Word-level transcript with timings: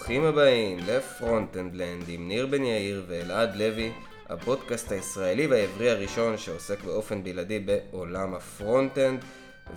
ברוכים 0.00 0.24
הבאים 0.24 0.78
לפרונט-אנד-לנד 0.78 2.08
עם 2.08 2.28
ניר 2.28 2.46
בן 2.46 2.64
יאיר 2.64 3.04
ואלעד 3.08 3.56
לוי, 3.56 3.92
הפודקאסט 4.28 4.92
הישראלי 4.92 5.46
והעברי 5.46 5.90
הראשון 5.90 6.38
שעוסק 6.38 6.84
באופן 6.84 7.24
בלעדי 7.24 7.58
בעולם 7.58 8.34
ה 8.34 8.42
front-end. 8.42 9.24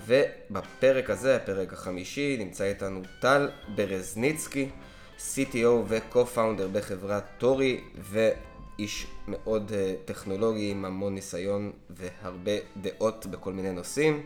ובפרק 0.08 1.10
הזה, 1.10 1.36
הפרק 1.36 1.74
החמישי, 1.74 2.38
נמצא 2.40 2.64
איתנו 2.64 3.02
טל 3.20 3.50
ברזניצקי, 3.76 4.70
CTO 5.18 5.68
ו-co-founder 5.88 6.68
בחברת 6.72 7.24
טורי, 7.38 7.82
ואיש 7.96 9.08
מאוד 9.28 9.72
אה, 9.72 10.08
טכנולוגי 10.08 10.72
עם 10.72 10.86
המון 10.86 11.16
ניסיון 11.16 11.72
והרבה 11.90 12.52
דעות 12.82 13.26
בכל 13.26 13.54
מיני 13.54 13.72
נושאים. 13.72 14.24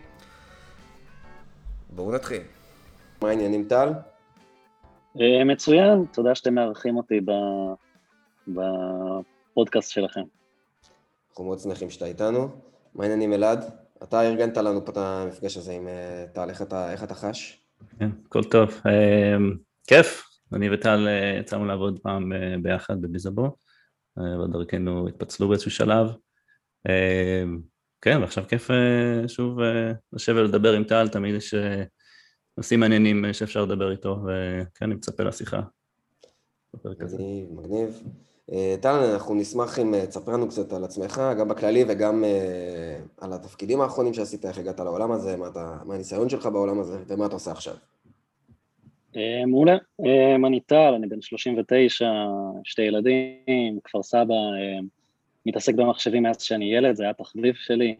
בואו 1.90 2.12
נתחיל. 2.12 2.42
מה 3.22 3.30
העניינים 3.30 3.66
טל? 3.70 3.90
אה, 5.22 5.44
מצוין, 5.44 6.06
תודה 6.14 6.36
שאתם 6.36 6.54
מארחים 6.54 6.98
אותי 6.98 7.22
בפודקאסט 8.48 9.92
שלכם. 9.92 10.22
אנחנו 11.30 11.46
מאוד 11.46 11.60
שמחים 11.60 11.90
שאתה 11.90 12.06
איתנו. 12.06 12.50
מה 12.96 13.04
העניינים 13.04 13.34
אלעד? 13.34 13.66
אתה 14.04 14.22
ארגנת 14.22 14.58
לנו 14.58 14.86
פה 14.86 14.92
את 14.92 14.98
המפגש 14.98 15.58
הזה 15.58 15.72
עם 15.72 15.88
אה, 15.88 16.26
טל, 16.34 16.50
איך 16.50 16.62
אתה, 16.62 16.92
איך 16.92 17.04
אתה 17.04 17.16
חש? 17.16 17.62
כן, 18.00 18.10
הכל 18.26 18.44
טוב. 18.44 18.82
אה, 18.86 19.38
כיף, 19.88 20.24
אני 20.54 20.74
וטל 20.74 21.08
יצאנו 21.40 21.66
לעבוד 21.66 22.00
פעם 22.00 22.32
ביחד 22.62 23.02
בביזבו, 23.02 23.56
ודרכנו 24.18 25.08
התפצלו 25.08 25.48
באיזשהו 25.48 25.72
שלב. 25.72 26.08
כן, 28.02 28.22
ועכשיו 28.22 28.44
כיף 28.48 28.70
שוב 29.28 29.60
לשבת 30.14 30.38
ולדבר 30.38 30.74
עם 30.74 30.84
טל, 30.84 31.08
תמיד 31.08 31.36
יש 31.36 31.54
נושאים 32.58 32.80
מעניינים 32.80 33.26
אה, 33.26 33.34
שאפשר 33.34 33.62
לדבר 33.66 33.92
איתו, 33.92 34.18
וכן, 34.24 34.86
אני 34.86 34.96
מצפה 34.96 35.24
לשיחה. 35.24 35.62
מגניב, 36.86 37.52
מגניב. 37.52 38.04
אה, 38.52 38.76
טל, 38.82 38.90
אנחנו 38.90 39.36
נשמח 39.36 39.80
אם 39.80 39.94
אה, 39.94 40.08
תספר 40.08 40.32
לנו 40.32 40.48
קצת 40.48 40.74
על 40.74 40.84
עצמך, 40.84 41.22
גם 41.40 41.48
בכללי 41.48 41.86
וגם 41.88 42.24
על 43.22 43.34
התפקידים 43.34 43.82
האחרונים 43.82 44.14
שעשית, 44.14 44.46
איך 44.46 44.58
הגעת 44.58 44.80
לעולם 44.80 45.12
הזה, 45.12 45.38
מה, 45.38 45.48
אתה, 45.48 45.78
מה 45.86 45.96
הניסיון 45.96 46.30
שלך 46.30 46.46
בעולם 46.46 46.80
הזה, 46.80 46.98
ומה 47.08 47.26
אתה 47.26 47.34
עושה 47.34 47.52
עכשיו. 47.52 47.76
מעולה. 49.48 49.78
אני 50.48 50.60
טל, 50.60 50.94
אני 50.96 51.08
בן 51.08 51.22
39, 51.22 52.12
שתי 52.64 52.82
ילדים, 52.82 53.80
כפר 53.84 54.04
סבא, 54.04 54.36
מתעסק 55.46 55.76
במחשבים 55.76 56.24
מאז 56.24 56.42
שאני 56.42 56.76
ילד, 56.76 56.96
זה 56.96 57.04
היה 57.04 57.14
תחביב 57.14 57.56
שלי. 57.56 57.96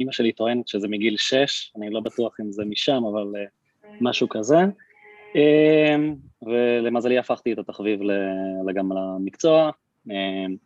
אימא 0.00 0.12
שלי 0.12 0.32
טוענת 0.32 0.68
שזה 0.68 0.88
מגיל 0.88 1.16
6, 1.16 1.72
אני 1.76 1.90
לא 1.90 2.00
בטוח 2.00 2.40
אם 2.40 2.52
זה 2.52 2.64
משם, 2.64 3.02
אבל 3.12 3.32
משהו 4.00 4.28
כזה. 4.28 4.58
אמ, 5.34 6.14
ולמזלי 6.42 7.18
הפכתי 7.18 7.52
את 7.52 7.58
התחביב 7.58 8.00
גם 8.74 8.92
למקצוע, 8.92 9.70
אמ, 10.10 10.56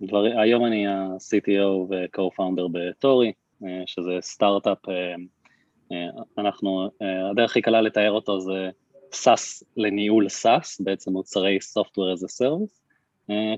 והיום 0.00 0.66
אני 0.66 0.86
ה-CTO 0.86 1.68
ו-co-founder 1.90 2.68
בטורי, 2.72 3.32
אה, 3.64 3.82
שזה 3.86 4.12
סטארט-אפ, 4.20 4.88
אה, 4.88 5.14
אה, 5.92 6.08
אנחנו, 6.38 6.90
הדרך 7.30 7.50
הכי 7.50 7.62
קלה 7.62 7.80
לתאר 7.80 8.10
אותו 8.10 8.40
זה 8.40 8.70
SAS 9.12 9.64
לניהול 9.76 10.26
SAS, 10.26 10.84
בעצם 10.84 11.12
מוצרי 11.12 11.58
Software 11.78 12.18
as 12.18 12.24
a 12.24 12.42
Service. 12.42 12.80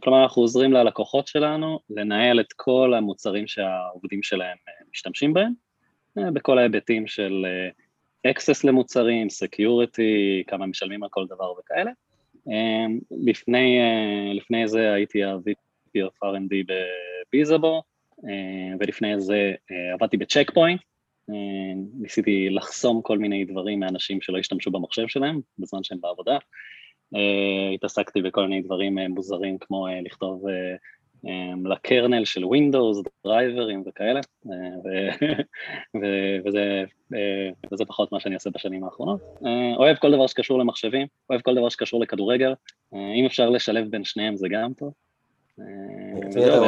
כלומר, 0.03 0.23
אנחנו 0.23 0.43
עוזרים 0.43 0.73
ללקוחות 0.73 1.27
שלנו 1.27 1.79
לנהל 1.91 2.41
את 2.41 2.53
כל 2.56 2.95
המוצרים 2.95 3.47
שהעובדים 3.47 4.23
שלהם 4.23 4.56
משתמשים 4.91 5.34
בהם, 5.34 5.53
בכל 6.33 6.59
ההיבטים 6.59 7.06
של 7.06 7.47
access 8.28 8.61
למוצרים, 8.65 9.27
security, 9.27 10.44
כמה 10.47 10.66
משלמים 10.66 11.03
על 11.03 11.09
כל 11.09 11.27
דבר 11.27 11.53
וכאלה. 11.59 11.91
אמ, 12.49 12.99
לפני, 13.10 13.81
אה, 13.81 14.34
לפני 14.34 14.69
זה 14.69 14.93
הייתי 14.93 15.25
ה-VP 15.25 15.99
of 15.99 16.27
R&D 16.27 16.55
בביזאבו, 16.66 17.83
אה, 18.25 18.77
ולפני 18.81 19.21
זה 19.21 19.55
אה, 19.71 19.94
עבדתי 19.94 20.16
בצ'ק 20.16 20.50
פוינט, 20.55 20.81
ניסיתי 22.00 22.49
לחסום 22.50 23.03
כל 23.03 23.19
מיני 23.19 23.44
דברים 23.44 23.81
מאנשים 23.81 24.21
שלא 24.21 24.39
השתמשו 24.39 24.71
במחשב 24.71 25.09
שלהם 25.09 25.41
בזמן 25.59 25.83
שהם 25.83 26.00
בעבודה. 26.00 26.39
התעסקתי 27.75 28.22
בכל 28.22 28.49
מיני 28.49 28.62
דברים 28.62 28.99
מוזרים 28.99 29.59
כמו 29.59 29.87
לכתוב 30.03 30.44
אמ, 30.49 30.54
לקרנל 31.65 32.25
של 32.25 32.44
Windows, 32.44 33.10
דרייברים 33.25 33.83
וכאלה, 33.87 34.21
אה, 34.47 35.28
וזה, 36.47 36.84
אה, 37.15 37.50
וזה 37.72 37.84
פחות 37.84 38.12
מה 38.12 38.21
שאני 38.21 38.34
עושה 38.34 38.50
בשנים 38.50 38.84
האחרונות. 38.84 39.21
אה, 39.47 39.77
אוהב 39.77 39.97
כל 39.97 40.12
דבר 40.12 40.27
שקשור 40.27 40.59
למחשבים, 40.59 41.06
אוהב 41.31 41.41
כל 41.41 41.55
דבר 41.55 41.69
שקשור 41.69 42.00
לכדורגל, 42.00 42.55
אם 42.93 43.27
אפשר 43.27 43.50
לשלב 43.50 43.91
בין 43.91 44.05
שניהם 44.05 44.37
זה 44.37 44.49
גם 44.50 44.72
טוב. 44.72 44.93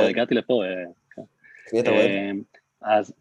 הגעתי 0.08 0.34
לפה. 0.34 0.62
כן. 1.10 1.22
מי 1.72 1.80
אתה 1.80 1.90
אוהב? 1.90 2.36
אז 2.82 3.14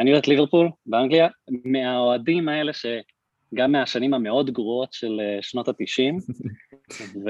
אני 0.00 0.10
אוהב 0.10 0.22
את 0.22 0.28
ליברפול 0.28 0.68
באנגליה, 0.86 1.28
מהאוהדים 1.64 2.48
האלה 2.48 2.72
שגם 2.72 3.72
מהשנים 3.72 4.14
המאוד 4.14 4.50
גרועות 4.50 4.92
של 4.92 5.20
שנות 5.40 5.68
התשעים, 5.68 6.18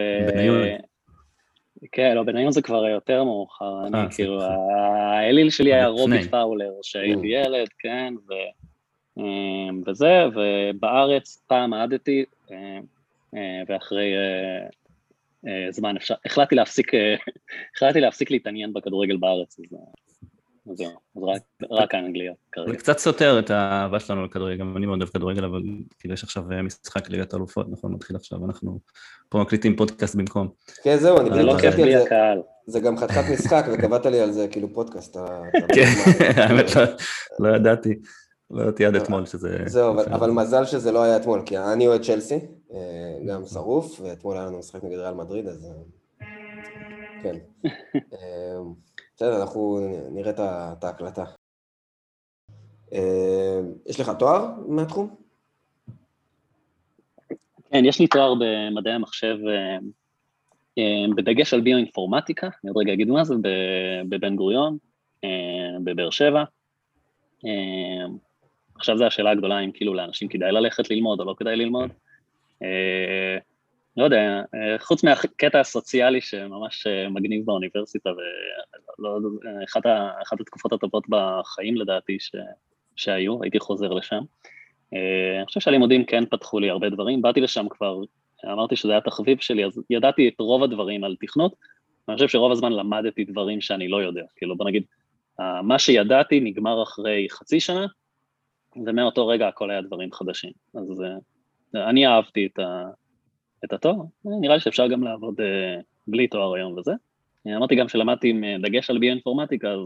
כן, 1.92 2.14
לא, 2.14 2.22
בניון 2.22 2.52
זה 2.52 2.62
כבר 2.62 2.86
יותר 2.86 3.24
מאוחר, 3.24 3.86
אני 3.86 3.98
אה, 3.98 4.06
כאילו, 4.10 4.42
האליל 4.42 5.50
שלי 5.50 5.74
היה 5.74 5.86
רובי 5.86 6.28
פאולר, 6.28 6.72
שהייתי 6.82 7.26
ילד, 7.26 7.68
כן, 7.78 8.14
אמ, 9.18 9.82
וזה, 9.86 10.24
ובארץ 10.34 11.44
פעם 11.46 11.74
עדתי, 11.74 12.24
אה, 12.50 12.78
אה, 13.34 13.62
ואחרי 13.68 14.12
זמן 15.70 15.94
החלטתי 16.26 16.54
להפסיק, 16.54 16.92
החלטתי 17.76 18.00
להפסיק 18.00 18.30
להתעניין 18.30 18.72
בכדורגל 18.72 19.16
בארץ, 19.16 19.60
זהו, 20.74 20.88
אז 21.16 21.22
רק, 21.22 21.42
רק 21.70 21.94
האנגליה 21.94 22.32
כרגע. 22.52 22.70
זה 22.70 22.76
קצת 22.76 22.98
סותר 22.98 23.38
את 23.38 23.50
האהבה 23.50 24.00
שלנו 24.00 24.24
לכדורגל, 24.24 24.56
גם 24.56 24.76
אני 24.76 24.86
מאוד 24.86 24.98
אוהב 24.98 25.10
כדורגל, 25.10 25.44
אבל 25.44 25.62
כאילו 25.98 26.14
יש 26.14 26.24
עכשיו 26.24 26.44
משחק 26.62 27.10
ליגת 27.10 27.34
אלופות, 27.34 27.66
נכון, 27.70 27.92
מתחיל 27.92 28.16
עכשיו, 28.16 28.44
אנחנו 28.44 28.78
פה 29.28 29.38
מקליטים 29.38 29.76
פודקאסט 29.76 30.14
במקום. 30.14 30.48
כן, 30.82 30.96
זהו, 30.96 31.20
אני 31.20 31.30
זה 31.34 31.42
לא 31.42 31.58
כיף 31.60 31.74
בלי 31.74 31.96
הקהל. 31.96 32.42
זה 32.66 32.80
גם 32.80 32.96
חתיכת 32.96 33.22
משחק, 33.32 33.66
וקבעת 33.72 34.06
לי 34.06 34.20
על 34.20 34.32
זה 34.32 34.48
כאילו 34.48 34.74
פודקאסט. 34.74 35.16
כן, 35.74 35.88
האמת 36.36 36.76
לא, 36.76 36.82
לא 37.38 37.56
ידעתי. 37.56 37.94
לא 38.50 38.62
ידעתי 38.62 38.86
עד 38.86 38.94
אתמול 38.94 39.26
שזה... 39.26 39.58
זהו, 39.66 40.00
אבל 40.00 40.30
מזל 40.30 40.64
שזה 40.64 40.92
לא 40.92 41.02
היה 41.02 41.16
אתמול, 41.16 41.42
כי 41.46 41.58
אני 41.58 41.86
אוהד 41.86 42.02
צ'לסי, 42.02 42.38
אה, 42.72 42.78
גם 43.28 43.44
שרוף, 43.44 44.00
ואתמול 44.00 44.36
היה 44.36 44.46
לנו 44.46 44.58
משחק 44.58 44.84
נגד 44.84 44.98
ריאל 44.98 45.14
מדריד, 45.14 45.46
אז 45.46 45.66
אה, 46.22 46.26
כן. 47.22 47.36
בסדר, 49.18 49.40
אנחנו 49.40 49.78
נראה 50.10 50.30
את 50.72 50.84
ההקלטה. 50.84 51.24
אה, 52.92 53.60
יש 53.86 54.00
לך 54.00 54.10
תואר 54.18 54.46
מהתחום? 54.68 55.16
כן, 57.70 57.84
יש 57.84 58.00
לי 58.00 58.06
תואר 58.06 58.34
במדעי 58.34 58.92
המחשב, 58.92 59.36
אה, 59.48 59.78
אה, 60.78 61.14
בדגש 61.16 61.54
על 61.54 61.60
ביואינפורמטיקה, 61.60 62.46
אני 62.46 62.70
עוד 62.70 62.76
רגע 62.76 62.92
אגיד 62.92 63.08
מה 63.08 63.24
זה, 63.24 63.34
בבן 64.08 64.36
גוריון, 64.36 64.78
בבאר 65.84 66.10
שבע. 66.10 66.44
עכשיו 68.74 68.98
זו 68.98 69.04
השאלה 69.04 69.30
הגדולה 69.30 69.60
אם 69.60 69.70
כאילו 69.72 69.94
לאנשים 69.94 70.28
כדאי 70.28 70.52
ללכת 70.52 70.90
ללמוד 70.90 71.20
או 71.20 71.24
לא 71.24 71.34
כדאי 71.38 71.56
ללמוד. 71.56 71.90
לא 73.96 74.04
יודע, 74.04 74.42
חוץ 74.78 75.04
מהקטע 75.04 75.60
הסוציאלי 75.60 76.20
שממש 76.20 76.86
מגניב 77.10 77.46
באוניברסיטה, 77.46 78.10
ואחת 78.98 80.40
התקופות 80.40 80.72
הטובות 80.72 81.04
בחיים 81.08 81.76
לדעתי 81.76 82.16
ש, 82.20 82.32
שהיו, 82.96 83.42
הייתי 83.42 83.60
חוזר 83.60 83.92
לשם. 83.92 84.22
אני 84.92 85.46
חושב 85.46 85.60
שהלימודים 85.60 86.04
כן 86.04 86.26
פתחו 86.26 86.60
לי 86.60 86.70
הרבה 86.70 86.90
דברים, 86.90 87.22
באתי 87.22 87.40
לשם 87.40 87.66
כבר, 87.70 88.00
אמרתי 88.44 88.76
שזה 88.76 88.92
היה 88.92 89.00
תחביב 89.00 89.38
שלי, 89.40 89.64
אז 89.64 89.82
ידעתי 89.90 90.28
את 90.28 90.40
רוב 90.40 90.62
הדברים 90.62 91.04
על 91.04 91.16
תכנות, 91.20 91.54
ואני 92.08 92.16
חושב 92.16 92.28
שרוב 92.28 92.52
הזמן 92.52 92.72
למדתי 92.72 93.24
דברים 93.24 93.60
שאני 93.60 93.88
לא 93.88 94.02
יודע, 94.02 94.22
כאילו 94.36 94.56
בוא 94.56 94.66
נגיד, 94.66 94.82
מה 95.62 95.78
שידעתי 95.78 96.40
נגמר 96.40 96.82
אחרי 96.82 97.26
חצי 97.30 97.60
שנה, 97.60 97.86
ומאותו 98.86 99.26
רגע 99.26 99.48
הכל 99.48 99.70
היה 99.70 99.80
דברים 99.80 100.12
חדשים. 100.12 100.52
אז 100.74 101.04
אני 101.74 102.06
אהבתי 102.06 102.46
את 102.46 102.58
ה... 102.58 102.84
את 103.64 103.72
התואר, 103.72 103.94
נראה 104.24 104.54
לי 104.54 104.60
שאפשר 104.60 104.86
גם 104.86 105.02
לעבוד 105.02 105.40
uh, 105.40 105.82
בלי 106.06 106.28
תואר 106.28 106.54
היום 106.54 106.78
וזה. 106.78 106.92
אמרתי 107.56 107.74
גם 107.74 107.88
שלמדתי 107.88 108.28
עם 108.28 108.44
אה, 108.44 108.56
דגש 108.62 108.90
על 108.90 108.98
ביואינפורמטיקה, 108.98 109.68
אז 109.70 109.80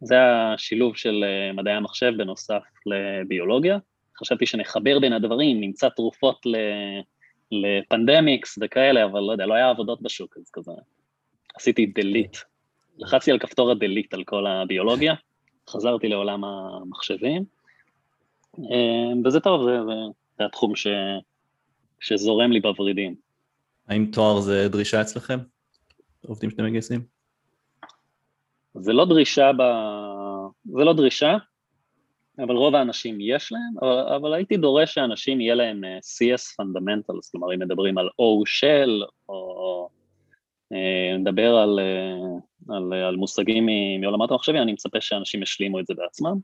זה 0.00 0.16
השילוב 0.22 0.96
של 0.96 1.24
מדעי 1.54 1.74
המחשב 1.74 2.12
בנוסף 2.18 2.62
לביולוגיה. 2.86 3.78
חשבתי 4.20 4.46
שנחבר 4.46 4.98
בין 4.98 5.12
הדברים, 5.12 5.60
נמצא 5.60 5.88
תרופות 5.88 6.46
ל... 6.46 6.56
לפנדמיקס 7.52 8.58
וכאלה, 8.62 9.04
אבל 9.04 9.20
לא 9.20 9.32
יודע, 9.32 9.46
לא 9.46 9.54
היה 9.54 9.70
עבודות 9.70 10.02
בשוק, 10.02 10.36
אז 10.36 10.50
כזה 10.52 10.72
עשיתי 11.54 11.86
דליט. 11.86 12.36
לחצתי 12.98 13.30
על 13.30 13.38
כפתור 13.38 13.70
הדליט 13.70 14.14
על 14.14 14.24
כל 14.24 14.46
הביולוגיה, 14.46 15.14
חזרתי 15.68 16.08
לעולם 16.08 16.44
המחשבים, 16.44 17.44
וזה 19.24 19.40
טוב, 19.40 19.64
זה, 19.64 19.84
זה, 19.84 19.94
זה 20.38 20.44
התחום 20.44 20.76
ש... 20.76 20.86
שזורם 22.00 22.52
לי 22.52 22.60
בוורידים. 22.60 23.14
האם 23.88 24.06
תואר 24.12 24.40
זה 24.40 24.68
דרישה 24.68 25.00
אצלכם? 25.00 25.38
עובדים 26.26 26.50
שאתם 26.50 26.64
מגייסים? 26.64 27.00
זה 28.74 28.92
לא 28.92 29.04
דרישה 29.04 29.50
ב... 29.52 29.62
זה 30.64 30.84
לא 30.84 30.92
דרישה, 30.92 31.36
אבל 32.38 32.56
רוב 32.56 32.74
האנשים 32.74 33.18
יש 33.20 33.52
להם, 33.52 33.78
אבל, 33.82 34.14
אבל 34.16 34.34
הייתי 34.34 34.56
דורש 34.56 34.94
שאנשים 34.94 35.40
יהיה 35.40 35.54
להם 35.54 35.84
אה, 35.84 35.98
CS 35.98 36.62
Fundamentals, 36.62 37.30
כלומר 37.30 37.54
אם 37.54 37.58
מדברים 37.60 37.98
על 37.98 38.06
O 38.06 38.44
shell, 38.48 39.10
או 39.28 39.88
אה, 40.72 41.16
נדבר 41.18 41.56
על, 41.56 41.80
אה, 41.80 42.76
על, 42.76 42.92
על 42.92 43.16
מושגים 43.16 43.66
מעולמות 44.00 44.30
המחשבים, 44.30 44.62
אני 44.62 44.72
מצפה 44.72 45.00
שאנשים 45.00 45.42
ישלימו 45.42 45.80
את 45.80 45.86
זה 45.86 45.94
בעצמם. 45.94 46.36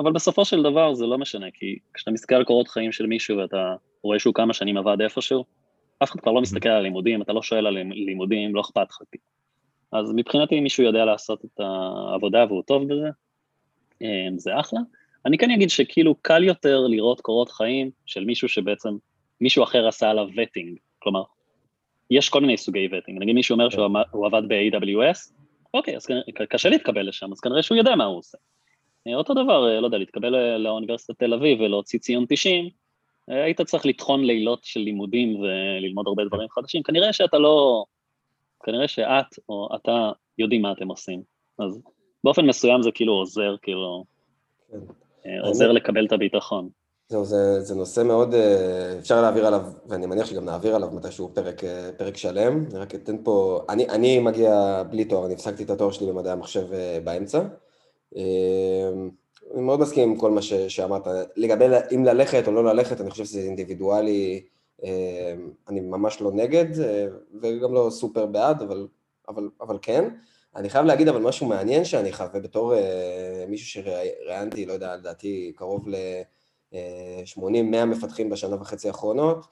אבל 0.00 0.12
בסופו 0.12 0.44
של 0.44 0.62
דבר 0.62 0.94
זה 0.94 1.06
לא 1.06 1.18
משנה, 1.18 1.46
כי 1.54 1.78
כשאתה 1.94 2.10
מסתכל 2.10 2.34
על 2.34 2.44
קורות 2.44 2.68
חיים 2.68 2.92
של 2.92 3.06
מישהו 3.06 3.38
ואתה 3.38 3.74
רואה 4.02 4.18
שהוא 4.18 4.34
כמה 4.34 4.54
שנים 4.54 4.76
עבד 4.76 5.00
איפשהו, 5.00 5.44
אף 6.02 6.10
אחד 6.10 6.20
כבר 6.20 6.32
לא 6.32 6.40
מסתכל 6.40 6.68
על 6.68 6.82
לימודים, 6.82 7.22
אתה 7.22 7.32
לא 7.32 7.42
שואל 7.42 7.66
על 7.66 7.78
לימודים, 8.06 8.54
לא 8.54 8.60
אכפת 8.60 8.86
לך. 8.90 8.98
אז 9.92 10.12
מבחינתי 10.16 10.58
אם 10.58 10.62
מישהו 10.62 10.84
יודע 10.84 11.04
לעשות 11.04 11.44
את 11.44 11.60
העבודה 11.60 12.44
והוא 12.48 12.62
טוב 12.62 12.84
בזה, 12.84 13.08
אמ, 14.02 14.38
זה 14.38 14.60
אחלה. 14.60 14.80
אני 15.26 15.38
כן 15.38 15.50
אגיד 15.50 15.70
שכאילו 15.70 16.14
קל 16.22 16.44
יותר 16.44 16.80
לראות 16.86 17.20
קורות 17.20 17.50
חיים 17.50 17.90
של 18.06 18.24
מישהו 18.24 18.48
שבעצם 18.48 18.96
מישהו 19.40 19.64
אחר 19.64 19.88
עשה 19.88 20.10
עליו 20.10 20.26
וטינג, 20.36 20.78
כלומר, 20.98 21.22
יש 22.10 22.28
כל 22.28 22.40
מיני 22.40 22.56
סוגי 22.56 22.88
וטינג, 22.92 23.22
נגיד 23.22 23.34
מישהו 23.34 23.52
אומר 23.54 23.70
שהוא 23.70 23.88
כן. 24.12 24.18
עבד 24.24 24.42
ב-AWS, 24.48 25.32
אוקיי, 25.74 25.96
אז 25.96 26.06
קשה 26.48 26.68
להתקבל 26.68 27.08
לשם, 27.08 27.32
אז 27.32 27.40
כנראה 27.40 27.62
שהוא 27.62 27.78
יודע 27.78 27.96
מה 27.96 28.04
הוא 28.04 28.18
עושה. 28.18 28.38
אה, 29.08 29.14
אותו 29.14 29.34
דבר, 29.34 29.68
אה, 29.68 29.80
לא 29.80 29.86
יודע, 29.86 29.98
להתקבל 29.98 30.56
לאוניברסיטת 30.56 31.18
תל 31.18 31.34
אביב 31.34 31.60
ולהוציא 31.60 31.98
ציון 31.98 32.24
90, 32.28 32.68
אה, 33.30 33.44
היית 33.44 33.60
צריך 33.60 33.86
לטחון 33.86 34.24
לילות 34.24 34.60
של 34.62 34.80
לימודים 34.80 35.40
וללמוד 35.40 36.06
הרבה 36.06 36.24
דברים 36.24 36.48
חדשים, 36.48 36.82
כנראה 36.82 37.12
שאתה 37.12 37.38
לא, 37.38 37.84
כנראה 38.64 38.88
שאת 38.88 39.38
או 39.48 39.68
אתה 39.76 40.10
יודעים 40.38 40.62
מה 40.62 40.72
אתם 40.72 40.88
עושים, 40.88 41.22
אז 41.58 41.82
באופן 42.24 42.46
מסוים 42.46 42.82
זה 42.82 42.90
כאילו 42.90 43.12
עוזר, 43.12 43.54
כאילו, 43.62 44.04
כן. 44.72 44.78
אה, 45.26 45.48
עוזר 45.48 45.66
אני... 45.66 45.74
לקבל 45.74 46.06
את 46.06 46.12
הביטחון. 46.12 46.68
זהו, 47.08 47.24
זה, 47.24 47.60
זה 47.60 47.74
נושא 47.74 48.00
מאוד, 48.00 48.34
אה, 48.34 48.98
אפשר 48.98 49.22
להעביר 49.22 49.46
עליו, 49.46 49.62
ואני 49.88 50.06
מניח 50.06 50.26
שגם 50.26 50.44
נעביר 50.44 50.74
עליו 50.74 50.88
מתישהו 50.92 51.34
פרק, 51.34 51.64
אה, 51.64 51.90
פרק 51.98 52.16
שלם. 52.16 52.64
אני 52.70 52.78
רק 52.78 52.94
אתן 52.94 53.16
פה, 53.24 53.64
אני, 53.68 53.88
אני 53.88 54.18
מגיע 54.18 54.82
בלי 54.90 55.04
תואר, 55.04 55.26
אני 55.26 55.34
הפסקתי 55.34 55.62
את 55.62 55.70
התואר 55.70 55.90
שלי 55.90 56.06
במדעי 56.06 56.32
המחשב 56.32 56.66
באמצע. 57.04 57.38
אני 59.54 59.62
מאוד 59.62 59.80
מסכים 59.80 60.10
עם 60.10 60.16
כל 60.16 60.30
מה 60.30 60.42
ש, 60.42 60.52
שאמרת. 60.52 61.06
לגבי 61.36 61.64
אם 61.94 62.04
ללכת 62.04 62.46
או 62.46 62.52
לא 62.52 62.64
ללכת, 62.64 63.00
אני 63.00 63.10
חושב 63.10 63.24
שזה 63.24 63.40
אינדיבידואלי, 63.40 64.42
אני 65.68 65.80
ממש 65.80 66.20
לא 66.20 66.32
נגד, 66.32 66.66
וגם 67.42 67.74
לא 67.74 67.88
סופר 67.90 68.26
בעד, 68.26 68.62
אבל, 68.62 68.88
אבל, 69.28 69.48
אבל 69.60 69.78
כן. 69.82 70.08
אני 70.56 70.70
חייב 70.70 70.86
להגיד 70.86 71.08
אבל 71.08 71.20
משהו 71.20 71.46
מעניין 71.46 71.84
שאני 71.84 72.12
חווה 72.12 72.40
בתור 72.40 72.74
אה, 72.74 73.44
מישהו 73.48 73.82
שראיינתי, 73.82 74.66
לא 74.66 74.72
יודע, 74.72 74.96
לדעתי 74.96 75.52
קרוב 75.56 75.88
ל-80-100 75.88 77.74
אה, 77.74 77.84
מפתחים 77.84 78.30
בשנה 78.30 78.56
וחצי 78.60 78.88
האחרונות. 78.88 79.46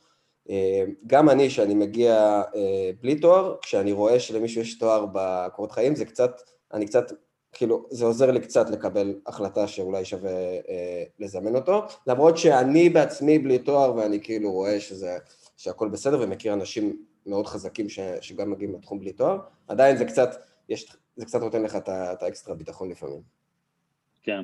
אה, 0.50 0.84
גם 1.06 1.30
אני, 1.30 1.50
שאני 1.50 1.74
מגיע 1.74 2.42
אה, 2.54 2.90
בלי 3.00 3.20
תואר, 3.20 3.56
כשאני 3.62 3.92
רואה 3.92 4.20
שלמישהו 4.20 4.60
יש 4.60 4.78
תואר 4.78 5.06
בקורות 5.12 5.72
חיים, 5.72 5.94
זה 5.94 6.04
קצת, 6.04 6.40
אני 6.72 6.86
קצת, 6.86 7.12
כאילו, 7.56 7.86
זה 7.90 8.04
עוזר 8.04 8.30
לי 8.30 8.40
קצת 8.40 8.70
לקבל 8.70 9.14
החלטה 9.26 9.68
שאולי 9.68 10.04
שווה 10.04 10.30
אה, 10.68 11.04
לזמן 11.18 11.56
אותו, 11.56 11.82
למרות 12.06 12.38
שאני 12.38 12.88
בעצמי 12.88 13.38
בלי 13.38 13.58
תואר 13.58 13.96
ואני 13.96 14.20
כאילו 14.22 14.52
רואה 14.52 14.80
שזה, 14.80 15.18
שהכל 15.56 15.88
בסדר 15.88 16.20
ומכיר 16.20 16.52
אנשים 16.52 17.02
מאוד 17.26 17.46
חזקים 17.46 17.88
ש, 17.88 18.00
שגם 18.20 18.50
מגיעים 18.50 18.74
לתחום 18.74 19.00
בלי 19.00 19.12
תואר, 19.12 19.38
עדיין 19.68 19.96
זה 19.96 20.04
קצת... 20.04 20.36
יש, 20.68 20.96
זה 21.16 21.24
קצת 21.24 21.40
נותן 21.40 21.62
לך 21.62 21.76
את 21.76 22.22
האקסטרה 22.22 22.54
ביטחון 22.54 22.90
לפעמים. 22.90 23.20
כן, 24.22 24.42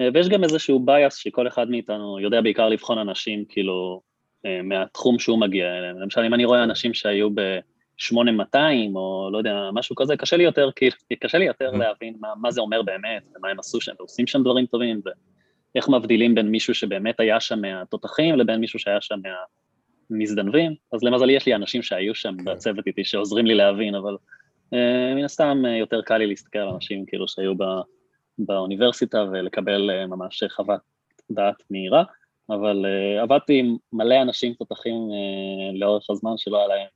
אה, 0.00 0.08
ויש 0.14 0.28
גם 0.28 0.44
איזשהו 0.44 0.80
bias 0.80 1.14
שכל 1.14 1.48
אחד 1.48 1.70
מאיתנו 1.70 2.20
יודע 2.20 2.40
בעיקר 2.40 2.68
לבחון 2.68 2.98
אנשים 2.98 3.44
כאילו 3.48 4.00
אה, 4.46 4.62
מהתחום 4.62 5.18
שהוא 5.18 5.40
מגיע 5.40 5.66
אליהם. 5.78 5.98
למשל 5.98 6.20
אם 6.20 6.34
אני 6.34 6.44
רואה 6.44 6.64
אנשים 6.64 6.94
שהיו 6.94 7.28
ב-8200 7.98 8.94
או 8.94 9.28
לא 9.32 9.38
יודע, 9.38 9.70
משהו 9.72 9.96
כזה, 9.96 10.16
קשה 10.16 10.36
לי 10.36 10.44
יותר, 10.44 10.70
כאילו, 10.76 10.96
קשה 11.20 11.38
לי 11.38 11.44
יותר. 11.44 11.70
להבין 11.70 12.14
מה, 12.20 12.28
מה 12.36 12.50
זה 12.50 12.60
אומר 12.60 12.82
באמת, 12.82 13.22
ומה 13.36 13.48
הם 13.48 13.58
עשו 13.58 13.80
שם, 13.80 13.92
ועושים 13.98 14.26
שם 14.26 14.42
דברים 14.42 14.66
טובים, 14.66 15.00
ואיך 15.74 15.88
מבדילים 15.88 16.34
בין 16.34 16.48
מישהו 16.48 16.74
שבאמת 16.74 17.20
היה 17.20 17.40
שם 17.40 17.60
מהתותחים 17.60 18.34
לבין 18.34 18.60
מישהו 18.60 18.78
שהיה 18.78 19.00
שם 19.00 19.20
מהמזדנבים. 20.10 20.74
אז 20.92 21.02
למזלי 21.02 21.32
יש 21.32 21.46
לי 21.46 21.54
אנשים 21.54 21.82
שהיו 21.82 22.14
שם 22.14 22.36
כן. 22.38 22.44
בצוות 22.44 22.86
איתי 22.86 23.04
שעוזרים 23.04 23.46
לי 23.46 23.54
להבין, 23.54 23.94
אבל 23.94 24.16
אה, 24.74 25.14
מן 25.14 25.24
הסתם 25.24 25.62
אה, 25.66 25.76
יותר 25.76 26.02
קל 26.02 26.18
לי 26.18 26.26
להסתכל 26.26 26.58
על 26.58 26.68
אנשים 26.68 27.06
כאילו 27.06 27.28
שהיו 27.28 27.54
בא, 27.54 27.80
באוניברסיטה 28.38 29.24
ולקבל 29.32 29.90
אה, 29.90 30.06
ממש 30.06 30.42
חוות 30.48 30.80
דעת 31.30 31.62
מהירה, 31.70 32.04
אבל 32.50 32.86
עבדתי 33.22 33.58
עם 33.58 33.76
מלא 33.92 34.22
אנשים 34.22 34.54
תותחים 34.54 34.94
לאורך 35.74 36.10
הזמן 36.10 36.30
שלא 36.36 36.58
היה 36.58 36.66
להם 36.66 36.86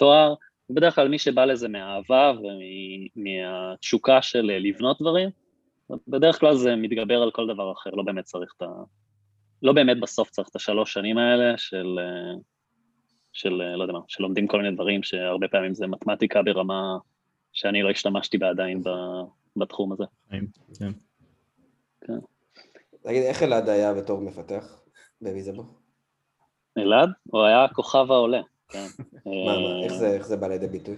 תואר, 0.00 0.34
ובדרך 0.70 0.94
כלל 0.94 1.08
מי 1.08 1.18
שבא 1.18 1.44
לזה 1.44 1.68
מהאהבה 1.68 2.32
ומהתשוקה 3.16 4.22
של 4.22 4.42
לבנות 4.42 5.00
דברים, 5.00 5.30
בדרך 6.08 6.40
כלל 6.40 6.54
זה 6.54 6.76
מתגבר 6.76 7.22
על 7.22 7.30
כל 7.30 7.46
דבר 7.46 7.72
אחר, 7.72 7.90
לא 7.90 8.02
באמת 8.02 8.24
צריך 8.24 8.54
את 8.56 8.62
ה... 8.62 8.66
לא 9.62 9.72
באמת 9.72 10.00
בסוף 10.00 10.30
צריך 10.30 10.48
את 10.48 10.56
השלוש 10.56 10.92
שנים 10.92 11.18
האלה 11.18 11.58
של, 11.58 11.98
של 13.32 13.50
לא 13.50 13.82
יודע 13.82 13.92
מה, 13.92 14.00
שלומדים 14.08 14.46
כל 14.46 14.62
מיני 14.62 14.74
דברים 14.74 15.02
שהרבה 15.02 15.48
פעמים 15.48 15.74
זה 15.74 15.86
מתמטיקה 15.86 16.42
ברמה 16.42 16.98
שאני 17.52 17.82
לא 17.82 17.90
השתמשתי 17.90 18.38
בה 18.38 18.48
עדיין 18.48 18.82
בתחום 19.56 19.92
הזה. 19.92 20.04
כן. 20.78 20.90
כן. 22.00 22.18
תגיד, 23.02 23.22
איך 23.22 23.42
אלעד 23.42 23.68
היה 23.68 23.94
בתור 23.94 24.20
מפתח 24.20 24.82
בוויזבו? 25.20 25.64
אלעד? 26.78 27.10
הוא 27.22 27.42
היה 27.42 27.64
הכוכב 27.64 28.12
העולה, 28.12 28.40
כן. 28.70 28.86
איך 30.14 30.26
זה 30.26 30.36
בא 30.36 30.48
לידי 30.48 30.66
ביטוי? 30.66 30.96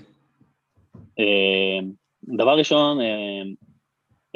אה, 0.97 1.79
דבר 2.25 2.59
ראשון, 2.59 3.01
אה, 3.01 3.43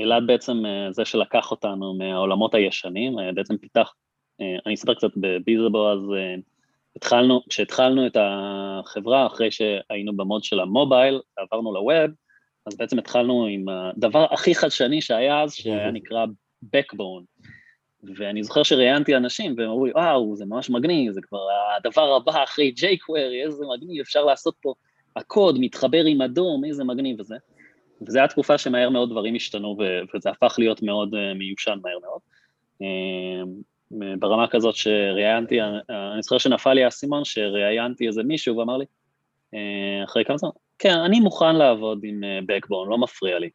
אלעד 0.01 0.27
בעצם 0.27 0.67
אה, 0.67 0.93
זה 0.93 1.05
שלקח 1.05 1.51
אותנו 1.51 1.95
מהעולמות 1.95 2.55
הישנים, 2.55 3.17
בעצם 3.35 3.57
פיתח, 3.57 3.95
אני 4.67 4.75
אספר 4.75 4.95
קצת 4.95 5.11
בביזבו, 5.17 5.93
אז 5.93 5.99
התחלנו, 6.97 7.41
כשהתחלנו 7.49 8.07
את 8.07 8.17
החברה, 8.21 9.27
אחרי 9.27 9.51
שהיינו 9.51 10.17
במוד 10.17 10.45
של 10.45 10.61
המובייל, 10.61 11.21
עברנו 11.37 11.75
לווב, 11.75 12.11
אז 12.67 12.77
בעצם 12.77 12.99
התחלנו 12.99 13.47
עם 13.47 13.69
הדבר 13.69 14.27
הכי 14.31 14.55
חדשני 14.55 15.01
שהיה 15.03 15.43
אז, 15.43 15.55
שהיה 15.55 15.91
נקרא 15.91 16.27
Backbone. 16.65 17.47
ואני 18.17 18.43
זוכר 18.43 18.63
שראיינתי 18.63 19.17
אנשים, 19.17 19.55
והם 19.57 19.69
אמרו 19.69 19.87
לי, 19.87 19.93
וואו, 19.93 20.37
זה 20.37 20.45
ממש 20.45 20.71
מגניב, 20.71 21.13
זה 21.13 21.21
כבר 21.23 21.47
הדבר 21.77 22.17
הבא 22.17 22.45
אחרי 22.45 22.75
jQuery, 22.77 23.45
איזה 23.45 23.65
מגניב, 23.77 24.01
אפשר 24.01 24.25
לעשות 24.25 24.55
פה, 24.63 24.75
הקוד 25.17 25.57
מתחבר 25.61 26.05
עם 26.05 26.23
אדום, 26.23 26.65
איזה 26.65 26.85
מגניב 26.85 27.21
וזה. 27.21 27.37
וזו 28.03 28.19
הייתה 28.19 28.33
תקופה 28.33 28.59
שמהר 28.59 28.91
מאוד 28.91 29.11
דברים 29.11 29.35
השתנו, 29.35 29.77
וזה 30.15 30.31
הפך 30.31 30.55
להיות 30.59 30.83
מאוד 30.83 31.15
uh, 31.15 31.39
מיושן 31.39 31.79
מהר 31.83 31.99
מאוד. 32.03 32.21
Uh, 32.83 33.97
ברמה 34.19 34.49
כזאת 34.49 34.77
שראיינתי, 34.77 35.63
אני 35.63 36.23
זוכר 36.23 36.39
שנפל 36.39 36.73
לי 36.73 36.85
האסימון 36.85 37.25
שראיינתי 37.25 38.07
איזה 38.07 38.23
מישהו 38.23 38.57
ואמר 38.57 38.77
לי, 38.77 38.85
אה, 39.55 40.05
אחרי 40.05 40.25
כמה 40.25 40.39
זמן, 40.39 40.51
כן, 40.79 40.99
אני 40.99 41.21
מוכן 41.21 41.57
לעבוד 41.57 42.01
עם 42.05 42.21
Backbone, 42.25 42.89
לא 42.89 42.99
מפריע 42.99 43.39
לי. 43.39 43.51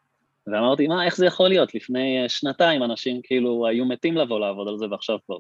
ואמרתי, 0.47 0.87
מה, 0.87 1.05
איך 1.05 1.17
זה 1.17 1.25
יכול 1.25 1.49
להיות? 1.49 1.75
לפני 1.75 2.23
אה, 2.23 2.29
שנתיים 2.29 2.83
אנשים 2.83 3.21
כאילו 3.23 3.67
היו 3.67 3.85
מתים 3.85 4.17
לבוא 4.17 4.39
לעבוד 4.39 4.67
על 4.67 4.77
זה 4.77 4.85
ועכשיו 4.91 5.17
כבר. 5.25 5.37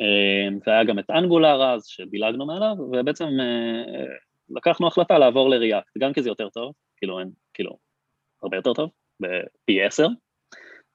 אה, 0.00 0.56
והיה 0.66 0.84
גם 0.84 0.98
את 0.98 1.10
אנגולר 1.10 1.62
אז, 1.62 1.86
שדילגנו 1.86 2.46
מעליו, 2.46 2.76
ובעצם 2.78 3.28
לקחנו 4.50 4.86
החלטה 4.86 5.18
לעבור 5.18 5.50
לריאקט, 5.50 5.98
גם 5.98 6.12
כי 6.12 6.22
זה 6.22 6.30
יותר 6.30 6.48
טוב, 6.48 6.72
כאילו 6.96 7.20
אין, 7.20 7.30
כאילו, 7.54 7.78
הרבה 8.42 8.56
יותר 8.56 8.74
טוב, 8.74 8.90
בפי 9.20 9.82
עשר, 9.82 10.06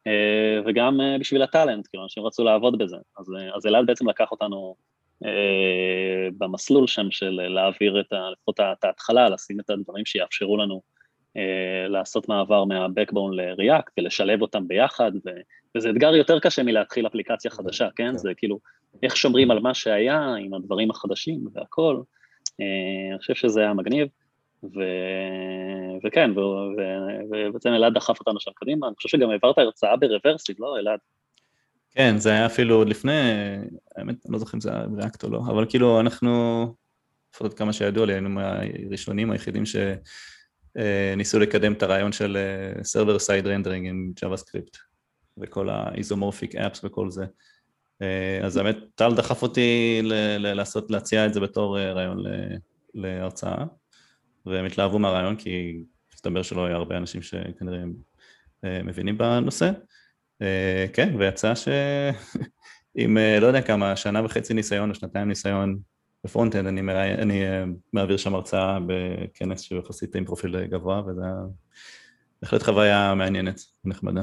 אה, 0.08 0.60
וגם 0.65 1.01
אה, 1.01 1.17
בשביל 1.20 1.41
הטאלנט, 1.41 1.88
כאילו 1.88 2.03
אנשים 2.03 2.25
רצו 2.25 2.43
לעבוד 2.43 2.77
בזה, 2.77 2.98
אז, 3.17 3.25
אה, 3.38 3.55
אז 3.55 3.65
אלעד 3.65 3.86
בעצם 3.86 4.10
לקח 4.10 4.32
אותנו 4.32 4.75
במסלול 6.38 6.88
שם 6.88 7.12
של 7.12 7.29
להעביר 7.29 8.00
את, 8.00 8.13
לפחות 8.32 8.60
את 8.60 8.84
ההתחלה, 8.84 9.29
לשים 9.29 9.60
את 9.60 9.70
הדברים 9.70 10.05
שיאפשרו 10.05 10.58
לנו 10.58 10.82
לעשות 11.90 12.30
מעבר 12.30 12.63
מה-Backbone 12.63 13.36
ל-React 13.36 13.92
ולשלב 13.98 14.42
אותם 14.42 14.68
ביחד, 14.68 15.12
ו, 15.25 15.30
וזה 15.78 15.90
אתגר 15.90 16.16
יותר 16.16 16.40
קשה 16.40 16.63
מלהתחיל 16.63 17.08
אפליקציה 17.08 17.52
חדשה, 17.52 17.88
כן? 17.96 18.12
כן? 18.12 18.18
זה 18.18 18.32
כאילו, 18.38 18.60
איך 19.04 19.18
שומרים 19.18 19.52
על 19.52 19.60
מה 19.60 19.74
שהיה 19.74 20.36
עם 20.40 20.54
הדברים 20.54 20.92
החדשים 20.92 21.40
והכל, 21.54 22.02
אני 22.60 23.20
חושב 23.20 23.36
שזה 23.36 23.62
היה 23.62 23.74
מגניב. 23.74 24.08
ו... 24.63 24.80
וכן, 26.06 26.32
ובעצם 27.32 27.70
אלעד 27.70 27.94
דחף 27.94 28.20
אותנו 28.20 28.40
שם 28.40 28.52
קדימה, 28.56 28.88
אני 28.88 28.96
חושב 28.96 29.10
שגם 29.10 29.30
העברת 29.30 29.58
הרצאה 29.58 29.96
ברוורסיב, 29.96 30.56
לא 30.60 30.78
אלעד? 30.80 31.00
כן, 31.92 32.18
זה 32.18 32.30
היה 32.30 32.46
אפילו 32.46 32.75
עוד 32.75 32.90
לפני, 32.90 33.22
האמת, 33.96 34.16
אני 34.25 34.34
לא 34.34 34.40
זוכר 34.40 34.56
אם 34.56 34.62
זה 34.62 34.72
היה 34.72 34.86
React 34.98 35.24
או 35.24 35.30
לא, 35.30 35.38
אבל 35.38 35.66
כאילו 35.70 36.00
אנחנו, 36.00 36.66
לפחות 37.34 37.54
כמה 37.54 37.74
שידוע 37.74 38.06
לי, 38.06 38.13
היינו 38.13 38.30
מהראשונים 38.30 39.32
היחידים 39.32 39.66
שניסו 40.77 41.39
לקדם 41.39 41.74
את 41.74 41.84
הרעיון 41.84 42.12
של 42.12 42.38
server 42.84 43.20
side 43.20 43.48
rendering 43.48 43.88
עם 43.88 44.12
JavaScript 44.25 44.77
וכל 45.38 45.70
ה 45.70 45.77
isomorphic 45.77 46.56
apps 46.56 46.84
וכל 46.84 47.10
זה. 47.10 47.25
אה, 48.01 48.39
אז 48.46 48.58
באמת 48.58 48.77
טל 48.96 49.15
דחף 49.15 49.42
אותי 49.42 50.01
לעשות, 50.39 50.92
להציע 50.92 51.25
את 51.25 51.34
זה 51.34 51.39
בתור 51.39 51.80
אה, 51.80 51.94
רעיון 51.94 52.24
להרצאה, 52.94 53.65
והם 54.46 54.65
התלהבו 54.65 55.00
מהרעיון 55.00 55.36
כי 55.36 55.84
מסתבר 56.13 56.42
שלא 56.42 56.65
היה 56.65 56.75
הרבה 56.75 56.98
אנשים 56.98 57.22
שכנראה 57.22 57.84
אה, 58.65 58.84
מבינים 58.84 59.18
בנושא. 59.18 59.72
כן, 60.94 61.15
ויצא 61.20 61.53
שעם 61.56 63.18
לא 63.42 63.48
יודע 63.48 63.62
כמה, 63.62 63.96
שנה 63.96 64.25
וחצי 64.25 64.53
ניסיון 64.53 64.89
או 64.89 64.96
שנתיים 64.96 65.27
ניסיון 65.27 65.80
ב 66.24 66.28
front-end, 66.28 66.68
אני, 66.68 66.82
מראי, 66.82 67.13
אני 67.13 67.44
מעביר 67.94 68.18
שם 68.18 68.36
הרצאה 68.36 68.77
בכנס 68.88 69.62
שהוא 69.62 69.80
יחסית 69.80 70.15
עם 70.15 70.25
פרופיל 70.25 70.65
גבוה, 70.65 71.01
וזה 71.08 71.22
בהחלט 72.42 72.63
חוויה 72.63 73.13
מעניינת 73.15 73.60
ונחמדה. 73.86 74.22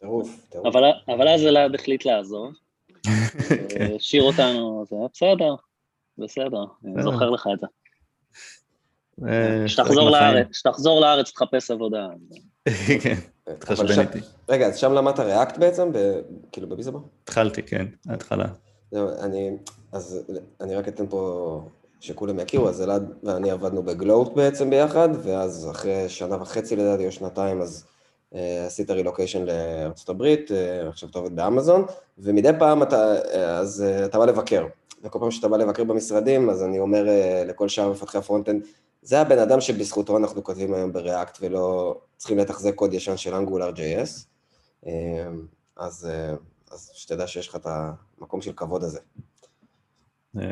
טירוף, 0.00 0.46
טירוף. 0.48 0.76
אבל 1.08 1.28
אז 1.28 1.42
אלעד 1.42 1.74
החליט 1.74 2.04
לעזוב. 2.04 2.52
כן. 3.68 3.92
השאיר 3.96 4.22
אותנו, 4.22 4.84
זה 4.90 4.96
בסדר, 5.14 5.54
בסדר, 6.18 6.64
אני 6.84 7.02
זוכר 7.02 7.30
לך 7.30 7.48
את 7.54 7.60
זה. 7.60 7.66
כשתחזור 9.66 10.10
לארץ, 10.10 10.46
כשתחזור 10.50 11.00
לארץ 11.00 11.30
תחפש 11.30 11.70
עבודה. 11.70 12.06
כן, 13.02 13.14
תחשבן 13.58 14.00
איתי. 14.00 14.18
רגע, 14.48 14.66
אז 14.66 14.78
שם 14.78 14.92
למדת 14.92 15.18
ריאקט 15.18 15.58
בעצם, 15.58 15.90
כאילו 16.52 16.68
בביזבו? 16.68 17.08
התחלתי, 17.22 17.62
כן, 17.62 17.86
ההתחלה. 18.08 18.46
אז 19.92 20.20
אני 20.60 20.74
רק 20.74 20.88
אתן 20.88 21.06
פה, 21.06 21.60
שכולם 22.00 22.40
יכירו, 22.40 22.68
אז 22.68 22.82
אלעד 22.82 23.12
ואני 23.22 23.50
עבדנו 23.50 23.82
בגלוט 23.82 24.32
בעצם 24.34 24.70
ביחד, 24.70 25.08
ואז 25.22 25.68
אחרי 25.70 26.08
שנה 26.08 26.42
וחצי 26.42 26.76
לדעתי 26.76 27.06
או 27.06 27.12
שנתיים, 27.12 27.60
אז 27.60 27.84
אה, 28.34 28.66
עשית 28.66 28.90
רילוקיישן 28.90 29.44
לארצות 29.44 30.08
הברית, 30.08 30.52
אה, 30.52 30.88
עכשיו 30.88 31.08
אתה 31.08 31.18
עובד 31.18 31.36
באמזון, 31.36 31.84
ומדי 32.18 32.50
פעם 32.58 32.82
אתה, 32.82 33.14
אה, 33.14 33.58
אז 33.58 33.84
אתה 34.04 34.18
בא 34.18 34.26
לבקר. 34.26 34.66
וכל 35.02 35.18
פעם 35.18 35.30
שאתה 35.30 35.48
בא 35.48 35.56
לבקר 35.56 35.84
במשרדים, 35.84 36.50
אז 36.50 36.62
אני 36.62 36.78
אומר 36.78 37.06
לכל 37.46 37.68
שאר 37.68 37.90
מפתחי 37.90 38.18
ה 38.18 38.22
front-end, 38.22 38.62
זה 39.02 39.20
הבן 39.20 39.38
אדם 39.38 39.60
שבזכותו 39.60 40.16
אנחנו 40.16 40.44
כותבים 40.44 40.74
היום 40.74 40.92
ב 40.92 41.00
React 41.00 41.38
ולא 41.40 41.96
צריכים 42.16 42.38
לתחזק 42.38 42.74
קוד 42.74 42.94
ישן 42.94 43.16
של 43.16 43.34
Angular 43.34 43.70
JS. 43.70 44.26
אז, 45.76 46.08
אז 46.74 46.90
שתדע 46.94 47.26
שיש 47.26 47.48
לך 47.48 47.56
את 47.56 47.66
המקום 47.66 48.42
של 48.42 48.52
כבוד 48.52 48.82
הזה. 48.82 49.00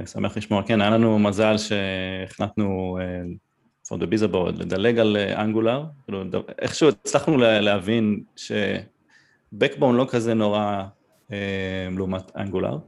שמח 0.07 0.37
לשמוע, 0.37 0.62
כן, 0.67 0.81
היה 0.81 0.91
לנו 0.91 1.19
מזל 1.19 1.57
שהחלטנו 1.59 2.99
for 3.87 3.97
the 3.97 4.07
bizzboard, 4.07 4.59
לדלג 4.59 4.99
על 4.99 5.17
Angular, 5.17 5.81
אה, 5.81 5.87
כאילו, 6.05 6.25
איכשהו 6.59 6.88
הצלחנו 6.88 7.37
להבין 7.37 8.23
ש 8.37 8.69
Backbone 8.69 9.97
לא 9.97 10.07
כזה 10.11 10.35
נורא 10.35 10.85
אה, 11.33 11.88
לעומת 11.97 12.37
אנגולר, 12.37 12.79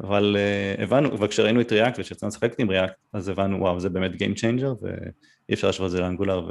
אבל 0.00 0.36
אה, 0.38 0.82
הבנו, 0.82 1.20
וכשראינו 1.20 1.60
את 1.60 1.72
ריאקט 1.72 1.98
וכשיצאנו 1.98 2.28
לשחק 2.28 2.60
עם 2.60 2.70
ריאקט, 2.70 2.94
אז 3.12 3.28
הבנו, 3.28 3.60
וואו, 3.60 3.80
זה 3.80 3.88
באמת 3.88 4.12
Game 4.12 4.38
Changer, 4.38 4.82
ואי 4.82 5.54
אפשר 5.54 5.66
להשוות 5.66 5.86
את 5.86 5.90
זה 5.90 6.00
לאנגולר, 6.00 6.48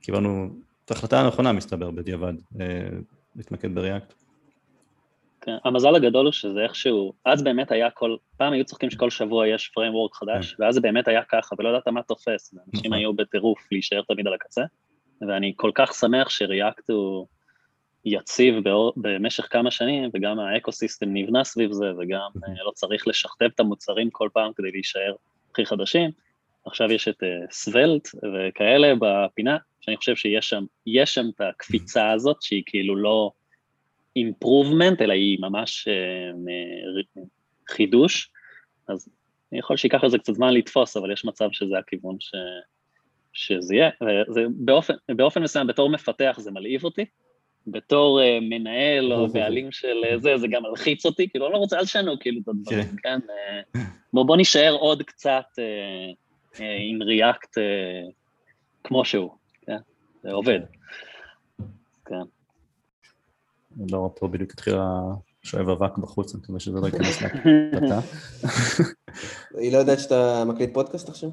וקיבלנו 0.00 0.48
את 0.84 0.90
ההחלטה 0.90 1.20
הנכונה, 1.20 1.52
מסתבר, 1.52 1.90
בדיעבד, 1.90 2.34
להתמקד 3.36 3.74
בריאקט. 3.74 4.25
כן, 5.46 5.56
המזל 5.64 5.94
הגדול 5.94 6.24
הוא 6.24 6.32
שזה 6.32 6.60
איכשהו, 6.60 7.12
אז 7.24 7.42
באמת 7.42 7.72
היה 7.72 7.90
כל, 7.90 8.16
פעם 8.36 8.52
היו 8.52 8.64
צוחקים 8.64 8.90
שכל 8.90 9.10
שבוע 9.10 9.48
יש 9.48 9.72
framework 9.78 10.18
חדש, 10.18 10.54
כן. 10.54 10.62
ואז 10.62 10.74
זה 10.74 10.80
באמת 10.80 11.08
היה 11.08 11.22
ככה, 11.22 11.54
ולא 11.58 11.68
ידעת 11.68 11.88
מה 11.88 12.02
תופס, 12.02 12.54
ואנשים 12.54 12.90
נכון. 12.90 12.92
היו 12.92 13.12
בטירוף 13.12 13.58
להישאר 13.72 14.02
תמיד 14.08 14.26
על 14.26 14.34
הקצה, 14.34 14.62
ואני 15.20 15.52
כל 15.56 15.70
כך 15.74 15.94
שמח 15.94 16.30
שריאקט 16.30 16.90
הוא 16.90 17.26
יציב 18.04 18.54
במשך 18.96 19.46
כמה 19.50 19.70
שנים, 19.70 20.10
וגם 20.14 20.38
האקו-סיסטם 20.38 21.06
נבנה 21.12 21.44
סביב 21.44 21.72
זה, 21.72 21.86
וגם 21.98 22.30
אה, 22.48 22.64
לא 22.64 22.70
צריך 22.70 23.08
לשכתב 23.08 23.48
את 23.54 23.60
המוצרים 23.60 24.10
כל 24.10 24.28
פעם 24.32 24.52
כדי 24.56 24.70
להישאר 24.70 25.14
הכי 25.52 25.66
חדשים. 25.66 26.10
עכשיו 26.64 26.92
יש 26.92 27.08
את 27.08 27.22
סוולט 27.50 28.06
uh, 28.06 28.18
וכאלה 28.34 28.92
בפינה, 29.00 29.56
שאני 29.80 29.96
חושב 29.96 30.16
שיש 30.16 30.48
שם, 30.48 30.64
שם 31.04 31.26
את 31.34 31.40
הקפיצה 31.40 32.10
הזאת, 32.10 32.42
שהיא 32.42 32.62
כאילו 32.66 32.96
לא... 32.96 33.30
improvement, 34.16 34.96
אלא 35.00 35.12
היא 35.12 35.38
ממש 35.40 35.88
אה, 35.88 37.02
חידוש, 37.70 38.30
אז 38.88 39.08
אני 39.52 39.58
יכול 39.58 39.76
שייקח 39.76 40.04
לזה 40.04 40.18
קצת 40.18 40.34
זמן 40.34 40.54
לתפוס, 40.54 40.96
אבל 40.96 41.12
יש 41.12 41.24
מצב 41.24 41.48
שזה 41.52 41.78
הכיוון 41.78 42.16
ש... 42.20 42.34
שזה 43.32 43.74
יהיה, 43.74 43.90
וזה 44.00 44.44
באופן, 44.50 44.94
באופן 45.08 45.42
מסוים, 45.42 45.66
בתור 45.66 45.90
מפתח 45.90 46.36
זה 46.38 46.50
מלהיב 46.50 46.84
אותי, 46.84 47.04
בתור 47.66 48.20
uh, 48.20 48.40
מנהל 48.40 49.12
או 49.12 49.28
בעלים 49.28 49.72
של 49.72 49.96
uh, 50.04 50.18
זה, 50.18 50.36
זה 50.36 50.46
גם 50.50 50.62
מלחיץ 50.62 51.06
אותי, 51.06 51.28
כאילו, 51.28 51.46
אני 51.46 51.52
לא 51.52 51.58
רוצה, 51.58 51.78
אל 51.78 51.84
תשנו 51.84 52.18
כאילו 52.20 52.40
את 52.42 52.48
הדברים, 52.48 52.96
כן? 53.02 53.18
כן 53.18 53.18
uh, 53.76 53.80
בוא, 54.12 54.26
בוא 54.26 54.36
נשאר 54.36 54.72
עוד 54.72 55.02
קצת 55.02 55.44
uh, 55.52 56.56
uh, 56.56 56.62
עם 56.80 57.02
ריאקט 57.02 57.58
uh, 57.58 58.12
כמו 58.84 59.04
שהוא, 59.04 59.30
כן? 59.66 59.78
זה 60.22 60.32
עובד, 60.32 60.60
כן. 62.04 62.35
לא, 63.76 64.10
פה 64.14 64.28
בדיוק 64.28 64.52
התחיל 64.52 64.74
השואב 65.42 65.68
אבק 65.68 65.98
בחוץ, 65.98 66.34
אני 66.34 66.42
מקווה 66.42 66.60
שזה 66.60 66.80
לא 66.80 66.86
ייכנס 66.86 67.22
להקלטה. 67.22 68.00
היא 69.60 69.72
לא 69.72 69.78
יודעת 69.78 70.00
שאתה 70.00 70.44
מקליט 70.46 70.74
פודקאסט 70.74 71.08
עכשיו? 71.08 71.30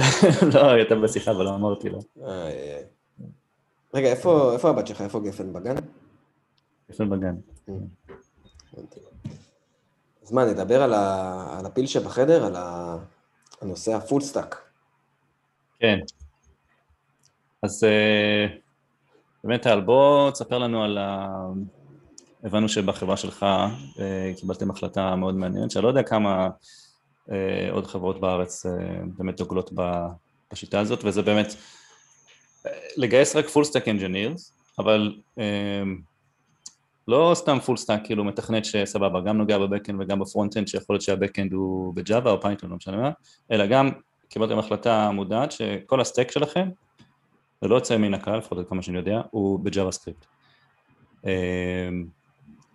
לא, 0.54 0.60
היא 0.60 0.76
הייתה 0.76 0.94
בשיחה, 0.94 1.30
אבל 1.30 1.44
לא 1.44 1.54
אמרתי 1.54 1.88
לו. 1.88 1.98
רגע, 3.94 4.08
איפה 4.08 4.70
הבת 4.70 4.86
שלך? 4.86 5.00
איפה 5.00 5.20
גפן? 5.20 5.52
בגן? 5.52 5.74
גפן 6.90 7.10
בגן. 7.10 7.34
אז 10.22 10.32
מה, 10.32 10.44
נדבר 10.44 10.82
על 10.82 11.66
הפיל 11.66 11.86
שבחדר, 11.86 12.44
על 12.44 12.56
הנושא 13.60 13.94
ה 13.94 13.99
full 13.99 14.20
stack. 14.20 14.62
כן. 15.78 15.98
אז 17.62 17.84
אה, 17.84 18.46
באמת, 19.44 19.62
טל, 19.62 19.80
בוא 19.80 20.30
תספר 20.30 20.58
לנו 20.58 20.84
על. 20.84 20.98
הבנו 22.44 22.68
שבחברה 22.68 23.16
שלך 23.16 23.46
אה, 24.00 24.32
קיבלתם 24.36 24.70
החלטה 24.70 25.16
מאוד 25.16 25.34
מעניינת, 25.34 25.70
שאני 25.70 25.82
לא 25.82 25.88
יודע 25.88 26.02
כמה 26.02 26.48
אה, 27.30 27.68
עוד 27.70 27.86
חברות 27.86 28.20
בארץ 28.20 28.66
אה, 28.66 28.72
באמת 29.18 29.36
דוגלות 29.36 29.70
בשיטה 30.52 30.80
הזאת, 30.80 31.04
וזה 31.04 31.22
באמת 31.22 31.54
לגייס 32.96 33.36
רק 33.36 33.46
full 33.46 33.64
stack 33.70 33.84
engineers, 33.84 34.52
אבל 34.78 35.14
לא 37.08 37.32
סתם 37.34 37.58
full 37.66 37.78
stack, 37.84 38.04
כאילו 38.04 38.24
מתכנת 38.24 38.64
שסבבה, 38.64 39.20
גם 39.20 39.38
נוגע 39.38 39.58
ב 39.58 39.63
backend 39.63 40.00
וגם 40.00 40.18
ב 40.18 40.22
front-end, 40.22 40.68
שיכול 40.68 40.94
להיות 40.94 41.02
שה 41.02 41.17
backend 41.17 41.52
הוא 41.52 41.94
ב 41.94 42.02
Java 42.02 42.32
או 42.32 42.40
Python, 42.40 42.70
לא 42.70 42.76
משנה 42.76 42.96
מה, 42.96 43.10
אלא 43.50 43.66
גם 43.66 43.90
קיבלתם 44.28 44.58
החלטה 44.58 45.10
מודעת 45.10 45.52
שכל 45.52 46.00
ה 46.00 46.05
stack 46.05 46.30
שלכם, 46.30 46.68
זה 47.60 47.68
לא 47.68 47.74
יוצא 47.74 47.96
מן 47.96 48.14
הכלל, 48.14 48.38
לפחות 48.38 48.58
עד 48.58 48.64
כמה 48.68 48.82
שאני 48.82 48.98
יודע, 48.98 49.20
הוא 49.30 49.60
ב 49.60 49.92
JavaScript. 49.92 50.26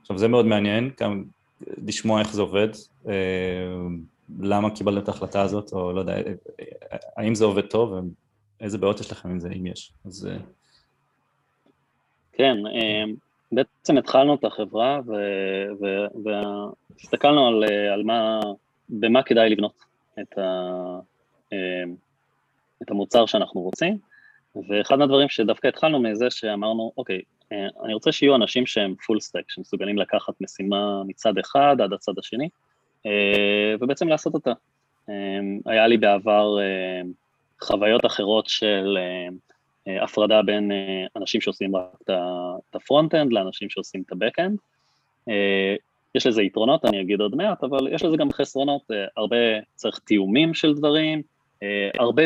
עכשיו 0.05 0.17
זה 0.17 0.27
מאוד 0.27 0.45
מעניין, 0.45 0.91
גם 1.01 1.23
לשמוע 1.61 2.19
איך 2.19 2.33
זה 2.33 2.41
עובד, 2.41 2.67
אה, 3.07 3.13
למה 4.39 4.75
קיבלתם 4.75 5.03
את 5.03 5.07
ההחלטה 5.07 5.41
הזאת, 5.41 5.73
או 5.73 5.93
לא 5.93 5.99
יודע, 5.99 6.17
האם 7.17 7.35
זה 7.35 7.45
עובד 7.45 7.65
טוב, 7.65 7.93
ואיזה 8.59 8.77
בעיות 8.77 8.99
יש 8.99 9.11
לכם 9.11 9.29
עם 9.29 9.39
זה, 9.39 9.49
אם 9.49 9.65
יש. 9.65 9.91
אז... 10.05 10.27
אה, 10.31 10.37
כן, 12.33 12.57
אה, 12.67 13.03
בעצם 13.51 13.97
התחלנו 13.97 14.35
את 14.35 14.43
החברה 14.43 14.99
והסתכלנו 16.23 17.47
על, 17.47 17.63
על 17.93 18.03
מה, 18.03 18.39
במה 18.89 19.23
כדאי 19.23 19.49
לבנות 19.49 19.85
את, 20.21 20.37
ה, 20.37 20.99
את 22.81 22.91
המוצר 22.91 23.25
שאנחנו 23.25 23.61
רוצים, 23.61 23.97
ואחד 24.67 24.95
מהדברים 24.95 25.29
שדווקא 25.29 25.67
התחלנו 25.67 25.99
מזה 25.99 26.29
שאמרנו, 26.29 26.91
אוקיי, 26.97 27.21
אה, 27.51 27.67
אני 27.83 27.93
רוצה 27.93 28.11
שיהיו 28.11 28.35
אנשים 28.35 28.65
שהם 28.65 28.95
full 29.05 29.19
stack, 29.19 29.43
שמסוגלים 29.47 29.97
לקחת 29.97 30.33
משימה 30.41 31.03
מצד 31.07 31.37
אחד 31.37 31.75
עד 31.83 31.93
הצד 31.93 32.19
השני, 32.19 32.49
אה, 33.05 33.75
ובעצם 33.79 34.07
לעשות 34.07 34.33
אותה. 34.33 34.51
אה, 35.09 35.13
היה 35.65 35.87
לי 35.87 35.97
בעבר 35.97 36.57
חוויות 37.61 38.05
אחרות 38.05 38.47
של 38.47 38.97
הפרדה 39.87 40.41
בין 40.41 40.71
אנשים 41.15 41.41
שעושים 41.41 41.75
רק 41.75 41.83
את 42.01 42.75
ה 42.75 42.81
front-end 42.81 43.33
לאנשים 43.33 43.69
שעושים 43.69 44.03
את 44.05 44.11
ה 44.11 44.16
back-end. 44.16 44.57
יש 46.15 46.27
לזה 46.27 46.41
יתרונות, 46.41 46.85
אני 46.85 47.01
אגיד 47.01 47.21
עוד 47.21 47.35
מעט, 47.35 47.63
אבל 47.63 47.93
יש 47.93 48.03
לזה 48.03 48.17
גם 48.17 48.31
חסרונות, 48.31 48.81
הרבה 49.17 49.37
צריך 49.75 49.99
תיאומים 49.99 50.53
של 50.53 50.73
דברים, 50.73 51.21
הרבה, 51.99 52.23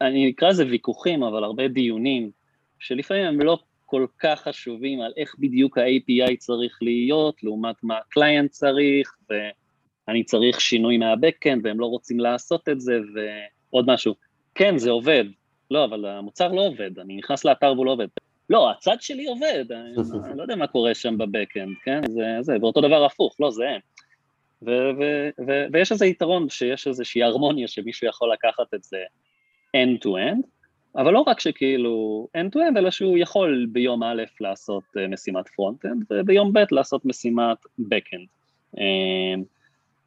אני 0.00 0.30
אקרא 0.30 0.48
לזה 0.48 0.66
ויכוחים, 0.66 1.22
אבל 1.22 1.44
הרבה 1.44 1.68
דיונים, 1.68 2.30
שלפעמים 2.78 3.26
הם 3.26 3.40
לא 3.40 3.58
כל 3.86 4.06
כך 4.18 4.40
חשובים 4.40 5.00
על 5.00 5.12
איך 5.16 5.34
בדיוק 5.38 5.78
ה-API 5.78 6.36
צריך 6.38 6.78
להיות, 6.82 7.42
לעומת 7.42 7.76
מה 7.82 7.98
הקליינט 7.98 8.50
צריך, 8.50 9.16
ואני 10.08 10.24
צריך 10.24 10.60
שינוי 10.60 10.96
מה-Backend 10.96 11.60
והם 11.62 11.80
לא 11.80 11.86
רוצים 11.86 12.20
לעשות 12.20 12.68
את 12.68 12.80
זה, 12.80 12.98
ועוד 13.14 13.84
משהו. 13.90 14.14
כן, 14.54 14.78
זה 14.78 14.90
עובד. 14.90 15.24
לא, 15.70 15.84
אבל 15.84 16.06
המוצר 16.06 16.52
לא 16.52 16.66
עובד, 16.66 16.98
אני 16.98 17.16
נכנס 17.16 17.44
לאתר 17.44 17.72
והוא 17.74 17.86
לא 17.86 17.90
עובד. 17.90 18.06
לא, 18.50 18.70
הצד 18.70 18.96
שלי 19.00 19.26
עובד, 19.26 19.64
אני 19.72 20.36
לא 20.36 20.42
יודע 20.42 20.56
מה 20.56 20.66
קורה 20.66 20.94
שם 20.94 21.18
בבקאנד, 21.18 21.76
כן? 21.84 22.00
זה, 22.08 22.22
זה, 22.40 22.56
ואותו 22.60 22.80
דבר 22.80 23.04
הפוך, 23.04 23.36
לא, 23.40 23.50
זה 23.50 23.68
הם. 23.68 23.80
ו- 24.66 24.90
ו- 24.98 25.30
ו- 25.46 25.66
ויש 25.72 25.92
איזה 25.92 26.06
יתרון 26.06 26.48
שיש 26.48 26.86
איזושהי 26.86 27.22
הרמוניה 27.22 27.68
שמישהו 27.68 28.08
יכול 28.08 28.32
לקחת 28.32 28.74
את 28.74 28.84
זה 28.84 28.98
end-to-end, 29.76 30.46
אבל 30.96 31.12
לא 31.12 31.20
רק 31.20 31.40
שכאילו 31.40 32.28
end-to-end, 32.38 32.78
אלא 32.78 32.90
שהוא 32.90 33.18
יכול 33.18 33.66
ביום 33.72 34.02
א' 34.02 34.22
לעשות 34.40 34.84
uh, 34.84 35.12
משימת 35.12 35.46
front-end, 35.46 36.04
וביום 36.10 36.52
ב' 36.52 36.64
לעשות 36.70 37.04
משימת 37.04 37.58
back-end. 37.80 38.26
Uh, 38.76 39.40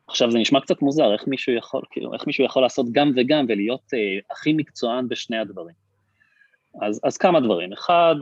עכשיו 0.07 0.31
זה 0.31 0.39
נשמע 0.39 0.61
קצת 0.61 0.81
מוזר, 0.81 1.13
איך 1.13 1.27
מישהו 1.27 1.53
יכול, 1.53 1.81
כאילו, 1.91 2.13
איך 2.13 2.27
מישהו 2.27 2.45
יכול 2.45 2.61
לעשות 2.61 2.85
גם 2.91 3.11
וגם 3.15 3.45
ולהיות 3.47 3.81
uh, 3.93 4.31
הכי 4.31 4.53
מקצוען 4.53 5.07
בשני 5.07 5.37
הדברים. 5.37 5.75
אז, 6.81 6.99
אז 7.03 7.17
כמה 7.17 7.39
דברים, 7.39 7.73
אחד, 7.73 8.15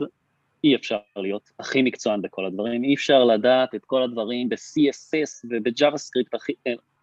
אי 0.66 0.74
אפשר 0.74 0.98
להיות 1.16 1.50
הכי 1.58 1.82
מקצוען 1.82 2.22
בכל 2.22 2.46
הדברים, 2.46 2.84
אי 2.84 2.94
אפשר 2.94 3.24
לדעת 3.24 3.74
את 3.74 3.84
כל 3.84 4.02
הדברים 4.02 4.48
ב-CSS 4.48 5.48
וב-JavaScript 5.50 6.30
הכי, 6.34 6.52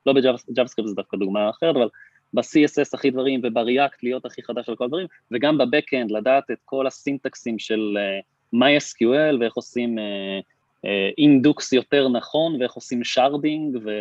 לא 0.06 0.14
ב-JavaScript 0.14 0.86
זה 0.88 0.96
דווקא 0.96 1.18
דוגמה 1.18 1.50
אחרת, 1.50 1.76
אבל 1.76 1.90
ב-CSS 2.34 2.90
הכי 2.94 3.12
דברים 3.12 3.42
וב-React 3.44 3.98
להיות 4.04 4.26
הכי 4.26 4.44
חדש 4.44 4.70
על 4.70 4.76
כל 4.76 4.84
הדברים, 4.84 5.08
וגם 5.32 5.58
ב-Backend 5.58 6.14
לדעת 6.14 6.52
את 6.52 6.58
כל 6.66 6.88
הסינטקסים 6.88 7.60
של 7.60 7.98
uh, 7.98 8.56
MySQL 8.56 9.40
ואיך 9.40 9.54
עושים 9.54 9.98
uh, 9.98 10.42
uh, 10.86 11.76
יותר 11.76 12.10
נכון 12.10 12.62
ואיך 12.62 12.74
עושים 12.74 13.04
שרדינג 13.04 13.78
ו, 13.84 14.00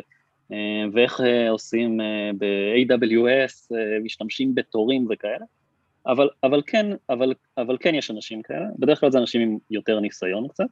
uh, 0.51 0.55
ואיך 0.93 1.21
uh, 1.21 1.51
עושים 1.51 2.01
uh, 2.01 2.05
ב-AWS, 2.39 3.73
uh, 3.73 4.03
משתמשים 4.05 4.55
בתורים 4.55 5.07
וכאלה. 5.11 5.45
אבל, 6.07 6.29
אבל, 6.43 6.63
כן, 6.67 6.87
אבל, 7.11 7.35
אבל 7.59 7.77
כן 7.81 7.95
יש 7.95 8.11
אנשים 8.11 8.43
כאלה, 8.43 8.67
בדרך 8.79 9.01
כלל 9.01 9.11
זה 9.11 9.19
אנשים 9.19 9.41
עם 9.41 9.59
יותר 9.71 10.01
ניסיון 10.01 10.49
קצת, 10.49 10.65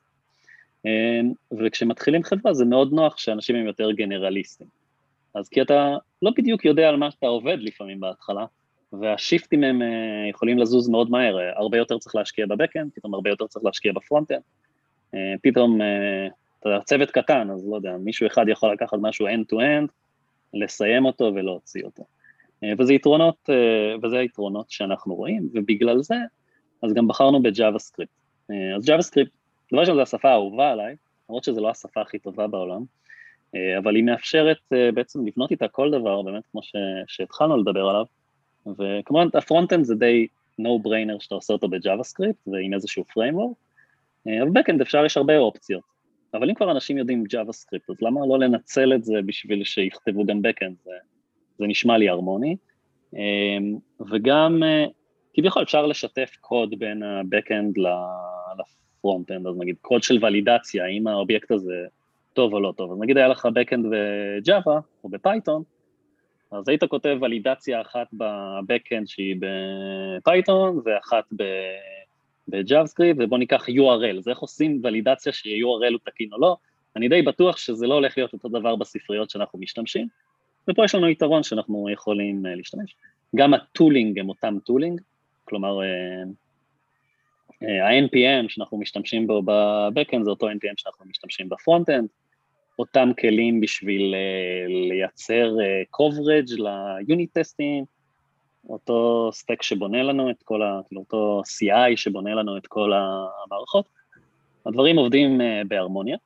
וכשמתחילים 1.58 2.22
חברה 2.22 2.54
זה 2.54 2.64
מאוד 2.64 2.92
נוח 2.92 3.18
שאנשים 3.18 3.56
הם 3.56 3.66
יותר 3.66 3.92
גנרליסטים. 3.92 4.66
אז 5.34 5.48
כי 5.48 5.62
אתה 5.62 5.96
לא 6.22 6.30
בדיוק 6.36 6.64
יודע 6.64 6.88
על 6.88 6.96
מה 6.96 7.08
אתה 7.08 7.26
עובד 7.26 7.56
לפעמים 7.60 8.00
בהתחלה, 8.00 8.44
והשיפטים 8.92 9.64
הם 9.64 9.82
אה, 9.82 10.28
יכולים 10.30 10.58
לזוז 10.58 10.88
מאוד 10.88 11.10
מהר, 11.10 11.38
הרבה 11.56 11.78
יותר 11.78 11.98
צריך 11.98 12.14
להשקיע 12.14 12.46
ב 12.46 12.51
backend, 12.51 12.90
פתאום 12.94 13.14
הרבה 13.14 13.30
יותר 13.30 13.46
צריך 13.46 13.64
להשקיע 13.64 13.92
ב 13.92 13.97
front-end, 13.97 14.42
אה, 15.14 15.34
פתאום, 15.42 15.80
אה, 15.80 16.26
אתה 16.60 16.68
יודע, 16.68 16.80
צוות 16.84 17.10
קטן, 17.10 17.50
אז 17.50 17.68
לא 17.68 17.76
יודע, 17.76 17.96
מישהו 18.00 18.26
אחד 18.26 18.48
יכול 18.48 18.72
לקחת 18.72 18.98
משהו 19.00 19.26
end-to-end, 19.28 19.86
לסיים 20.54 21.04
אותו 21.04 21.32
ולהוציא 21.34 21.84
אותו. 21.84 22.04
וזה 22.78 22.94
יתרונות, 22.94 23.50
וזה 24.02 24.18
היתרונות 24.18 24.70
שאנחנו 24.70 25.14
רואים, 25.14 25.48
ובגלל 25.54 26.02
זה, 26.02 26.16
אז 26.82 26.92
גם 26.92 27.08
בחרנו 27.08 27.42
ב 27.42 27.78
JavaScript. 27.78 28.12
אז 28.76 28.86
JavaScript, 28.86 29.32
דבר 29.72 29.80
ראשון 29.80 29.94
זו 29.94 30.02
השפה 30.02 30.30
האהובה 30.30 30.70
עליי, 30.70 30.96
למרות 31.28 31.44
שזו 31.44 31.60
לא 31.60 31.70
השפה 31.70 32.00
הכי 32.00 32.18
טובה 32.18 32.46
בעולם, 32.46 32.84
אה, 33.54 33.78
אבל 33.78 33.96
היא 33.96 34.04
מאפשרת 34.04 34.58
אה, 34.72 34.92
בעצם 34.94 35.26
לבנות 35.26 35.50
איתה 35.50 35.68
כל 35.68 35.90
דבר, 35.90 36.22
באמת 36.22 36.42
כמו 36.52 36.62
ש, 36.62 36.72
שהתחלנו 37.06 37.56
לדבר 37.56 37.88
עליו, 37.88 38.04
וכמובן 38.66 39.28
ה 39.34 39.39
front-end 39.39 39.84
זה 39.84 39.94
די 39.94 40.26
no 40.60 40.86
brainer 40.86 41.20
שאתה 41.20 41.34
עושה 41.34 41.52
אותו 41.52 41.68
ב 41.68 42.04
JavaScript 42.04 42.48
ועם 42.48 42.74
איזשהו 42.74 43.04
framework, 43.10 43.54
אה, 44.28 44.42
אבל 44.42 44.50
backend 44.50 44.80
אפשר, 44.80 45.04
יש 45.04 45.16
הרבה 45.16 45.38
אופציות, 45.38 45.82
אבל 46.34 46.50
אם 46.50 46.54
כבר 46.54 46.70
אנשים 46.70 46.98
יודעים 46.98 47.24
JavaScript, 47.24 47.90
אז 47.90 48.02
למה 48.02 48.20
לא 48.28 48.38
לנצל 48.38 48.94
את 48.94 49.04
זה 49.04 49.14
בשביל 49.26 49.64
שיכתבו 49.64 50.24
גם 50.24 50.42
backend, 50.42 50.76
זה, 51.60 51.66
נשמע 51.66 51.98
לי 51.98 52.08
הרמוני, 52.08 52.56
וגם 54.10 54.62
כביכול 55.34 55.62
אפשר 55.62 55.86
לשתף 55.86 56.36
קוד 56.40 56.78
בין 56.78 57.02
ה-Backend 57.02 57.80
ל 58.58 58.66
front-end, 58.66 59.46
אז 59.46 59.58
נגיד 59.58 59.76
קוד 59.80 60.02
של 60.02 60.24
ולידציה, 60.24 60.84
האם 60.84 61.06
האובייקט 61.06 61.50
הזה 61.50 61.86
טוב 62.32 62.54
או 62.54 62.60
לא 62.60 62.72
טוב. 62.76 62.92
אז 62.92 62.98
נגיד 63.00 63.16
היה 63.16 63.28
לך 63.28 63.46
backend 63.46 63.86
ב 63.90 64.08
Java 64.08 64.80
או 65.04 65.08
ב 65.08 65.15
Python, 65.15 65.62
אז 66.50 66.68
היית 66.68 66.84
כותב 66.84 67.18
ולידציה 67.20 67.80
אחת 67.80 68.06
ב 68.12 68.24
backend 68.24 69.08
שהיא 69.08 69.36
ב 69.40 69.60
Python 69.60 70.80
ואחת 70.84 71.24
ב 72.48 72.55
Java 72.55 72.84
ובוא 73.16 73.38
ניקח 73.38 73.68
URL, 73.68 74.18
אז 74.18 74.28
איך 74.28 74.38
עושים 74.38 74.80
ולידציה 74.84 75.32
ש-URL 75.32 75.92
הוא 75.92 76.00
תקין 76.04 76.28
או 76.32 76.40
לא, 76.40 76.56
אני 76.96 77.08
די 77.08 77.22
בטוח 77.22 77.56
שזה 77.56 77.86
לא 77.86 77.94
הולך 77.94 78.18
להיות 78.18 78.32
אותו 78.32 78.48
דבר 78.48 78.76
בספריות 78.76 79.30
שאנחנו 79.30 79.58
משתמשים, 79.58 80.08
ופה 80.70 80.84
יש 80.84 80.94
לנו 80.94 81.08
יתרון 81.08 81.42
שאנחנו 81.42 81.90
יכולים 81.90 82.46
אה, 82.46 82.54
להשתמש. 82.54 82.96
גם 83.36 83.54
ה 83.54 83.62
tooling 83.62 84.18
הם 84.18 84.28
אותם 84.28 84.58
tooling, 84.64 85.00
כלומר 85.44 85.82
אה, 85.82 86.22
אה, 87.62 87.88
ה-NPM 87.88 88.48
שאנחנו 88.48 88.78
משתמשים 88.78 89.26
בו 89.26 89.42
ב 89.42 89.52
backend 89.52 90.24
זה 90.24 90.30
אותו 90.30 90.50
NPM 90.50 90.74
שאנחנו 90.76 91.06
משתמשים 91.06 91.48
ב 91.48 91.54
front-end, 91.54 92.08
אותם 92.78 93.10
כלים 93.20 93.60
בשביל 93.60 94.14
לייצר 94.88 95.56
coverage 95.96 96.62
ל 96.62 96.77
unit 96.77 97.38
טסטים, 97.38 97.84
אותו 98.68 99.30
stack 99.32 99.62
שבונה 99.62 100.02
לנו 100.02 100.30
את 100.30 100.42
כל 100.42 100.62
ה... 100.62 100.80
כאילו 100.88 101.00
אותו 101.00 101.42
CI 101.46 101.96
שבונה 101.96 102.34
לנו 102.34 102.56
את 102.56 102.66
כל 102.66 102.92
המערכות. 102.92 103.84
הדברים 104.66 104.96
עובדים 104.96 105.40
בהרמוניה. 105.68 106.16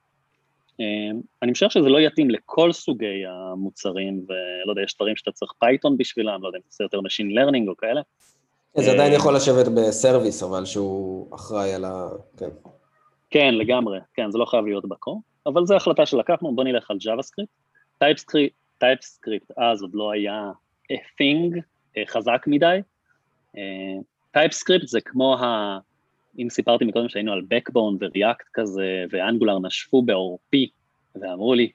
Uh, 0.81 1.17
אני 1.43 1.51
משער 1.51 1.69
שזה 1.69 1.89
לא 1.89 2.01
יתאים 2.01 2.31
לכל 2.31 2.73
סוגי 2.73 3.23
המוצרים, 3.27 4.25
ולא 4.29 4.73
יודע, 4.73 4.83
יש 4.83 4.97
דברים 4.97 5.17
שאתה 5.17 5.33
צריך 5.33 5.53
Python 5.59 5.97
בשבילם, 5.97 6.43
לא 6.43 6.49
יודע 6.49 6.59
אם 6.59 6.63
עושה 6.67 6.85
יותר 6.85 6.99
Machine 6.99 7.39
Learning 7.39 7.69
או 7.69 7.77
כאלה. 7.77 8.01
זה 8.77 8.93
עדיין 8.93 9.13
יכול 9.13 9.37
לשבת 9.37 9.67
ב-service, 9.69 10.43
אבל 10.43 10.65
שהוא 10.65 11.35
אחראי 11.35 11.75
על 11.75 11.85
ה... 11.85 12.09
כן. 12.37 12.49
כן, 13.31 13.55
לגמרי, 13.55 13.99
כן, 14.15 14.31
זה 14.31 14.39
לא 14.39 14.45
חייב 14.45 14.67
להיות 14.67 14.89
ב-core. 14.89 15.23
אבל 15.47 15.67
זו 15.67 15.77
החלטה 15.77 16.07
שלקחנו, 16.07 16.55
בוא 16.55 16.65
נלך 16.65 16.91
על 16.91 16.97
JavaScript. 16.97 17.65
TypeScript, 18.05 18.85
TypeScript 18.85 19.55
אז 19.57 19.83
עוד 19.83 19.91
לא 19.95 20.13
היה 20.13 20.51
a 20.93 20.97
thing 20.97 21.61
אה, 21.97 22.03
חזק 22.07 22.45
מדי. 22.47 22.79
אה, 23.57 23.97
TypeScript 24.37 24.87
זה 24.87 25.01
כמו 25.01 25.37
ה... 25.39 25.79
אם 26.39 26.51
סיפרתי 26.51 26.85
מקודם 26.85 27.09
שהיינו 27.09 27.33
על 27.33 27.41
Backbone 27.41 27.97
ו-React 28.01 28.45
כזה, 28.55 29.05
ו-Angular 29.11 29.59
נשפו 29.59 30.03
בעורפי, 30.03 30.69
ואמרו 31.21 31.55
לי, 31.55 31.71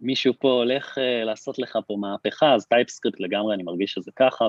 מישהו 0.00 0.34
פה 0.38 0.52
הולך 0.52 0.98
uh, 0.98 1.24
לעשות 1.24 1.58
לך 1.58 1.78
פה 1.86 1.96
מהפכה, 1.96 2.54
אז 2.54 2.66
TypeScript 2.66 3.20
לגמרי, 3.20 3.54
אני 3.54 3.62
מרגיש 3.62 3.92
שזה 3.92 4.10
ככה, 4.16 4.48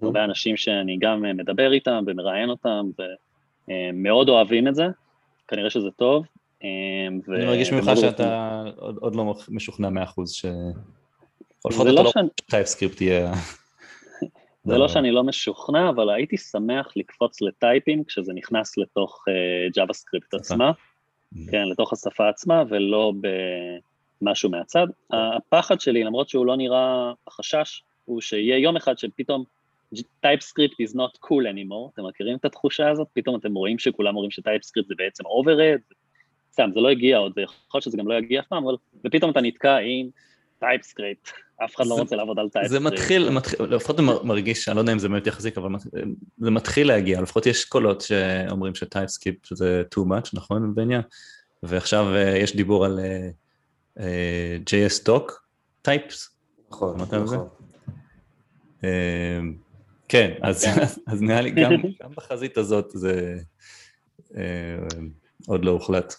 והרבה 0.00 0.24
אנשים 0.24 0.56
שאני 0.56 0.96
גם 1.00 1.24
uh, 1.24 1.32
מדבר 1.32 1.72
איתם 1.72 2.04
ומראיין 2.06 2.50
אותם, 2.50 2.90
ומאוד 3.68 4.28
uh, 4.28 4.30
אוהבים 4.30 4.68
את 4.68 4.74
זה, 4.74 4.86
כנראה 5.48 5.70
שזה 5.70 5.90
טוב, 5.90 6.26
ו... 7.28 7.36
אני 7.36 7.46
מרגיש 7.46 7.72
ממך 7.72 7.90
שאתה 7.94 8.62
עוד, 8.76 8.96
עוד 9.00 9.16
לא 9.16 9.34
משוכנע 9.48 9.88
מאה 9.88 10.02
אחוז 10.02 10.32
ש... 10.32 10.44
לפחות 11.66 11.86
אתה 11.86 11.92
לא 12.02 12.10
שאני... 12.10 12.28
TypeScript 12.46 13.00
יהיה... 13.00 13.32
זה 14.66 14.78
לא 14.78 14.88
שאני 14.88 15.10
לא 15.10 15.24
משוכנע, 15.24 15.88
אבל 15.88 16.10
הייתי 16.10 16.36
שמח 16.36 16.92
לקפוץ 16.96 17.42
ל-type 17.42 17.88
ים 17.88 18.04
כשזה 18.04 18.32
נכנס 18.32 18.78
לתוך 18.78 19.24
JavaScript 19.74 20.34
עצמה, 20.34 20.70
mm. 20.70 21.38
כן, 21.50 21.68
לתוך 21.68 21.92
השפה 21.92 22.28
עצמה, 22.28 22.62
ולא 22.68 23.12
במשהו 24.22 24.50
מהצד. 24.50 24.86
הפחד 25.10 25.80
שלי, 25.80 26.04
למרות 26.04 26.28
שהוא 26.28 26.46
לא 26.46 26.56
נראה 26.56 27.12
החשש, 27.26 27.82
הוא 28.04 28.20
שיהיה 28.20 28.58
יום 28.58 28.76
אחד 28.76 28.98
שפתאום 28.98 29.44
TypeScript 29.94 30.76
is 30.82 30.94
not 30.94 31.18
cool 31.26 31.44
anymore, 31.54 31.92
אתם 31.94 32.06
מכירים 32.06 32.36
את 32.36 32.44
התחושה 32.44 32.90
הזאת? 32.90 33.08
פתאום 33.12 33.36
אתם 33.36 33.54
רואים 33.54 33.78
שכולם 33.78 34.14
אומרים 34.14 34.30
ש-TypeScript 34.30 34.88
זה 34.88 34.94
בעצם 34.98 35.24
overhead, 35.24 35.94
סתם, 36.52 36.70
זה 36.74 36.80
לא 36.80 36.88
הגיע 36.88 37.18
עוד, 37.18 37.32
ויכול 37.36 37.56
להיות 37.74 37.82
שזה 37.82 37.96
גם 37.96 38.08
לא 38.08 38.14
יגיע 38.14 38.40
אף 38.40 38.46
פעם, 38.46 38.64
אבל 38.64 38.76
ופתאום 39.04 39.30
אתה 39.30 39.40
נתקע 39.40 39.76
עם 39.76 40.08
TypeScript, 40.58 41.28
אף 41.64 41.76
אחד 41.76 41.86
לא 41.86 41.94
רוצה 41.94 42.16
לעבוד 42.16 42.38
על 42.38 42.48
TypeScript. 42.48 42.82
זה 42.82 42.90
מתחיל, 42.90 43.28
לפחות 43.60 44.00
מרגיש, 44.00 44.68
אני 44.68 44.76
לא 44.76 44.80
יודע 44.80 44.92
אם 44.92 44.98
זה 44.98 45.08
באמת 45.08 45.26
יחזיק, 45.26 45.58
אבל 45.58 45.70
זה 46.38 46.50
מתחיל 46.50 46.88
להגיע, 46.88 47.20
לפחות 47.20 47.46
יש 47.46 47.64
קולות 47.64 48.00
שאומרים 48.00 48.74
ש-TypeScript 48.74 49.56
זה 49.56 49.82
too 49.94 50.02
much, 50.02 50.30
נכון, 50.34 50.74
בעניין? 50.74 51.02
ועכשיו 51.62 52.14
אה, 52.14 52.38
יש 52.38 52.56
דיבור 52.56 52.84
על 52.84 52.98
אה, 52.98 53.28
אה, 54.00 54.56
JSDoc 54.70 55.32
types. 55.82 56.30
נכון, 56.70 56.96
נכון. 57.00 57.48
כן, 60.08 60.34
אז 60.42 61.22
נראה 61.22 61.40
לי 61.40 61.50
גם 61.50 61.70
בחזית 62.16 62.58
הזאת 62.58 62.90
זה 62.90 63.36
עוד 65.46 65.64
לא 65.64 65.70
הוחלט. 65.70 66.14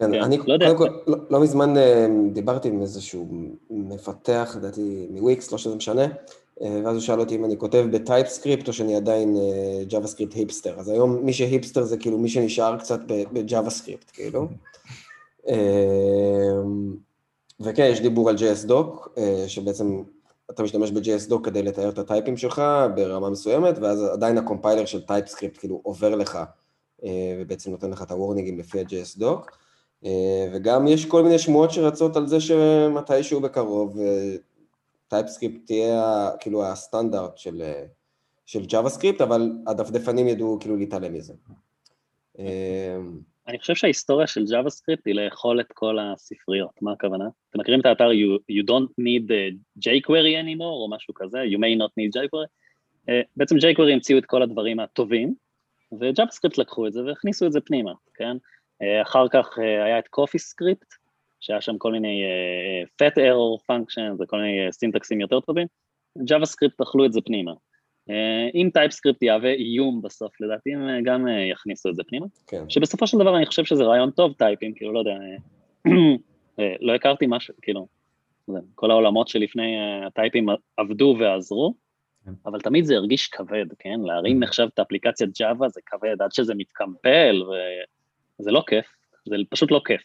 כן, 0.00 0.12
כן, 0.12 0.22
אני 0.22 0.38
לא 0.38 0.58
קודם 0.58 0.76
כל, 0.76 0.88
לא, 1.06 1.16
לא 1.30 1.40
מזמן 1.40 1.76
אה, 1.76 2.06
דיברתי 2.32 2.68
עם 2.68 2.82
איזשהו 2.82 3.28
מפתח, 3.70 4.54
לדעתי 4.56 5.06
מוויקס, 5.10 5.52
לא 5.52 5.58
שזה 5.58 5.74
משנה, 5.74 6.06
ואז 6.60 6.94
הוא 6.94 7.00
שאל 7.00 7.20
אותי 7.20 7.34
אם 7.34 7.44
אני 7.44 7.58
כותב 7.58 7.86
ב-TypeScript 7.92 8.68
או 8.68 8.72
שאני 8.72 8.96
עדיין 8.96 9.36
JavaScript 9.88 10.34
היפסטר. 10.34 10.80
אז 10.80 10.88
היום 10.88 11.24
מי 11.24 11.32
שהיפסטר 11.32 11.82
זה 11.84 11.96
כאילו 11.96 12.18
מי 12.18 12.28
שנשאר 12.28 12.78
קצת 12.78 13.00
ב-JavaScript, 13.06 14.10
כאילו. 14.12 14.48
וכן, 17.60 17.88
יש 17.92 18.00
דיבור 18.00 18.30
על 18.30 18.36
JSDoc, 18.36 19.20
שבעצם 19.46 20.02
אתה 20.50 20.62
משתמש 20.62 20.90
ב-JSDoc 20.90 21.40
כדי 21.42 21.62
לתאר 21.62 21.88
את 21.88 21.98
ה-type 21.98 22.26
ים 22.26 22.36
שלך 22.36 22.62
ברמה 22.94 23.30
מסוימת, 23.30 23.78
ואז 23.78 24.04
עדיין 24.04 24.38
הקומפיילר 24.38 24.84
של 24.84 25.00
TypeScript 25.00 25.58
כאילו 25.58 25.80
עובר 25.82 26.14
לך, 26.14 26.38
ובעצם 27.40 27.70
נותן 27.70 27.90
לך 27.90 28.02
את 28.02 28.10
ה-warning 28.10 28.49
ים 28.49 28.58
לפי 28.58 28.80
ה-JSDoc. 28.80 29.50
וגם 30.52 30.86
יש 30.86 31.06
כל 31.06 31.22
מיני 31.22 31.38
שמועות 31.38 31.70
שרצות 31.70 32.16
על 32.16 32.26
זה 32.26 32.40
שמתישהו 32.40 33.40
בקרוב 33.40 33.98
TypeScript 35.08 35.66
תהיה 35.66 36.30
כאילו 36.40 36.64
הסטנדרט 36.64 37.38
של, 37.38 37.62
של 38.46 38.60
JavaScript, 38.60 39.22
אבל 39.22 39.52
הדפדפנים 39.66 40.28
ידעו 40.28 40.58
כאילו 40.60 40.76
להתעלם 40.76 41.14
מזה. 41.14 41.34
אני 43.48 43.58
חושב 43.58 43.74
שההיסטוריה 43.74 44.26
של 44.26 44.42
JavaScript 44.42 45.02
היא 45.06 45.14
לאכול 45.14 45.60
את 45.60 45.72
כל 45.74 45.98
הספריות, 45.98 46.82
מה 46.82 46.92
הכוונה? 46.92 47.24
אתם 47.50 47.60
מכירים 47.60 47.80
את 47.80 47.86
האתר 47.86 48.08
You, 48.10 48.38
you 48.52 48.64
don't 48.70 48.90
need 49.00 49.30
jQuery 49.78 50.34
anymore 50.44 50.60
או 50.60 50.90
משהו 50.90 51.14
כזה, 51.14 51.38
you 51.42 51.58
may 51.58 51.78
not 51.78 51.90
need 52.00 52.20
jQuery? 52.20 52.48
בעצם 53.36 53.56
jQuery 53.56 53.92
המציאו 53.92 54.18
את 54.18 54.26
כל 54.26 54.42
הדברים 54.42 54.80
הטובים, 54.80 55.34
ו-JavaScript 55.92 56.54
לקחו 56.58 56.86
את 56.86 56.92
זה 56.92 57.04
והכניסו 57.04 57.46
את 57.46 57.52
זה 57.52 57.60
פנימה, 57.60 57.92
כן? 58.14 58.36
Uh, 58.82 59.02
אחר 59.02 59.28
כך 59.28 59.58
uh, 59.58 59.60
היה 59.60 59.98
את 59.98 60.04
CoffeeScript, 60.16 60.96
שהיה 61.40 61.60
שם 61.60 61.78
כל 61.78 61.92
מיני 61.92 62.24
fat 63.02 63.14
arrow 63.16 63.72
functions 63.72 64.22
וכל 64.22 64.36
מיני 64.36 64.72
syntax 64.72 65.08
ים 65.08 65.20
יותר 65.20 65.40
טובים, 65.40 65.66
JavaScript 66.18 66.82
אכלו 66.82 67.04
את 67.04 67.12
זה 67.12 67.20
פנימה. 67.20 67.52
אם 68.54 68.70
TypeScript 68.72 69.22
יהווה 69.22 69.52
איום 69.52 70.02
בסוף, 70.02 70.40
לדעתי 70.40 70.74
הם 70.74 71.02
גם 71.04 71.26
יכניסו 71.50 71.88
את 71.88 71.94
זה 71.94 72.02
פנימה. 72.08 72.26
כן. 72.46 72.70
שבסופו 72.70 73.06
של 73.06 73.18
דבר 73.18 73.36
אני 73.36 73.46
חושב 73.46 73.64
שזה 73.64 73.84
רעיון 73.84 74.10
טוב 74.10 74.32
type 74.32 74.56
ים, 74.56 74.74
כאילו, 74.74 74.92
לא 74.92 74.98
יודע, 74.98 75.14
לא 76.80 76.94
הכרתי 76.94 77.26
משהו, 77.28 77.54
כאילו, 77.62 77.86
כל 78.74 78.90
העולמות 78.90 79.28
שלפני 79.28 79.76
ה-type 80.06 80.36
ים 80.36 80.46
עבדו 80.76 81.16
ועזרו, 81.18 81.74
כן. 82.24 82.30
אבל 82.46 82.60
תמיד 82.60 82.84
זה 82.84 82.94
הרגיש 82.96 83.28
כבד, 83.28 83.66
כן? 83.78 84.00
להרים 84.04 84.42
עכשיו 84.42 84.68
את 84.68 84.78
האפליקציית 84.78 85.30
Java 85.38 85.68
זה 85.68 85.80
כבד, 85.86 86.22
עד 86.22 86.32
שזה 86.32 86.54
מתקמפל, 86.54 87.42
וזה 88.40 88.50
לא 88.50 88.64
כיף, 88.66 88.86
זה 89.28 89.36
פשוט 89.50 89.70
לא 89.70 89.80
כיף. 89.84 90.02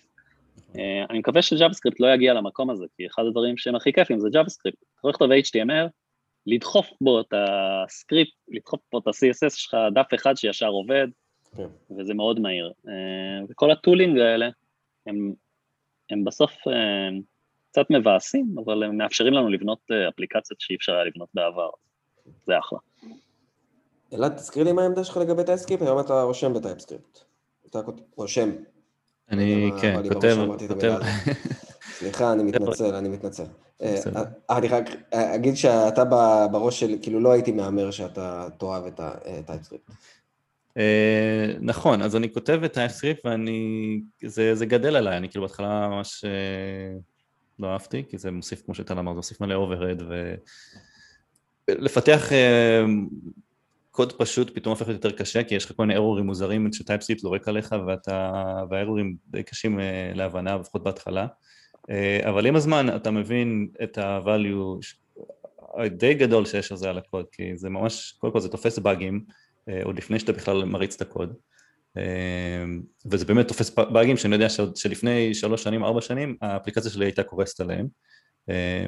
נכון. 0.70 0.82
אני 1.10 1.20
מקווה 1.20 1.42
ש-Java 1.42 1.74
לא 2.00 2.08
יגיע 2.08 2.34
למקום 2.34 2.70
הזה, 2.70 2.86
כי 2.98 3.08
אחד 3.08 3.24
הדברים 3.28 3.58
שהם 3.58 3.76
הכי 3.76 3.94
כיפים 3.94 4.20
זה 4.20 4.30
JavaScript. 4.32 4.78
אתה 4.82 5.00
יכול 5.00 5.10
לכתוב 5.10 5.32
HTML, 5.32 5.90
לדחוף 6.48 6.90
בו 7.02 7.22
את 7.22 7.34
הסקריפט, 7.34 8.34
לדחוף 8.48 8.80
בו 8.92 9.00
את 9.00 9.08
ה-CSS 9.08 9.50
שלך, 9.50 9.78
דף 9.94 10.08
אחד 10.16 10.36
שישר 10.36 10.68
עובד, 10.68 11.08
כן. 11.58 11.68
וזה 12.00 12.14
מאוד 12.14 12.40
מהיר. 12.40 12.72
אה, 12.88 13.46
וכל 13.50 13.72
ה-tooling 13.72 14.20
האלה, 14.20 14.50
הם, 15.08 15.34
הם 16.10 16.24
בסוף 16.24 16.52
אה, 16.68 17.10
קצת 17.72 17.86
מבאסים, 17.90 18.56
אבל 18.66 18.84
הם 18.84 18.98
מאפשרים 18.98 19.34
לנו 19.34 19.50
לבנות 19.50 19.80
אה, 19.92 20.10
אפליקציות 20.10 20.62
שאי 20.62 20.76
אפשר 20.76 20.94
היה 20.94 21.04
לבנות 21.04 21.30
בעבר. 21.34 21.70
זה 22.46 22.60
אחלה. 22.60 22.80
אלעד, 24.14 24.36
תזכיר 24.36 24.64
לי 24.64 24.72
מה 24.72 24.82
העמדה 24.82 25.04
שלך 25.04 25.18
לגבי 25.18 25.44
TypeScript, 25.44 25.82
היום 25.82 26.00
אתה 26.00 26.22
רושם 26.22 26.54
ב-TypeScript. 26.54 27.35
אתה 27.70 27.80
רושם. 28.16 28.52
אני, 29.32 29.72
כן, 29.82 30.02
כותב, 30.14 30.38
כותב. 30.68 31.00
סליחה, 31.98 32.34
אני 32.34 32.44
מתנצל, 32.50 32.96
אני 32.96 33.10
מתנצל. 33.10 33.44
אה, 33.82 34.02
אני 34.50 34.68
רק 34.68 34.90
אגיד 35.12 35.56
שאתה 35.56 36.06
בראש 36.52 36.80
שלי, 36.80 37.00
כאילו 37.02 37.20
לא 37.20 37.32
הייתי 37.32 37.52
מהמר 37.52 37.92
שאתה 37.92 38.48
תאהב 38.58 38.86
את 38.86 39.00
ה-TypeScript. 39.00 39.92
אה, 40.78 41.54
נכון, 41.60 42.02
אז 42.02 42.16
אני 42.16 42.34
כותב 42.34 42.62
את 42.66 42.74
TypeScript 42.74 43.26
ואני, 43.26 44.02
זה 44.54 44.66
גדל 44.66 44.96
עליי, 44.96 45.18
אני 45.18 45.30
כאילו 45.30 45.42
בהתחלה 45.42 45.88
ממש 45.90 46.26
אה, 46.26 46.98
לא 47.60 47.68
אהבתי, 47.68 48.04
כי 48.10 48.18
זה 48.18 48.32
מוסיף, 48.32 48.62
כמו 48.66 48.76
שאתה 48.76 48.94
אמר, 48.94 49.12
זה 49.12 49.16
מוסיף 49.16 49.42
מלא 49.42 49.56
overhead, 49.56 50.04
ולפתח 51.70 52.32
קוד 53.96 54.14
פשוט 54.14 54.56
פתאום 54.56 54.72
הופך 54.72 54.88
להיות 54.88 55.06
יותר 55.06 55.18
קשה, 55.18 55.44
כי 55.44 55.56
יש 55.56 55.66
לך 55.66 55.72
כל 55.78 55.84
מיני 55.84 55.96
ארורים 55.96 56.26
מוזרים 56.26 56.74
ש-TypeScript 56.74 57.22
זורק 57.22 57.48
עליך, 57.48 57.76
וה-error 58.70 59.06
ים 59.06 59.16
די 59.28 59.44
קשים 59.44 59.80
להבנה, 60.14 60.56
לפחות 60.56 60.84
בהתחלה. 60.84 61.28
אה, 61.90 62.30
אבל 62.30 62.46
עם 62.46 62.56
הזמן 62.56 62.96
אתה 62.96 63.12
מבין 63.12 63.68
את 63.84 63.98
ה-value 63.98 64.86
הדי 65.78 66.14
גדול 66.14 66.46
שיש 66.46 66.72
לזה 66.72 66.90
על 66.90 66.98
הקוד, 66.98 67.26
כי 67.32 67.58
זה 67.58 67.70
ממש, 67.70 68.16
קודם 68.20 68.34
כל 68.34 68.40
זה 68.40 68.50
תופס 68.50 68.80
באגים, 68.80 69.26
אה, 69.70 69.82
עוד 69.84 69.98
לפני 69.98 70.20
שאתה 70.20 70.32
בכלל 70.32 70.64
מריץ 70.64 70.96
את 70.96 71.02
הקוד, 71.02 71.34
אה, 71.98 72.64
וזה 73.06 73.26
באמת 73.26 73.48
תופס 73.48 73.70
באגים 73.70 74.18
שאני 74.18 74.36
יודע 74.36 74.48
שלפני 74.76 75.34
שלוש 75.34 75.64
שנים, 75.64 75.84
ארבע 75.84 76.02
שנים, 76.02 76.38
האפליקציה 76.42 76.92
שלי 76.92 77.06
הייתה 77.06 77.24
קורסת 77.24 77.62
עליהם, 77.62 77.88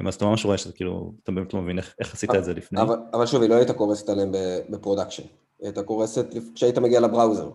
אז 0.06 0.14
אתה 0.14 0.24
ממש 0.24 0.44
רואה 0.44 0.58
שזה 0.58 0.72
כאילו, 0.72 1.12
אתה 1.22 1.32
באמת 1.32 1.54
לא 1.54 1.62
מבין 1.62 1.78
איך, 1.78 1.94
איך 2.00 2.14
עשית 2.14 2.34
את 2.34 2.44
זה 2.44 2.54
לפני. 2.54 2.82
אבל, 2.82 2.96
אבל 3.12 3.26
שוב, 3.26 3.42
היא 3.42 3.50
לא 3.50 3.54
הייתה 3.54 3.72
קורסת 3.72 4.08
עליהם 4.08 4.32
ב-production, 4.68 5.22
היא 5.22 5.66
הייתה 5.66 5.82
קורסת 5.82 6.26
כשהיית 6.54 6.78
מגיע 6.78 7.00
ל-browser. 7.00 7.50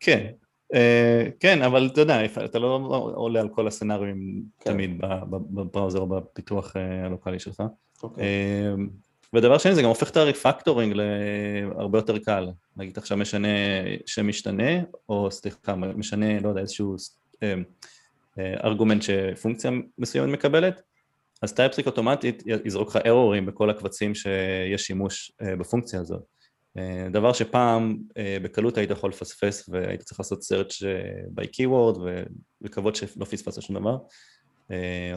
כן, 0.00 0.26
אה, 0.74 1.24
כן, 1.40 1.62
אבל 1.62 1.90
אתה 1.92 2.00
יודע, 2.00 2.24
אתה 2.44 2.58
לא 2.58 2.80
עולה 3.14 3.40
על 3.40 3.48
כל 3.48 3.66
ה-scenario 3.66 4.24
נים 4.24 4.42
כן. 4.60 4.72
תמיד 4.72 4.90
ב-browser 5.30 5.98
או 5.98 6.06
בפיתוח 6.06 6.76
אה, 6.76 7.06
הלוקאלי 7.06 7.38
שלך. 7.38 7.62
אוקיי. 8.02 8.24
אה, 8.24 8.74
ודבר 9.34 9.58
שני, 9.58 9.74
זה 9.74 9.82
גם 9.82 9.88
הופך 9.88 10.10
את 10.10 10.16
הריפקטורינג 10.16 10.94
להרבה 10.94 11.98
יותר 11.98 12.18
קל. 12.18 12.48
נגיד 12.76 12.98
עכשיו 12.98 13.18
משנה 13.18 13.48
שם 14.06 14.28
משתנה, 14.28 14.72
או 15.08 15.30
סליחה, 15.30 15.76
משנה, 15.76 16.40
לא 16.40 16.48
יודע, 16.48 16.60
איזשהו 16.60 16.96
ארגומנט 18.38 19.02
שפונקציה 19.02 19.70
מסוימת 19.98 20.28
מקבלת, 20.32 20.82
אז 21.42 21.52
טייפסריק 21.52 21.86
אוטומטית 21.86 22.42
יזרוק 22.64 22.88
לך 22.88 22.98
ארורים 23.06 23.46
בכל 23.46 23.70
הקבצים 23.70 24.14
שיש 24.14 24.82
שימוש 24.82 25.32
בפונקציה 25.58 26.00
הזאת. 26.00 26.22
אה, 26.78 27.08
דבר 27.10 27.32
שפעם 27.32 27.98
אה, 28.16 28.36
בקלות 28.42 28.78
היית 28.78 28.90
יכול 28.90 29.10
לפספס 29.10 29.68
והיית 29.68 30.02
צריך 30.02 30.20
לעשות 30.20 30.40
search 30.40 30.86
אה, 30.86 31.42
by 31.42 31.46
keyword 31.46 31.98
ולקוות 32.62 32.96
שלא 32.96 33.24
פספסת 33.24 33.62
שום 33.62 33.76
דבר 33.76 33.98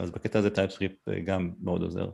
אז 0.02 0.10
בקטע 0.10 0.38
הזה 0.38 0.50
TypeScript 0.50 1.08
גם 1.24 1.50
מאוד 1.62 1.82
עוזר 1.82 2.08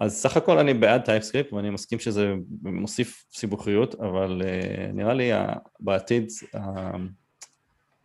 אז 0.00 0.16
סך 0.16 0.36
הכל 0.36 0.58
אני 0.58 0.74
בעד 0.74 1.00
TypeScript 1.00 1.52
ואני 1.52 1.70
מסכים 1.70 1.98
שזה 1.98 2.34
מוסיף 2.62 3.24
סיבוכיות 3.32 3.94
אבל 3.94 4.42
נראה 4.94 5.14
לי 5.14 5.30
בעתיד 5.80 6.28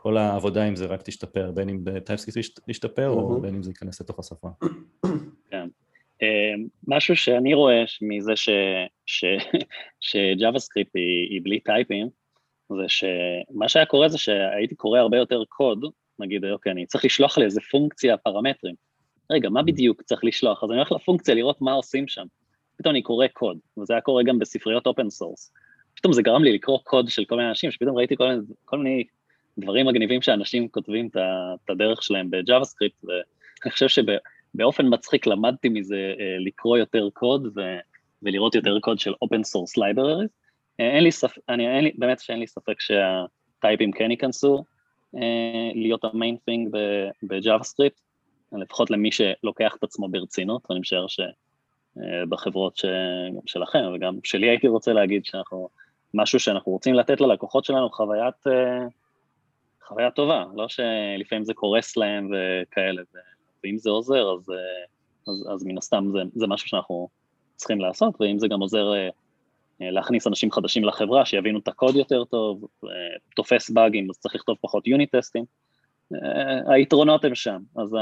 כל 0.03 0.17
העבודה 0.17 0.63
עם 0.63 0.75
זה 0.75 0.85
רק 0.85 1.01
תשתפר 1.01 1.51
בין 1.51 1.69
אם 1.69 1.83
טייפסקריפט 2.05 2.59
ישתפר 2.67 3.09
או 3.09 3.41
בין 3.41 3.55
אם 3.55 3.63
זה 3.63 3.69
ייכנס 3.69 4.01
לתוך 4.01 4.19
השפה 4.19 4.47
כן 5.51 5.67
אמ, 6.21 6.67
משהו 6.87 7.15
שאני 7.15 7.53
רואה 7.53 7.83
מזה 8.01 8.33
ש-Java 9.99 10.59
היא, 10.75 11.29
היא 11.29 11.41
בלי 11.43 11.59
type 11.59 11.88
ים, 11.88 12.09
זה 12.69 12.83
שמה 12.87 13.69
שהיה 13.69 13.85
קורה 13.85 14.09
זה 14.09 14.17
שהייתי 14.17 14.75
קורא 14.75 14.99
הרבה 14.99 15.17
יותר 15.17 15.43
קוד, 15.49 15.85
נגיד, 16.19 16.45
אוקיי, 16.45 16.71
אני 16.71 16.85
צריך 16.85 17.05
לשלוח 17.05 17.37
לאיזה 17.37 17.61
פונקציה 17.71 18.17
פרמטרים. 18.17 18.75
רגע, 19.31 19.49
מה 19.49 19.63
בדיוק 19.63 20.01
צריך 20.01 20.23
לשלוח? 20.23 20.63
אז 20.63 20.69
אני 20.69 20.77
הולך 20.77 20.91
לפונקציה 20.91 21.35
לראות 21.35 21.61
מה 21.61 21.73
עושים 21.73 22.07
שם. 22.07 22.25
פתאום 22.77 22.95
אני 22.95 23.01
קורא 23.01 23.27
קוד, 23.27 23.57
וזה 23.77 23.93
היה 23.93 24.01
קורה 24.01 24.23
גם 24.23 24.39
בספריות 24.39 24.87
open 24.87 25.09
source. 25.09 25.53
פתאום 25.95 26.13
זה 26.13 26.21
גרם 26.21 26.43
לי 26.43 26.53
לקרוא 26.53 26.79
קוד 26.83 27.09
של 27.09 27.25
כל 27.25 27.35
מיני 27.35 27.49
אנשים, 27.49 27.71
שפתאום 27.71 27.97
ראיתי 27.97 28.15
כל 28.17 28.27
מיני, 28.27 28.41
כל 28.65 28.77
מיני 28.77 29.03
דברים 29.57 29.87
מגניבים 29.87 30.21
שאנשים 30.21 30.67
כותבים 30.67 31.07
את 31.07 31.69
הדרך 31.69 32.03
שלהם 32.03 32.29
ב 32.29 32.65
JavaScript, 32.65 33.03
ואני 33.03 33.71
חושב 33.71 33.87
שב... 33.87 34.05
באופן 34.53 34.85
מצחיק 34.89 35.27
למדתי 35.27 35.69
מזה 35.69 36.13
אה, 36.19 36.37
לקרוא 36.39 36.77
יותר 36.77 37.09
קוד 37.13 37.47
ו, 37.55 37.61
ולראות 38.23 38.55
יותר 38.55 38.79
קוד 38.79 38.99
של 38.99 39.11
source 39.11 39.77
libraries. 39.77 40.29
אה, 40.79 40.89
אין 40.89 41.03
לי 41.03 41.11
ספק, 41.11 41.41
אני, 41.49 41.75
אין 41.75 41.83
לי, 41.83 41.91
באמת 41.97 42.19
שאין 42.19 42.39
לי 42.39 42.47
ספק 42.47 42.75
שהטייפים 42.79 43.91
כן 43.91 44.11
ייכנסו 44.11 44.63
אה, 45.15 45.71
להיות 45.75 46.03
ה 46.03 46.10
main 46.10 46.35
thing 46.35 46.77
ב 47.23 47.30
JavaScript, 47.30 48.01
לפחות 48.51 48.91
למי 48.91 49.09
שלוקח 49.11 49.75
את 49.79 49.83
עצמו 49.83 50.07
ברצינות, 50.07 50.65
ואני 50.69 50.79
משער 50.79 51.05
שבחברות 51.07 52.77
ש... 52.77 52.85
שלכם 53.45 53.83
וגם 53.95 54.17
שלי 54.23 54.49
הייתי 54.49 54.67
רוצה 54.67 54.93
להגיד 54.93 55.25
שאנחנו, 55.25 55.69
משהו 56.13 56.39
שאנחנו 56.39 56.71
רוצים 56.71 56.93
לתת 56.93 57.21
ללקוחות 57.21 57.65
שלנו 57.65 57.89
חוויית, 57.89 58.35
חוויה 59.87 60.11
טובה, 60.11 60.45
לא 60.55 60.67
שלפעמים 60.67 61.43
זה 61.43 61.53
קורס 61.53 61.97
להם 61.97 62.29
וכאלה. 62.31 63.01
ואם 63.63 63.77
זה 63.77 63.89
עוזר, 63.89 64.33
אז, 64.33 64.49
אה, 64.49 64.85
אז, 65.27 65.47
אז 65.53 65.63
מן 65.63 65.77
הסתם 65.77 66.05
זה, 66.11 66.19
זה 66.35 66.47
משהו 66.47 66.67
שאנחנו 66.67 67.09
צריכים 67.55 67.79
לעשות, 67.79 68.21
ואם 68.21 68.39
זה 68.39 68.47
גם 68.47 68.59
עוזר 68.59 68.93
אה, 68.93 69.09
אה, 69.81 69.91
להכניס 69.91 70.27
אנשים 70.27 70.51
חדשים 70.51 70.83
לחברה, 70.83 71.25
שיבינו 71.25 71.59
את 71.59 71.67
הקוד 71.67 71.95
יותר 71.95 72.23
טוב, 72.23 72.67
תופס 73.35 73.69
באגים, 73.69 74.09
אז 74.09 74.17
צריך 74.17 74.35
לכתוב 74.35 74.57
פחות 74.61 74.87
unit 74.87 75.15
טסטים, 75.15 75.45
היתרונות 76.67 77.25
הם 77.25 77.35
שם. 77.35 77.61
אז 77.75 77.95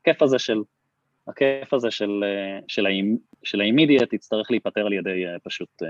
הכיף 0.00 0.22
הזה 0.22 0.38
של 0.38 0.62
הכיף 1.28 1.74
הזה 1.74 1.90
של, 1.90 2.24
של, 2.68 2.86
של 3.42 3.60
ה 3.60 3.65
immediate 3.65 4.12
יצטרך 4.12 4.50
להיפטר 4.50 4.86
על 4.86 4.92
ידי 4.92 5.24
פשוט 5.44 5.82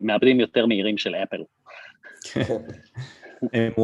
מעבדים 0.00 0.40
יותר 0.40 0.66
מהירים 0.66 0.98
של 0.98 1.14
Apple. 1.14 1.42
M1. 3.46 3.82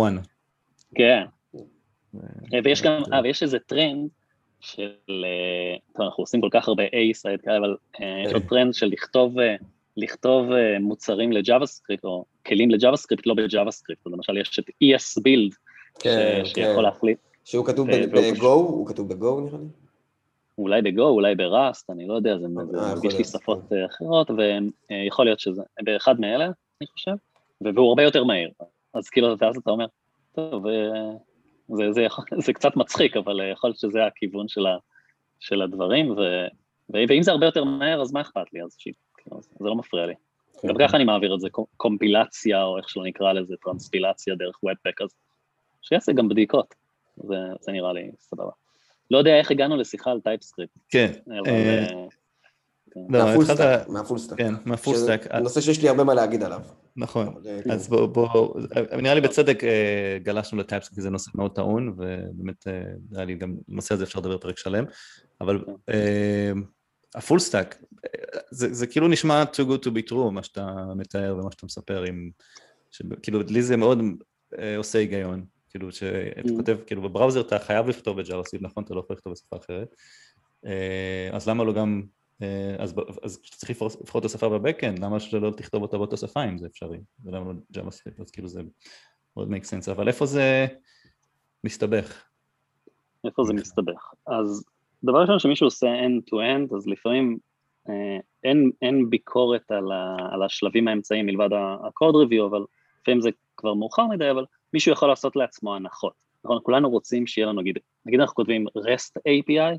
כן. 0.95 1.25
ויש 2.65 2.83
גם, 2.83 3.03
אה, 3.13 3.21
ויש 3.23 3.43
איזה 3.43 3.59
טרנד 3.59 4.09
של, 4.61 4.91
טוב, 5.93 6.07
אנחנו 6.07 6.23
עושים 6.23 6.41
כל 6.41 6.49
כך 6.51 6.69
הרבה 6.69 6.85
aside 6.87 7.41
כאלה, 7.41 7.59
אבל 7.59 7.77
יש 8.27 8.33
לו 8.33 8.41
טרנד 8.41 8.75
של 8.75 8.87
לכתוב, 8.87 9.35
לכתוב 9.97 10.47
מוצרים 10.81 11.33
ל 11.33 11.67
JavaScript, 11.67 12.05
או 12.05 12.25
כלים 12.47 12.71
ל 12.71 12.97
JavaScript, 12.97 13.27
לא 13.27 13.35
ב 13.35 13.71
JavaScript, 13.71 14.07
למשל 14.07 14.37
יש 14.37 14.59
את 14.59 14.69
esbuild, 14.69 15.55
כן, 16.01 16.41
שיכול 16.45 16.75
כן. 16.77 16.83
להחליט. 16.83 17.19
שהוא 17.45 17.67
כתוב 17.67 17.91
ב-Go, 17.91 18.47
הוא 18.47 18.87
כתוב 18.87 19.13
ב-Go 19.13 19.41
נראה 19.41 19.59
לי? 19.59 19.67
אולי 20.59 20.83
ב 20.83 20.89
Go, 20.89 21.09
אולי 21.09 21.35
ב 21.35 21.44
Rust, 21.44 21.91
אני 21.91 22.07
לא 22.07 22.15
יודע, 22.15 22.39
זה 22.39 22.47
אה, 22.47 22.95
מרגיש 22.95 23.15
לי 23.15 23.25
שפות 23.25 23.73
אה, 23.73 23.87
אחרות, 23.87 24.31
ויכול 24.31 25.25
להיות 25.25 25.41
שזה 25.41 25.63
באחד 25.83 26.21
מאלה, 26.21 26.45
אני 26.45 26.87
חושב, 26.93 27.13
והוא 27.61 27.89
הרבה 27.89 28.03
יותר 28.03 28.25
מהיר. 28.25 28.51
אז 28.95 29.09
כאילו, 29.09 29.39
ואז 29.39 29.57
אתה 29.57 29.71
אומר, 29.71 29.87
טוב, 30.35 30.67
אה, 30.67 30.73
זה, 31.69 31.93
זה, 31.93 32.03
יכול, 32.03 32.25
זה 32.47 32.53
קצת 32.53 32.77
מצחיק, 32.77 33.17
אבל 33.17 33.51
יכול 33.53 33.71
להיות 33.71 33.79
שזה 33.79 34.07
הכיוון 34.07 34.49
של, 34.49 34.67
ה, 34.67 34.77
של 35.41 35.63
הדברים, 35.63 36.11
ו, 36.11 36.47
ואם 37.09 37.23
זה 37.23 37.31
הרבה 37.31 37.47
יותר 37.47 37.65
מהר, 37.65 38.03
אז 38.03 38.13
מה 38.13 38.21
אכפת 38.21 38.53
לי? 38.53 38.63
אז 38.63 38.77
כאילו, 38.77 38.97
זה 39.41 39.69
לא 39.69 39.75
מפריע 39.75 40.07
לי. 40.07 40.15
גם 40.67 40.75
ככה 40.79 40.97
אני 40.97 41.05
מעביר 41.05 41.35
את 41.35 41.41
זה, 41.41 41.49
קומפילציה, 41.77 42.65
או 42.65 42.79
איך 42.79 42.89
שלא 42.89 43.05
נקרא 43.05 43.33
לזה, 43.33 43.55
טרנספילציה 43.65 44.35
דרך 44.35 44.65
Webpack, 44.65 45.01
אז 45.01 45.15
שיעשה 45.83 46.13
גם 46.13 46.29
בדיקות, 46.29 46.75
זה, 47.17 47.37
זה 47.61 47.73
נראה 47.73 47.93
לי 47.93 48.11
סבבה. 48.19 48.51
לא 49.11 49.19
יודע 49.19 49.39
איך 49.39 49.51
הגענו 49.51 49.77
לשיחה 49.77 50.11
על 50.11 50.21
TypeScript. 50.21 50.79
כן. 50.89 51.13
אה, 51.47 52.07
לא, 52.97 53.25
מה 54.65 54.76
full 54.76 54.97
stack. 54.97 55.27
כן. 55.27 55.43
נושא 55.43 55.61
שיש 55.61 55.83
לי 55.83 55.89
הרבה 55.89 56.05
מה 56.05 56.15
להגיד 56.15 56.43
עליו. 56.43 56.61
נכון, 56.97 57.35
אה, 57.47 57.75
אז 57.75 57.89
בואו, 57.89 58.55
נראה 59.03 59.15
לי 59.15 59.21
בצדק 59.21 59.65
אה, 59.65 60.19
גלשנו 60.23 60.59
ל 60.59 60.62
TypeScript, 60.62 60.95
כי 60.95 61.03
זה 61.03 61.11
נושא 61.11 61.31
מאוד 61.35 61.55
טעון, 61.55 61.89
ובאמת 61.89 62.67
נראה 63.11 63.25
לי 63.25 63.35
גם 63.35 63.55
בנושא 63.69 63.95
הזה 63.95 64.05
אפשר 64.05 64.21
לדבר 64.21 64.39
פרק 64.39 64.59
שלם, 64.59 64.85
אבל 65.41 65.65
כן. 65.87 65.93
ה 67.15 67.20
full 67.20 67.39
stack, 67.39 67.83
זה 68.51 68.87
כאילו 68.87 69.09
נשמע 69.09 69.45
too 69.53 69.65
good 69.71 69.87
to 69.87 69.91
be 69.91 70.11
true, 70.11 70.31
מה 70.31 70.43
שאתה 70.43 70.67
מתאר 70.97 71.37
ומה 71.39 71.53
שאתה 71.53 71.67
מספר, 71.67 72.05
כאילו 73.23 73.41
לי 73.49 73.63
זה 73.63 73.77
מאוד 73.77 73.99
עושה 74.77 74.99
היגיון. 74.99 75.45
כאילו 75.71 75.93
שאתה 75.93 76.41
mm. 76.41 76.57
כותב, 76.57 76.79
כאילו 76.87 77.03
ב 77.03 77.08
browser 77.08 77.41
אתה 77.41 77.59
חייב 77.59 77.89
לכתוב 77.89 78.21
ב 78.21 78.25
JavaScript, 78.25 78.65
נכון? 78.65 78.85
אתה 78.85 78.95
לא 78.95 79.01
יכול 79.01 79.17
לכתוב 79.17 79.33
בשפה 79.33 79.57
אחרת. 79.57 79.95
אה, 80.67 81.29
אז 81.33 81.49
למה 81.49 81.65
לא 81.65 81.73
גם, 81.73 82.03
אה, 82.03 82.20
אז, 82.79 82.95
אז 83.23 83.41
כשצריך 83.43 83.71
לפחות 83.71 84.21
את 84.21 84.25
השפה 84.25 84.49
ב 84.49 84.55
backend, 84.55 84.99
למה 84.99 85.21
שלא 85.21 85.51
תכתוב 85.51 85.83
אותה 85.83 85.97
באותה 85.97 86.17
שפה 86.17 86.45
אם 86.45 86.59
זה 86.59 86.67
אפשרי? 86.67 86.99
ולמה 87.25 87.45
לא 87.45 87.53
JavaScript? 87.73 88.21
אז 88.21 88.31
כאילו 88.31 88.49
זה 88.49 88.63
מאוד 89.37 89.49
make 89.49 89.65
sense, 89.65 89.93
אבל 89.93 90.09
איפה 90.09 90.27
זה 90.27 90.67
מסתבך? 91.65 92.25
איפה 93.25 93.45
זה 93.45 93.53
מסתבך? 93.53 94.13
אז 94.27 94.65
דבר 95.05 95.21
ראשון 95.21 95.39
שמישהו 95.39 95.67
עושה 95.67 95.87
end-to-end, 95.87 96.77
אז 96.77 96.87
לפעמים 96.87 97.39
אה, 97.89 98.19
אין, 98.45 98.71
אין 98.83 99.11
ביקורת 99.11 99.71
על, 99.71 99.93
ה, 99.93 100.17
על 100.33 100.43
השלבים 100.43 100.89
האמצעיים 100.89 101.27
מלבד 101.27 101.53
ה-code 101.53 102.27
review, 102.27 102.47
אבל 102.51 102.65
לפעמים 103.03 103.21
זה 103.21 103.31
כבר 103.57 103.75
מאוחר 103.75 104.07
מדי, 104.07 104.31
אבל 104.31 104.45
מישהו 104.73 104.93
יכול 104.93 105.09
לעשות 105.09 105.37
לעצמו 105.37 105.75
הנחות. 105.75 106.13
נכון, 106.45 106.59
כולנו 106.63 106.91
רוצים 106.91 107.27
שיהיה 107.27 107.47
לנו, 107.47 107.61
נגיד, 107.61 107.79
נגיד 108.07 108.21
אנחנו 108.21 108.35
כותבים 108.35 108.67
REST 108.69 109.21
API, 109.29 109.79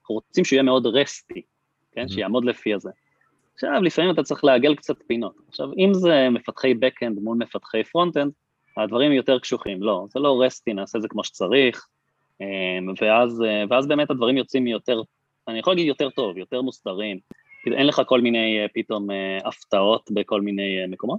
אנחנו 0.00 0.14
רוצים 0.14 0.44
שהוא 0.44 0.56
יהיה 0.56 0.62
מאוד 0.62 0.86
רסטי, 0.86 1.42
כן, 1.96 2.04
mm-hmm. 2.04 2.12
שיעמוד 2.12 2.44
לפי 2.44 2.74
הזה. 2.74 2.90
עכשיו, 3.54 3.82
לפעמים 3.82 4.10
אתה 4.10 4.22
צריך 4.22 4.44
לעגל 4.44 4.74
קצת 4.74 4.96
פינות. 5.06 5.34
עכשיו, 5.48 5.68
אם 5.78 5.94
זה 5.94 6.28
מפתחי 6.30 6.72
backend 6.72 7.20
מול 7.20 7.38
מפתחי 7.38 7.80
frontend, 7.80 8.30
הדברים 8.76 9.12
יותר 9.12 9.38
קשוחים. 9.38 9.82
לא, 9.82 10.06
זה 10.08 10.20
לא 10.20 10.42
רסטי, 10.42 10.74
נעשה 10.74 10.98
את 10.98 11.02
זה 11.02 11.08
כמו 11.08 11.24
שצריך, 11.24 11.86
אמ, 12.40 12.94
ואז, 13.02 13.42
ואז 13.70 13.86
באמת 13.86 14.10
הדברים 14.10 14.36
יוצאים 14.36 14.66
יותר, 14.66 15.02
אני 15.48 15.58
יכול 15.58 15.72
להגיד 15.72 15.86
יותר 15.86 16.10
טוב, 16.10 16.38
יותר 16.38 16.62
מוסדרים, 16.62 17.18
אין 17.66 17.86
לך 17.86 18.02
כל 18.06 18.20
מיני 18.20 18.60
אה, 18.60 18.66
פתאום 18.74 19.10
אה, 19.10 19.38
הפתעות 19.44 20.10
בכל 20.10 20.40
מיני 20.40 20.82
אה, 20.82 20.86
מקומות. 20.86 21.18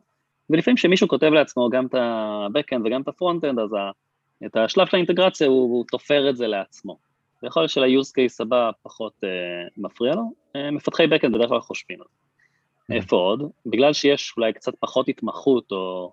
ולפעמים 0.49 0.75
כשמישהו 0.75 1.07
כותב 1.07 1.27
לעצמו 1.27 1.69
גם 1.69 1.85
את 1.85 1.95
ה-Backend 1.95 2.81
וגם 2.85 3.01
את 3.01 3.07
ה-Frontend, 3.07 3.61
אז 3.61 3.73
ה, 3.73 3.91
את 4.45 4.57
השלב 4.57 4.87
של 4.87 4.95
האינטגרציה 4.95 5.47
הוא, 5.47 5.61
הוא 5.61 5.85
תופר 5.91 6.29
את 6.29 6.37
זה 6.37 6.47
לעצמו. 6.47 6.97
ויכול 7.43 7.61
להיות 7.61 7.71
של-use 7.71 8.11
case 8.19 8.35
הבא 8.39 8.71
פחות 8.83 9.13
uh, 9.23 9.71
מפריע 9.77 10.15
לו, 10.15 10.31
uh, 10.57 10.71
מפתחי 10.71 11.03
Backend 11.05 11.29
בדרך 11.33 11.49
כלל 11.49 11.59
חושבים 11.59 12.01
על 12.01 12.07
זה. 12.09 12.15
Mm-hmm. 12.15 12.95
איפה 12.95 13.15
עוד? 13.15 13.51
בגלל 13.65 13.93
שיש 13.93 14.33
אולי 14.37 14.53
קצת 14.53 14.73
פחות 14.79 15.09
התמחות 15.09 15.71
או 15.71 16.11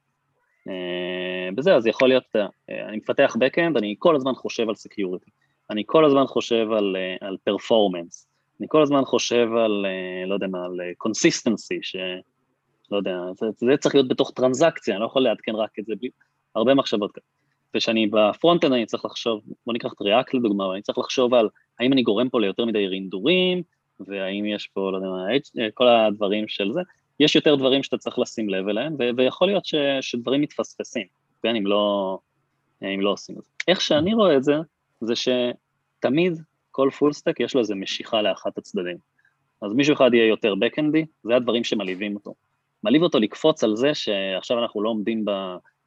uh, 0.69 1.55
בזה, 1.55 1.75
אז 1.75 1.87
יכול 1.87 2.09
להיות, 2.09 2.25
uh, 2.37 2.73
אני 2.89 2.97
מפתח 2.97 3.37
Backend, 3.37 3.79
אני 3.79 3.95
כל 3.99 4.17
הזמן 4.17 4.35
חושב 4.35 4.69
על 4.69 4.75
Security, 4.75 5.31
אני 5.71 5.83
כל 5.87 6.05
הזמן 6.05 6.27
חושב 6.27 6.67
על, 6.73 6.97
uh, 6.97 7.27
על 7.27 7.37
Performance, 7.51 8.27
אני 8.61 8.67
כל 8.69 8.83
הזמן 8.83 9.05
חושב 9.05 9.49
על, 9.65 9.87
uh, 9.87 10.29
לא 10.29 10.35
יודע 10.35 10.47
מה, 10.47 10.65
על 10.65 10.81
Consistency, 11.07 11.79
ש... 11.83 11.97
לא 12.91 12.97
יודע, 12.97 13.19
זה, 13.35 13.47
זה 13.57 13.77
צריך 13.81 13.95
להיות 13.95 14.09
בתוך 14.09 14.33
טרנזקציה, 14.35 14.95
אני 14.95 15.01
לא 15.01 15.07
יכול 15.07 15.23
לעדכן 15.23 15.55
רק 15.55 15.79
את 15.79 15.85
זה 15.85 15.93
בלי, 16.01 16.09
הרבה 16.55 16.75
מחשבות 16.75 17.13
כאלה. 17.13 17.25
ושאני 17.75 18.07
בפרונט 18.07 18.65
אני 18.65 18.87
צריך 18.87 19.05
לחשוב, 19.05 19.41
בוא 19.67 19.73
ניקח 19.73 19.93
את 19.93 20.03
ריאקט 20.03 20.35
לדוגמה, 20.35 20.73
אני 20.73 20.83
צריך 20.83 20.99
לחשוב 20.99 21.35
על 21.35 21.49
האם 21.81 21.93
אני 21.93 22.03
גורם 22.03 22.29
פה 22.29 22.41
ליותר 22.41 22.65
מדי 22.65 22.87
רינדורים, 22.87 23.63
והאם 24.01 24.47
יש 24.47 24.67
פה, 24.67 24.91
לא 24.93 24.97
יודע 24.97 25.09
מה, 25.09 25.27
כל 25.75 25.89
הדברים 25.89 26.49
של 26.49 26.73
זה, 26.73 26.81
יש 27.21 27.37
יותר 27.37 27.55
דברים 27.55 27.83
שאתה 27.83 27.99
צריך 27.99 28.19
לשים 28.19 28.49
לב 28.49 28.69
אליהם, 28.69 28.95
ו- 28.99 29.17
ויכול 29.17 29.49
להיות 29.49 29.67
ש- 29.67 29.75
שדברים 30.01 30.41
מתפספסים, 30.41 31.07
כן, 31.43 31.57
אם 31.57 31.67
לא, 31.67 32.19
אם 32.83 33.01
לא 33.01 33.11
עושים 33.11 33.37
את 33.39 33.43
זה. 33.43 33.51
איך 33.69 33.81
שאני 33.81 34.15
רואה 34.15 34.37
את 34.37 34.45
זה, 34.45 34.55
זה 35.01 35.15
שתמיד 35.17 36.41
כל 36.71 36.91
full 36.99 37.13
stack 37.13 37.41
יש 37.41 37.55
לו 37.55 37.61
איזה 37.61 37.75
משיכה 37.75 38.23
לאחת 38.23 38.59
הצדדים. 38.59 38.97
אז 39.63 39.73
מישהו 39.73 39.95
אחד 39.95 40.15
יהיה 40.15 40.29
יותר 40.29 40.55
בקאנדי, 40.55 41.05
זה 41.23 41.37
הדברים 41.37 41.65
שמלהיבים 41.65 42.15
אותו. 42.15 42.35
מלהיב 42.83 43.03
אותו 43.03 43.19
לקפוץ 43.19 43.65
על 43.65 43.77
זה 43.77 43.95
שעכשיו 43.95 44.59
אנחנו 44.63 44.83
לא 44.83 44.89
עומדים 44.89 45.25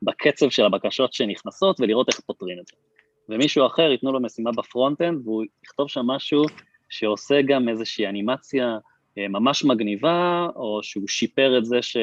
בקצב 0.02 0.50
של 0.50 0.66
הבקשות 0.66 1.14
שנכנסות 1.14 1.80
ולראות 1.80 2.10
איך 2.10 2.20
פותרים 2.20 2.60
את 2.60 2.68
זה. 2.68 2.74
ומישהו 3.30 3.66
אחר 3.66 3.92
ייתנו 3.92 4.12
לו 4.12 4.20
משימה 4.20 4.52
ב 4.52 4.59
frontend 4.59 5.22
והוא 5.28 5.44
יכתוב 5.66 5.90
שם 5.90 6.02
משהו 6.02 6.44
שעושה 6.90 7.42
גם 7.42 7.70
איזושהי 7.70 8.08
אנימציה 8.08 8.78
אה, 9.18 9.28
ממש 9.28 9.66
מגניבה, 9.66 10.48
או 10.56 10.80
שהוא 10.84 11.08
שיפר 11.08 11.58
את 11.58 11.66
זה 11.66 11.82
ש, 11.82 11.98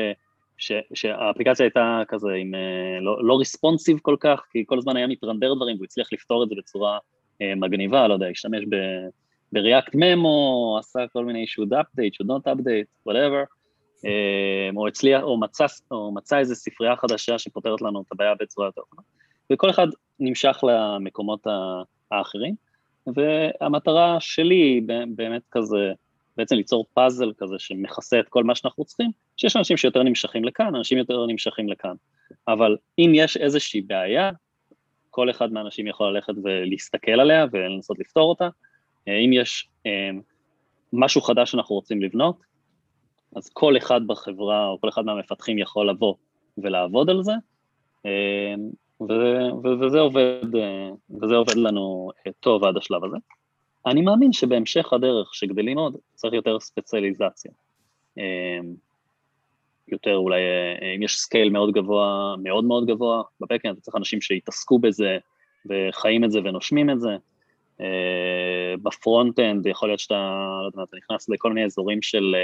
ש, 0.58 0.72
שהאפליקציה 0.94 1.66
הייתה 1.66 2.02
כזה 2.08 2.32
עם 2.32 2.54
אה, 2.54 3.00
לא, 3.00 3.24
לא 3.24 3.34
ריספונסיב 3.38 3.98
כל 4.02 4.16
כך, 4.20 4.42
כי 4.52 4.64
כל 4.66 4.78
הזמן 4.78 4.96
היה 4.96 5.06
מתרנדר 5.06 5.54
דברים 5.54 5.76
והוא 5.76 5.84
הצליח 5.84 6.12
לפתור 6.12 6.44
את 6.44 6.48
זה 6.48 6.54
בצורה 6.58 6.98
אה, 7.42 7.54
מגניבה, 7.54 8.08
לא 8.08 8.14
יודע, 8.14 8.26
השתמש 8.26 8.64
ב-React 8.68 9.94
Memo, 9.94 10.78
עשה 10.78 11.00
כל 11.12 11.24
מיני 11.24 11.44
should 11.48 11.72
update, 11.72 12.14
should 12.14 12.28
not 12.28 12.46
update, 12.46 13.08
whatever, 13.08 13.53
או 14.76 14.88
הצליח, 14.88 15.22
או 15.22 15.40
מצא, 15.40 15.66
או 15.90 16.12
מצא 16.14 16.38
איזו 16.38 16.54
ספרייה 16.54 16.96
חדשה 16.96 17.38
שפותרת 17.38 17.82
לנו 17.82 18.02
את 18.02 18.12
הבעיה 18.12 18.34
בצורה 18.40 18.66
יותר 18.68 18.80
טובה. 18.90 19.02
וכל 19.52 19.70
אחד 19.70 19.86
נמשך 20.20 20.64
למקומות 20.68 21.46
האחרים, 22.10 22.54
והמטרה 23.06 24.16
שלי 24.20 24.54
היא 24.54 24.82
באמת 25.16 25.42
כזה, 25.50 25.92
בעצם 26.36 26.56
ליצור 26.56 26.86
פאזל 26.94 27.32
כזה 27.38 27.54
שמכסה 27.58 28.20
את 28.20 28.28
כל 28.28 28.44
מה 28.44 28.54
שאנחנו 28.54 28.84
צריכים, 28.84 29.10
שיש 29.36 29.56
אנשים 29.56 29.76
שיותר 29.76 30.02
נמשכים 30.02 30.44
לכאן, 30.44 30.74
אנשים 30.74 30.98
יותר 30.98 31.26
נמשכים 31.26 31.68
לכאן. 31.68 31.94
אבל 32.48 32.76
אם 32.98 33.12
יש 33.14 33.36
איזושהי 33.36 33.80
בעיה, 33.80 34.30
כל 35.10 35.30
אחד 35.30 35.52
מהאנשים 35.52 35.86
יכול 35.86 36.14
ללכת 36.14 36.34
ולהסתכל 36.44 37.20
עליה 37.20 37.46
ולנסות 37.52 37.98
לפתור 37.98 38.28
אותה. 38.28 38.48
אם 39.08 39.30
יש 39.32 39.68
אמ, 39.86 40.20
משהו 40.92 41.20
חדש 41.20 41.50
שאנחנו 41.50 41.74
רוצים 41.74 42.02
לבנות, 42.02 42.36
אז 43.34 43.48
כל 43.52 43.76
אחד 43.76 44.06
בחברה 44.06 44.68
או 44.68 44.80
כל 44.80 44.88
אחד 44.88 45.04
מהמפתחים 45.04 45.58
יכול 45.58 45.88
לבוא 45.90 46.14
ולעבוד 46.58 47.10
על 47.10 47.22
זה, 47.22 47.32
אה, 48.06 48.54
וזה 49.80 50.00
עובד, 50.00 50.56
אה, 50.56 50.90
וזה 51.22 51.34
עובד 51.34 51.56
לנו 51.56 52.10
אה, 52.26 52.32
טוב 52.40 52.64
עד 52.64 52.76
השלב 52.76 53.04
הזה. 53.04 53.16
אני 53.86 54.02
מאמין 54.02 54.32
שבהמשך 54.32 54.92
הדרך, 54.92 55.34
שגדלים 55.34 55.78
עוד, 55.78 55.96
צריך 56.14 56.34
יותר 56.34 56.60
ספציאליזציה. 56.60 57.50
יותר 59.88 60.16
אולי, 60.16 60.40
אם 60.96 61.02
יש 61.02 61.16
scale 61.16 61.50
מאוד 61.50 61.72
גבוה, 61.72 62.34
מאוד 62.42 62.64
מאוד 62.64 62.86
גבוה, 62.86 63.22
ב 63.40 63.45
backend 63.45 63.78
צריך 63.80 63.96
אנשים 63.96 64.20
שיתעסקו 64.20 64.78
בזה 64.78 65.18
וחיים 65.66 66.24
את 66.24 66.30
זה 66.30 66.38
ונושמים 66.44 66.90
את 66.90 67.00
זה. 67.00 67.16
ב 68.82 68.91
frontend 68.91 69.66
יכול 69.66 69.88
להיות 69.88 70.00
שאתה, 70.00 70.14
לא 70.62 70.66
יודע, 70.66 70.82
אתה 70.82 70.96
נכנס 70.96 71.28
לכל 71.28 71.52
מיני 71.52 71.66
אזורים 71.66 72.02
של 72.02 72.34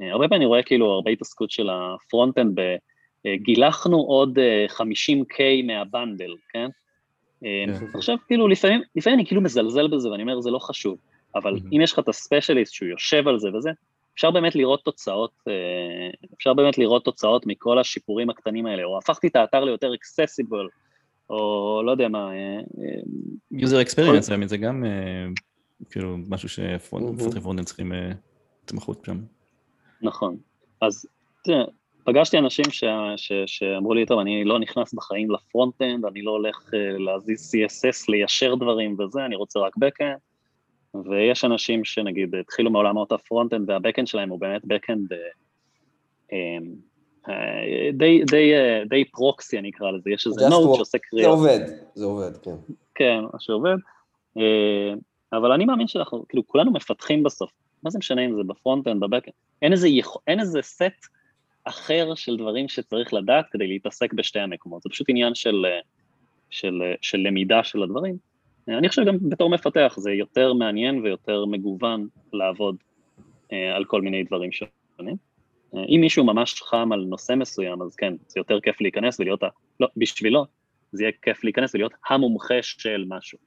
הרבה 0.00 0.28
פעמים 0.28 0.32
אני 0.32 0.46
רואה 0.46 0.62
כאילו 0.62 0.90
הרבה 0.90 1.10
התעסקות 1.10 1.50
של 1.50 1.68
ה 1.70 1.79
frontend. 1.79 2.60
אה, 2.60 2.76
גילחנו 3.36 4.00
עוד 4.00 4.38
50K 4.76 5.40
אה, 5.40 5.62
מה 5.66 5.81
bundle, 5.81 6.34
כן? 6.52 6.68
כן? 7.40 7.86
עכשיו 7.94 8.16
כאילו 8.26 8.48
לפעמים, 8.48 8.80
לפעמים 8.96 9.18
אני 9.18 9.26
כאילו 9.26 9.40
מזלזל 9.40 9.88
בזה 9.88 10.10
ואני 10.10 10.22
אומר 10.22 10.40
זה 10.40 10.50
לא 10.50 10.58
חשוב. 10.58 10.98
אבל. 11.34 11.56
אם 11.72 11.80
יש 11.80 11.92
לך 11.92 11.98
את 11.98 12.08
ה 12.08 12.14
specialist 12.14 12.72
שהוא 12.72 12.88
יושב 12.88 13.28
על 13.28 13.38
זה 13.38 13.48
וזה, 13.54 13.70
אפשר 14.14 14.30
באמת 14.30 14.54
לראות 14.54 14.84
תוצאות, 14.84 15.30
אה, 15.48 15.52
אפשר 16.36 16.54
באמת 16.54 16.78
לראות 16.78 17.04
תוצאות 17.04 17.46
מכל 17.46 17.78
השיפורים 17.78 18.30
הקטנים 18.30 18.66
האלה, 18.66 18.84
או 18.84 18.98
הפכתי 18.98 19.26
את 19.26 19.36
האתר 19.36 19.64
ליותר 19.64 19.94
accessible, 19.94 20.68
או 21.30 21.82
לא 21.86 21.90
יודע 21.90 22.08
מה. 22.08 22.30
אה, 22.32 22.60
user 23.52 23.86
experience, 23.86 24.36
כל... 24.36 24.46
זה 24.46 24.56
גם 24.56 24.84
כאילו 25.90 26.16
משהו 26.28 26.48
שפרונטים. 26.48 27.64
צריכים 27.64 27.92
התמחות 28.64 29.04
שם. 29.04 29.20
נכון, 30.04 30.36
אז 30.80 31.06
תראה, 31.44 31.64
פגשתי 32.04 32.38
אנשים 32.38 32.64
ש, 32.70 32.84
ש, 33.16 33.32
שאמרו 33.46 33.94
לי, 33.94 34.06
טוב, 34.06 34.18
אני 34.18 34.44
לא 34.44 34.58
נכנס 34.58 34.94
בחיים 34.94 35.30
ל 35.30 35.37
frontend, 35.37 36.04
אני 36.04 36.22
לא 36.22 36.30
הולך 36.30 36.56
uh, 36.56 36.98
להזיז 36.98 37.54
CSS, 37.54 38.04
ליישר 38.08 38.54
דברים 38.54 38.96
וזה, 38.98 39.24
אני 39.24 39.36
רוצה 39.36 39.60
רק 39.60 39.72
backend, 39.76 40.18
ויש 41.10 41.44
אנשים 41.44 41.84
שנגיד 41.84 42.34
התחילו 42.34 42.70
מעולמות 42.70 43.12
ה 43.12 43.18
frontend 43.18 43.70
וה 43.70 43.78
backend 43.78 44.06
שלהם 44.06 44.30
הוא 44.30 44.40
באמת 44.40 44.62
backend 44.62 45.12
uh, 45.12 46.34
uh, 47.26 47.32
די, 47.92 48.22
די, 48.24 48.52
uh, 48.54 48.88
די 48.88 49.04
proxy 49.04 49.58
אני 49.58 49.70
אקרא 49.70 49.90
לזה, 49.90 50.10
יש 50.10 50.26
איזה 50.26 50.48
Node 50.48 50.76
שעושה 50.76 50.98
קריאה. 50.98 51.24
זה 51.24 51.30
עובד, 51.30 51.60
זה 51.94 52.04
עובד, 52.04 52.36
כן. 52.42 52.56
כן, 52.94 53.20
מה 53.32 53.40
שעובד, 53.40 53.76
אבל 55.32 55.52
אני 55.52 55.64
מאמין 55.64 55.86
שאנחנו, 55.86 56.24
כאילו 56.28 56.46
כולנו 56.46 56.72
מפתחים 56.72 57.22
בסוף, 57.22 57.50
מה 57.84 57.90
זה 57.90 57.98
משנה 57.98 58.24
אם 58.24 58.34
זה 58.36 58.42
ב 58.46 58.51
frontend, 58.51 59.00
ב 59.00 59.04
backend, 59.04 59.34
אין 59.62 59.72
איזה, 59.72 59.88
אין 60.26 60.40
איזה 60.40 60.62
סט 60.62 61.06
אחר 61.64 62.14
של 62.14 62.36
דברים 62.36 62.68
שצריך 62.68 63.14
לדעת 63.14 63.44
כדי 63.50 63.66
להתעסק 63.66 64.12
בשתי 64.12 64.40
המקומות, 64.40 64.82
זה 64.82 64.90
פשוט 64.90 65.06
עניין 65.10 65.34
של, 65.34 65.66
של, 66.50 66.82
של 67.00 67.18
למידה 67.18 67.64
של 67.64 67.82
הדברים. 67.82 68.16
אני 68.68 68.88
חושב 68.88 69.04
גם 69.04 69.16
בתור 69.28 69.50
מפתח 69.50 69.94
זה 69.98 70.12
יותר 70.12 70.52
מעניין 70.52 70.98
ויותר 70.98 71.44
מגוון 71.44 72.08
לעבוד 72.32 72.76
אה, 73.52 73.76
על 73.76 73.84
כל 73.84 74.02
מיני 74.02 74.24
דברים 74.24 74.50
שונים. 74.52 75.16
אה, 75.76 75.84
אם 75.88 76.00
מישהו 76.00 76.24
ממש 76.24 76.62
חם 76.62 76.92
על 76.92 77.04
נושא 77.04 77.32
מסוים, 77.32 77.82
אז 77.82 77.96
כן, 77.96 78.14
זה 78.26 78.40
יותר 78.40 78.60
כיף 78.60 78.80
להיכנס 78.80 79.20
ולהיות, 79.20 79.42
ה... 79.42 79.48
לא, 79.80 79.88
בשבילו, 79.96 80.44
זה 80.92 81.02
יהיה 81.02 81.12
כיף 81.22 81.44
להיכנס 81.44 81.74
ולהיות 81.74 81.92
המומחה 82.08 82.62
של 82.62 83.04
משהו. 83.08 83.38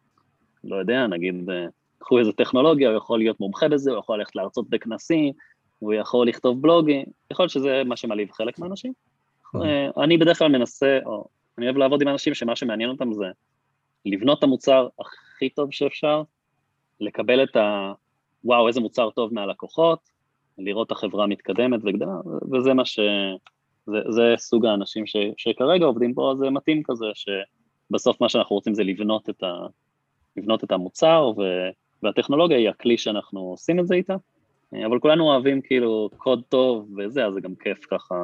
לא 0.63 0.75
יודע, 0.75 1.07
נגיד, 1.07 1.49
אה, 1.49 1.65
קחו 1.99 2.19
איזה 2.19 2.31
טכנולוגיה, 2.31 2.89
הוא 2.89 2.97
יכול 2.97 3.19
להיות 3.19 3.39
מומחה 3.39 3.67
בזה, 3.67 3.91
הוא 3.91 3.99
יכול 3.99 4.19
ללכת 4.19 4.35
להרצות 4.35 4.69
בכנסים, 4.69 5.33
הוא 5.79 5.93
יכול 5.93 6.27
לכתוב 6.27 6.61
בלוגים, 6.61 7.05
יכול 7.31 7.43
להיות 7.43 7.51
שזה 7.51 7.81
מה 7.85 7.95
שמלהיב 7.95 8.31
חלק 8.31 8.59
מהאנשים. 8.59 8.93
אוקיי. 9.53 9.69
אה, 9.69 10.03
אני 10.03 10.17
בדרך 10.17 10.37
כלל 10.39 10.47
מנסה, 10.47 10.99
או 11.05 11.25
אני 11.57 11.65
אוהב 11.65 11.77
לעבוד 11.77 12.01
עם 12.01 12.07
אנשים 12.07 12.33
שמה 12.33 12.55
שמעניין 12.55 12.89
אותם 12.89 13.13
זה 13.13 13.25
לבנות 14.05 14.39
את 14.39 14.43
המוצר 14.43 14.87
הכי 14.99 15.49
טוב 15.49 15.71
שאפשר, 15.71 16.23
לקבל 16.99 17.43
את 17.43 17.55
ה... 17.55 17.93
וואו, 18.43 18.67
איזה 18.67 18.79
מוצר 18.79 19.09
טוב 19.09 19.33
מהלקוחות, 19.33 19.99
לראות 20.57 20.87
את 20.87 20.91
החברה 20.91 21.27
מתקדמת 21.27 21.79
וגדלה, 21.83 22.15
וזה 22.51 22.73
מה 22.73 22.85
ש... 22.85 22.99
זה, 23.85 23.97
זה 24.09 24.33
סוג 24.37 24.65
האנשים 24.65 25.05
ש, 25.05 25.15
שכרגע 25.37 25.85
עובדים 25.85 26.13
פה, 26.13 26.33
זה 26.37 26.49
מתאים 26.49 26.83
כזה, 26.83 27.05
שבסוף 27.13 28.21
מה 28.21 28.29
שאנחנו 28.29 28.55
רוצים 28.55 28.73
זה 28.73 28.83
לבנות 28.83 29.29
את, 29.29 29.43
ה, 29.43 29.67
לבנות 30.37 30.63
את 30.63 30.71
המוצר, 30.71 31.31
ו, 31.37 31.41
והטכנולוגיה 32.03 32.57
היא 32.57 32.69
הכלי 32.69 32.97
שאנחנו 32.97 33.39
עושים 33.39 33.79
את 33.79 33.87
זה 33.87 33.95
איתה. 33.95 34.15
אבל 34.73 34.99
כולנו 34.99 35.23
אוהבים 35.23 35.61
כאילו 35.61 36.09
קוד 36.17 36.41
טוב 36.49 36.89
וזה, 36.97 37.25
אז 37.25 37.33
זה 37.33 37.41
גם 37.41 37.55
כיף 37.55 37.85
ככה, 37.91 38.15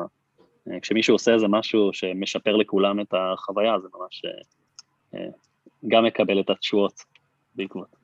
כשמישהו 0.81 1.15
עושה 1.15 1.33
איזה 1.33 1.47
משהו 1.47 1.89
שמשפר 1.93 2.55
לכולם 2.55 2.99
את 2.99 3.13
החוויה, 3.13 3.79
זה 3.79 3.87
ממש 3.93 4.21
אה, 5.15 5.19
גם 5.87 6.05
מקבל 6.05 6.39
את 6.39 6.49
התשואות 6.49 6.93
בעקבות. 7.55 7.95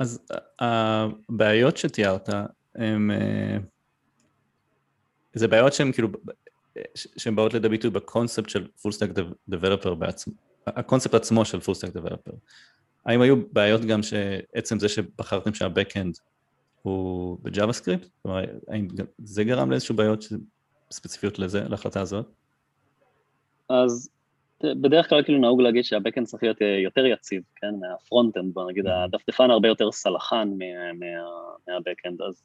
אז 0.00 0.26
הבעיות 0.58 1.76
שתיארת, 1.76 2.28
הם, 2.74 3.10
אה, 3.10 3.56
זה 5.32 5.48
בעיות 5.48 5.72
שהן 5.72 5.92
כאילו, 5.92 6.08
שהן 6.94 7.36
באות 7.36 7.54
לידי 7.54 7.68
ביטוי 7.68 7.90
בקונספט 7.90 8.48
של 8.48 8.68
full 8.82 8.92
stack 8.92 9.10
developer 9.48 9.94
בעצמו, 9.94 10.34
הקונספט 10.66 11.14
עצמו 11.14 11.44
של 11.44 11.60
full 11.60 11.74
stack 11.74 11.90
developer. 11.90 12.32
האם 13.08 13.20
היו 13.20 13.36
בעיות 13.52 13.80
גם 13.80 14.02
שעצם 14.02 14.78
זה 14.78 14.88
שבחרתם 14.88 15.54
שה 15.54 15.72
backend 15.72 16.14
הוא 16.82 17.38
ב 17.42 17.72
JavaScript? 17.72 18.08
כלומר, 18.22 18.44
האם 18.68 18.88
זה 19.18 19.44
גרם 19.44 19.70
לאיזשהו 19.70 19.96
בעיות 19.96 20.24
ספציפיות 20.90 21.38
לזה, 21.38 21.68
להחלטה 21.68 22.00
הזאת? 22.00 22.26
אז 23.68 24.10
בדרך 24.64 25.08
כלל 25.08 25.22
כאילו 25.22 25.38
נהוג 25.38 25.60
להגיד 25.60 25.84
שה 25.84 25.97
backend 25.97 26.26
צריך 26.26 26.42
להיות 26.42 26.56
יותר 26.84 27.06
יציב, 27.06 27.42
כן, 27.56 27.74
מה 27.80 27.93
frontend, 27.93 28.54
בוא 28.54 28.70
נגיד, 28.70 28.86
הדפדפן 28.86 29.50
הרבה 29.50 29.68
יותר 29.68 29.92
סלחן 29.92 30.48
מה 31.68 31.79
backend, 31.79 32.22
אז, 32.22 32.42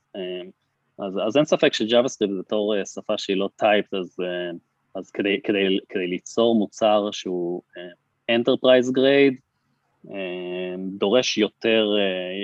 אז, 0.99 1.19
אז 1.28 1.38
אין 1.38 1.45
ספק 1.45 1.73
ש 1.74 2.08
JavaScript 2.08 2.34
בתור 2.39 2.76
אה, 2.76 2.86
שפה 2.86 3.17
שהיא 3.17 3.38
לא 3.38 3.49
typed, 3.56 3.93
אז, 3.93 4.17
אה, 4.21 4.52
אז 4.95 5.12
כדי, 5.12 5.41
כדי, 5.43 5.80
כדי 5.89 6.08
ליצור 6.08 6.56
מוצר 6.56 7.10
שהוא 7.12 7.62
enterprise 8.30 8.88
אה, 8.88 8.93
grade, 8.93 9.34
דורש 10.78 11.38
יותר, 11.38 11.88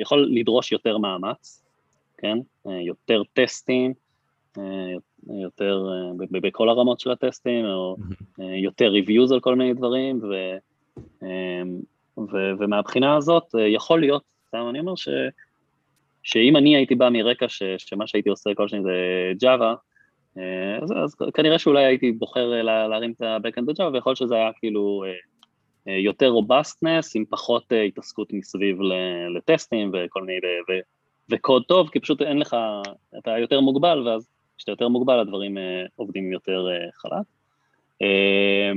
יכול 0.02 0.30
לדרוש 0.32 0.72
יותר 0.72 0.98
מאמץ, 0.98 1.64
כן? 2.20 2.38
אה, 2.68 2.82
יותר 2.82 3.22
טסטים, 3.34 3.94
אה, 4.58 4.64
יותר 5.42 5.86
אה, 5.92 6.40
בכל 6.42 6.70
הרמות 6.70 7.00
של 7.00 7.12
הטסטים, 7.12 7.66
או 7.66 7.96
יותר 8.40 8.94
reviews 8.94 9.34
על 9.34 9.40
כל 9.40 9.56
מיני 9.56 9.74
דברים, 9.74 10.22
ו, 10.24 10.58
ו, 12.18 12.38
ומהבחינה 12.60 13.16
הזאת 13.16 13.56
יכול 13.68 14.00
להיות, 14.00 14.24
סתם 14.48 14.66
אני 14.70 14.80
אומר 14.80 14.96
ש, 14.96 15.10
שאם 16.24 16.58
אני 16.58 16.76
הייתי 16.76 16.96
בא 16.96 17.10
מרקע 17.10 17.50
ש, 17.50 17.64
שמה 17.78 18.08
שהייתי 18.08 18.30
עושה 18.30 18.50
כל 18.56 18.68
שני 18.68 18.80
זה 18.82 18.92
Java, 19.44 19.76
אז, 20.82 20.94
אז 21.04 21.16
כנראה 21.34 21.60
שאולי 21.60 21.86
הייתי 21.86 22.12
בוחר 22.12 22.48
לה, 22.48 22.88
להרים 22.88 23.12
את 23.12 23.22
ה-Backend 23.22 23.66
ב-Java, 23.66 23.94
ויכול 23.94 24.16
שזה 24.16 24.36
היה 24.36 24.52
כאילו 24.60 25.04
יותר 25.98 26.28
robust, 26.28 27.16
עם 27.16 27.26
פחות 27.30 27.64
התעסקות 27.88 28.34
מסביב 28.34 28.78
לטסטים 29.36 29.92
וכל 29.94 30.24
מיני, 30.24 30.40
וקוד 31.30 31.64
טוב, 31.68 31.90
כי 31.90 32.00
פשוט 32.00 32.22
אין 32.22 32.40
לך, 32.40 32.56
אתה 33.18 33.38
יותר 33.38 33.60
מוגבל, 33.60 34.08
ואז 34.08 34.28
כשאתה 34.58 34.72
יותר 34.72 34.88
מוגבל 34.88 35.20
הדברים 35.20 35.58
אה, 35.58 35.86
עובדים 35.96 36.32
יותר 36.32 36.68
אה, 36.70 36.92
חלק. 36.94 37.26
אה, 38.02 38.72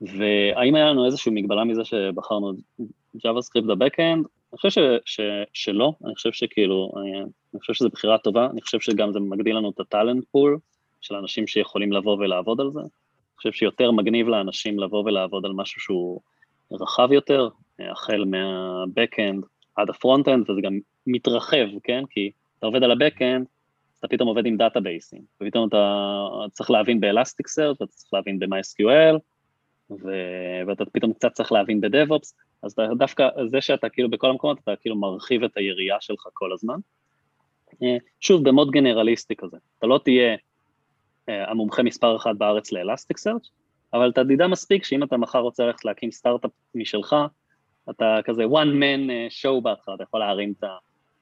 והאם 0.00 0.74
היה 0.74 0.90
לנו 0.90 1.06
איזושהי 1.06 1.32
מגבלה 1.32 1.64
מזה 1.64 1.84
שבחרנו 1.84 2.52
JavaScript 3.16 3.66
ב-Backend? 3.66 4.26
אני 4.52 4.60
חושב 4.60 4.70
ש, 4.70 4.78
ש, 5.04 5.20
שלא, 5.52 5.92
אני 6.04 6.14
חושב 6.14 6.32
שכאילו, 6.32 6.92
אני, 6.96 7.20
אני 7.20 7.60
חושב 7.60 7.72
שזו 7.72 7.88
בחירה 7.88 8.18
טובה, 8.18 8.48
אני 8.50 8.60
חושב 8.60 8.80
שגם 8.80 9.12
זה 9.12 9.20
מגדיל 9.20 9.56
לנו 9.56 9.70
את 9.70 9.80
ה 9.80 9.86
talent 9.86 10.24
pool 10.30 10.58
של 11.00 11.14
אנשים 11.14 11.46
שיכולים 11.46 11.92
לבוא 11.92 12.16
ולעבוד 12.16 12.60
על 12.60 12.70
זה. 12.70 12.80
חושב 13.36 13.52
שיותר 13.52 13.90
מגניב 13.90 14.28
לאנשים 14.28 14.78
לבוא 14.78 15.02
ולעבוד 15.04 15.46
על 15.46 15.52
משהו 15.52 15.80
שהוא 15.80 16.20
רחב 16.72 17.12
יותר, 17.12 17.48
החל 17.78 18.24
מה-Backend 18.24 19.46
עד 19.76 19.90
ה 19.90 19.96
front-end, 19.96 20.50
וזה 20.50 20.60
גם 20.60 20.78
מתרחב, 21.06 21.66
כן? 21.84 22.04
כי 22.10 22.30
אתה 22.58 22.66
עובד 22.66 22.82
על 22.82 22.90
ה-Backend, 22.90 23.44
אתה 23.98 24.08
פתאום 24.08 24.28
עובד 24.28 24.46
עם 24.46 24.56
דאטאבייסים, 24.56 25.22
ופתאום 25.40 25.68
אתה 25.68 26.18
צריך 26.52 26.70
להבין 26.70 27.00
ב-Elasticsearch, 27.00 27.80
ואתה 27.80 27.86
צריך 27.86 28.14
להבין 28.14 28.38
ב-MySQL, 28.38 29.18
ו... 29.90 30.10
ואתה 30.66 30.84
פתאום 30.92 31.12
קצת 31.12 31.32
צריך 31.32 31.52
להבין 31.52 31.80
ב-DevOps, 31.80 32.32
אז 32.62 32.72
אתה 32.72 32.82
דווקא, 32.98 33.28
זה 33.46 33.60
שאתה 33.60 33.88
כאילו 33.88 34.10
בכל 34.10 34.30
המקומות, 34.30 34.58
אתה 34.64 34.76
כאילו 34.80 34.96
מרחיב 34.96 35.44
את 35.44 35.56
היריעה 35.56 36.00
שלך 36.00 36.26
כל 36.32 36.52
הזמן. 36.52 36.78
אה, 37.82 37.96
שוב, 38.20 38.48
במוד 38.48 38.70
גנרליסטי 38.70 39.36
כזה, 39.36 39.56
אתה 39.78 39.86
לא 39.86 40.00
תהיה 40.04 40.30
אה, 40.30 40.36
המומחה 41.28 41.82
מספר 41.82 42.16
אחת 42.16 42.36
בארץ 42.36 42.72
ל-Elasticsearch, 42.72 43.48
אבל 43.92 44.10
אתה 44.10 44.24
תדע 44.24 44.46
מספיק 44.46 44.84
שאם 44.84 45.02
אתה 45.02 45.16
מחר 45.16 45.38
רוצה 45.38 45.66
ללכת 45.66 45.84
להקים 45.84 46.10
סטארט-אפ 46.10 46.50
משלך, 46.74 47.16
אתה 47.90 48.18
כזה 48.24 48.44
one 48.44 48.80
man 48.80 49.10
אה, 49.10 49.26
show 49.42 49.60
בהתחלה, 49.60 49.94
אתה 49.94 50.02
יכול 50.02 50.20
להרים 50.20 50.54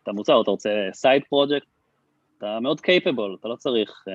את 0.02 0.08
המוצר, 0.08 0.34
או 0.34 0.42
אתה 0.42 0.50
רוצה 0.50 0.88
side 1.02 1.22
project, 1.22 1.66
אתה 2.38 2.60
מאוד 2.60 2.80
capable, 2.80 3.38
אתה 3.40 3.48
לא 3.48 3.56
צריך, 3.56 4.04
אה, 4.08 4.14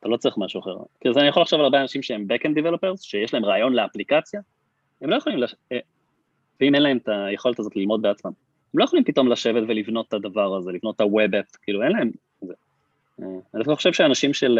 אתה 0.00 0.08
לא 0.08 0.16
צריך 0.16 0.38
משהו 0.38 0.60
אחר. 0.60 0.76
כי 1.00 1.08
אני 1.16 1.28
יכול 1.28 1.42
לחשוב 1.42 1.58
על 1.58 1.64
הרבה 1.64 1.82
אנשים 1.82 2.02
שהם 2.02 2.26
backend 2.32 2.58
developers, 2.58 3.02
שיש 3.02 3.34
להם 3.34 3.44
רעיון 3.44 3.72
לאפליקציה, 3.72 4.40
הם 5.00 5.10
לא 5.10 5.16
יכולים, 5.16 5.38
לש... 5.38 5.54
אה, 5.72 5.78
ואם 6.60 6.74
אין 6.74 6.82
להם 6.82 6.96
את 6.96 7.08
היכולת 7.08 7.58
הזאת 7.58 7.76
ללמוד 7.76 8.02
בעצמם, 8.02 8.32
הם 8.74 8.78
לא 8.78 8.84
יכולים 8.84 9.04
פתאום 9.04 9.28
לשבת 9.28 9.62
ולבנות 9.68 10.08
את 10.08 10.14
הדבר 10.14 10.56
הזה, 10.56 10.72
לבנות 10.72 10.96
את 10.96 11.00
ה-web 11.00 11.30
app, 11.30 11.58
כאילו 11.62 11.82
אין 11.82 11.92
להם 11.92 12.10
זה. 13.18 13.24
אני 13.54 13.76
חושב 13.76 13.92
שאנשים 13.92 14.34
של, 14.34 14.58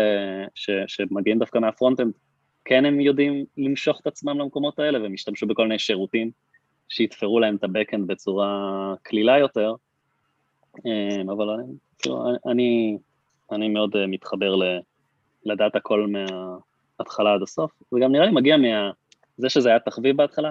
ש, 0.55 0.71
שמגיעים 0.87 1.39
דווקא 1.39 1.59
מה 1.59 1.68
front-end, 1.68 2.13
כן 2.65 2.85
הם 2.85 3.01
יודעים 3.01 3.45
למשוך 3.57 4.01
את 4.01 4.07
עצמם 4.07 4.39
למקומות 4.39 4.79
האלה, 4.79 5.03
והם 5.03 5.15
ישתמשו 5.15 5.47
בכל 5.47 5.63
מיני 5.63 5.79
שירותים 5.79 6.31
שיתפרו 6.89 7.41
להם 7.41 7.57
את 7.57 7.65
הבקאנד 7.65 8.07
בצורה 8.07 8.95
קלילה 9.03 9.39
יותר, 9.39 9.75
אמ, 10.87 11.31
אבל 11.31 11.51
אני, 11.51 11.65
כאילו, 11.99 12.25
אני, 12.47 12.99
אני 13.53 13.69
מאוד 13.69 13.97
אה, 13.97 14.07
מתחבר 14.07 14.55
לדעת 15.45 15.77
הכל 15.77 16.07
מההתחלה 16.07 17.35
עד 17.35 17.43
הסוף, 17.43 17.83
וגם 17.93 18.13
נראה 18.13 18.27
לי 18.27 18.33
מגיע 18.33 18.57
מזה 18.57 19.49
שזה 19.49 19.69
היה 19.69 19.79
תחביב 19.79 20.17
בהתחלה, 20.17 20.51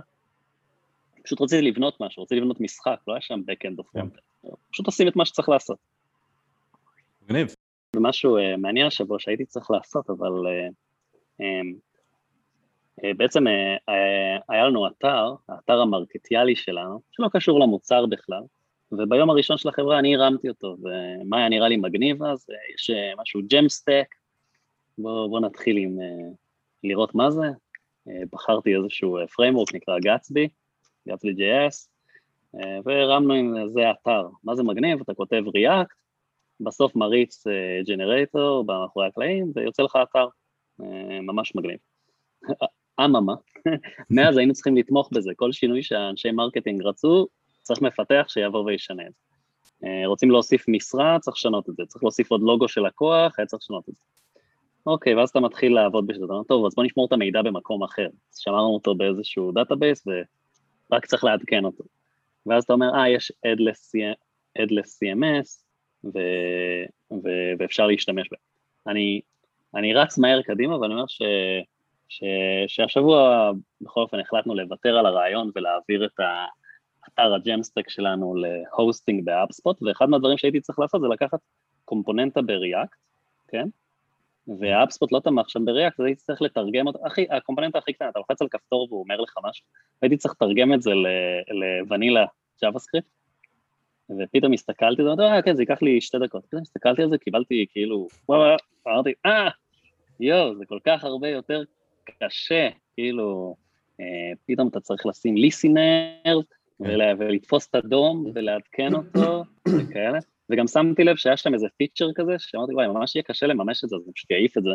פשוט 1.24 1.42
רציתי 1.42 1.62
לבנות 1.62 2.02
משהו, 2.02 2.24
רציתי 2.24 2.42
לבנות 2.42 2.62
משחק, 2.62 3.00
לא 3.08 3.14
היה 3.14 3.22
שם 3.22 3.42
backend 3.52 3.76
או 3.78 3.84
front. 3.84 4.48
פשוט 4.72 4.86
עושים 4.86 5.08
את 5.08 5.16
מה 5.16 5.26
שצריך 5.26 5.50
לעשות. 5.50 5.78
מגניב. 7.22 7.56
ומשהו 7.96 8.38
uh, 8.38 8.58
מעניין 8.58 8.88
השבוע 8.88 9.20
שהייתי 9.20 9.46
צריך 9.46 9.72
לעשות, 9.72 10.10
אבל 10.10 10.32
uh, 10.32 10.74
um, 11.42 11.76
uh, 13.00 13.18
בעצם 13.18 13.48
uh, 13.48 13.92
היה 14.50 14.66
לנו 14.68 14.88
אתר, 14.88 15.34
האתר 15.50 15.82
המרקטיאלי 15.82 16.56
שלנו, 16.56 17.02
שלא 17.12 17.28
קשור 17.34 17.60
למוצר 17.60 18.06
בכלל, 18.06 18.42
וביום 18.92 19.30
הראשון 19.30 19.58
של 19.58 19.70
החברה 19.70 20.00
אני 20.00 20.16
הרמתי 20.16 20.50
אותו, 20.50 20.78
ומה 20.82 21.38
היה 21.38 21.50
נראה 21.50 21.68
לי 21.68 21.78
מגניב 21.78 22.24
אז, 22.24 22.48
יש 22.76 22.90
uh, 22.90 23.22
משהו 23.22 23.42
ג'מסטק, 23.54 24.16
בואו 24.98 25.30
בוא 25.30 25.40
נתחיל 25.40 25.78
עם 25.78 25.98
uh, 26.00 26.36
לראות 26.84 27.16
מה 27.16 27.32
זה, 27.32 27.48
uh, 28.08 28.12
בחרתי 28.32 28.76
איזשהו 28.76 29.18
framework 29.20 29.76
נקרא 29.76 30.00
גאצבי, 30.00 30.48
גאצבי 31.08 31.32
JS, 31.32 31.92
אה, 32.56 32.80
והרמנו 32.86 33.34
עם 33.34 33.56
זה 33.68 33.92
אתר. 33.92 34.28
מה 34.44 34.56
זה 34.56 34.64
מגניב? 34.64 35.02
אתה 35.02 35.14
כותב 35.14 35.44
React, 35.48 35.96
בסוף 36.64 36.96
מריץ 36.96 37.44
ג'נרטור 37.88 38.66
אה, 38.70 38.82
מאחורי 38.82 39.08
הקלעים 39.08 39.52
ויוצא 39.56 39.84
לך 39.84 40.00
אתר. 40.04 40.26
אה, 40.82 41.22
ממש 41.22 41.56
מגניב. 41.56 41.78
אממה, 43.06 43.34
מאז 44.16 44.38
היינו 44.38 44.54
צריכים 44.54 44.78
לתמוך 44.78 45.10
בזה, 45.14 45.32
כל 45.36 45.52
שינוי 45.52 45.84
שאנשי 45.84 46.32
marketing 46.32 46.84
רצו, 46.84 47.28
צריך 47.62 47.82
מפתח 47.82 48.26
שיבוא 48.28 48.64
וישנה 48.64 49.04
את 49.08 49.12
זה. 49.14 49.22
רוצים 50.06 50.32
להוסיף 50.32 50.66
משרה, 50.68 51.18
צריך 51.20 51.38
לשנות 51.38 51.70
את 51.70 51.76
זה, 51.76 51.84
צריך 51.88 52.04
להוסיף 52.04 52.32
עוד 52.32 52.42
לוגו 52.42 52.68
של 52.68 52.82
לקוח, 52.82 53.40
היה 53.40 53.46
צריך 53.46 53.64
לשנות 53.64 53.90
את 53.90 53.94
זה. 53.94 54.04
אוקיי, 54.86 55.16
ואז 55.16 55.30
אתה 55.30 55.40
מתחיל 55.40 55.76
לעבוד 55.76 56.08
בשביל 56.08 56.28
זה, 56.28 56.34
טוב, 56.48 56.66
אז 56.66 56.76
בוא 56.76 56.84
נשמור 56.84 57.06
את 57.06 57.14
המידע 57.14 57.42
במקום 57.42 57.84
אחר. 57.84 58.08
אז 58.34 58.38
שמרנו 58.38 58.74
אותו 58.74 58.96
באיזשהו 58.96 59.52
database 59.52 60.08
ורק 60.92 61.06
צריך 61.06 61.24
לעדכן 61.24 61.66
אותו. 61.66 61.84
ואז 62.46 62.64
אתה 62.64 62.74
אומר, 62.74 62.96
אה, 62.96 63.10
יש 63.10 63.32
Headless 64.58 64.90
CMS, 64.90 65.64
ו, 66.04 66.20
ו, 67.12 67.30
ואפשר 67.60 67.88
להשתמש 67.88 68.28
בהם. 68.32 68.42
אני, 68.88 69.22
אני 69.76 69.94
רץ 69.94 70.18
מהר 70.18 70.42
קדימה, 70.42 70.80
ואני 70.80 70.94
אומר 70.94 71.06
ש, 71.08 71.22
ש, 72.10 72.24
שהשבוע 72.68 73.52
בכל 73.82 74.02
אופן 74.02 74.20
החלטנו 74.20 74.56
לוותר 74.56 74.98
על 74.98 75.06
הרעיון 75.06 75.52
ולהעביר 75.56 76.06
את 76.06 76.20
האתר 76.20 77.34
ה 77.34 77.40
Jamstack 77.40 77.90
שלנו 77.90 78.36
ל 78.36 78.47
hosting 78.47 79.26
ב 79.26 79.32
HubSpot, 79.32 79.84
ואחד 79.84 80.10
מהדברים 80.10 80.38
שהייתי 80.38 80.62
צריך 80.62 80.80
לעשות 80.80 81.02
זה 81.02 81.08
לקחת 81.08 81.40
קומפוננטה 81.86 82.42
ב 82.42 82.50
React, 82.50 82.98
כן? 83.48 83.68
ו 84.60 84.66
HubSpot 84.66 85.12
לא 85.12 85.20
תמך 85.20 85.50
שם 85.50 85.66
ב 85.66 85.71
React, 85.71 86.00
אז 86.00 86.06
הייתי 86.06 86.22
צריך 86.22 86.42
לתרגם 86.42 86.88
אותו, 86.88 87.00
הכי, 87.06 87.28
הקומפוננטה 87.30 87.78
הכי 87.78 87.94
קטנה, 87.94 88.10
אתה 88.10 88.20
לוחץ 88.20 88.42
על 88.42 88.48
כפתור 88.52 88.88
והוא 88.90 89.04
אומר 89.04 89.22
לך 89.22 89.34
משהו, 89.44 89.66
והייתי 90.02 90.18
צריך 90.18 90.34
לתרגם 90.34 90.74
את 90.74 90.82
זה 90.82 90.92
ל 91.52 92.26
vanilla 92.62 92.80
JavaScript, 92.80 93.08
ופתאום 94.10 94.54
הסתכלתי, 94.54 95.02
ואמרתי, 95.02 95.22
אה, 95.22 95.42
כן, 95.42 95.56
זה 95.56 95.62
ייקח 95.62 95.82
לי 95.82 96.02
שתי 96.02 96.18
דקות. 96.20 96.46
פתאום 96.46 96.62
הסתכלתי 96.62 97.02
על 97.02 97.10
זה, 97.10 97.18
קיבלתי 97.18 97.66
כאילו, 97.72 98.08
וואו, 98.30 98.56
אמרתי, 98.88 99.14
אה, 99.26 99.50
יואו, 100.20 100.56
זה 100.56 100.66
כל 100.66 100.80
כך 100.86 101.04
הרבה 101.04 101.30
יותר 101.30 101.64
קשה, 102.20 102.70
כאילו, 102.94 103.56
אה, 104.00 104.32
פתאום 104.46 104.68
אתה 104.68 104.80
צריך 104.80 105.06
לשים 105.06 105.38
listener, 105.38 106.40
ולתפוס 107.20 107.68
את 107.70 107.76
ה 107.76 107.90
DOM 107.90 108.32
ולעדכן 108.34 108.94
אותו, 108.94 109.44
וכאלה. 109.78 110.20
וגם 110.50 110.68
שמתי 110.68 111.04
לב 111.04 111.16
שהיה 111.16 111.38
שם 111.38 111.54
איזה 111.54 111.68
feature 111.78 112.08
כזה, 112.16 112.32
שאמרתי, 112.38 112.74
וואי, 112.74 112.88
ממש 112.88 113.16
יהיה 113.16 113.24
קשה 113.24 113.48
לממש 113.48 113.84
את 113.84 113.90
זה, 113.90 113.96
אז 113.96 114.02
אני 114.06 114.14
פשוט 114.14 114.32
אעיף 114.32 114.58
את 114.58 114.64
זה. 114.64 114.70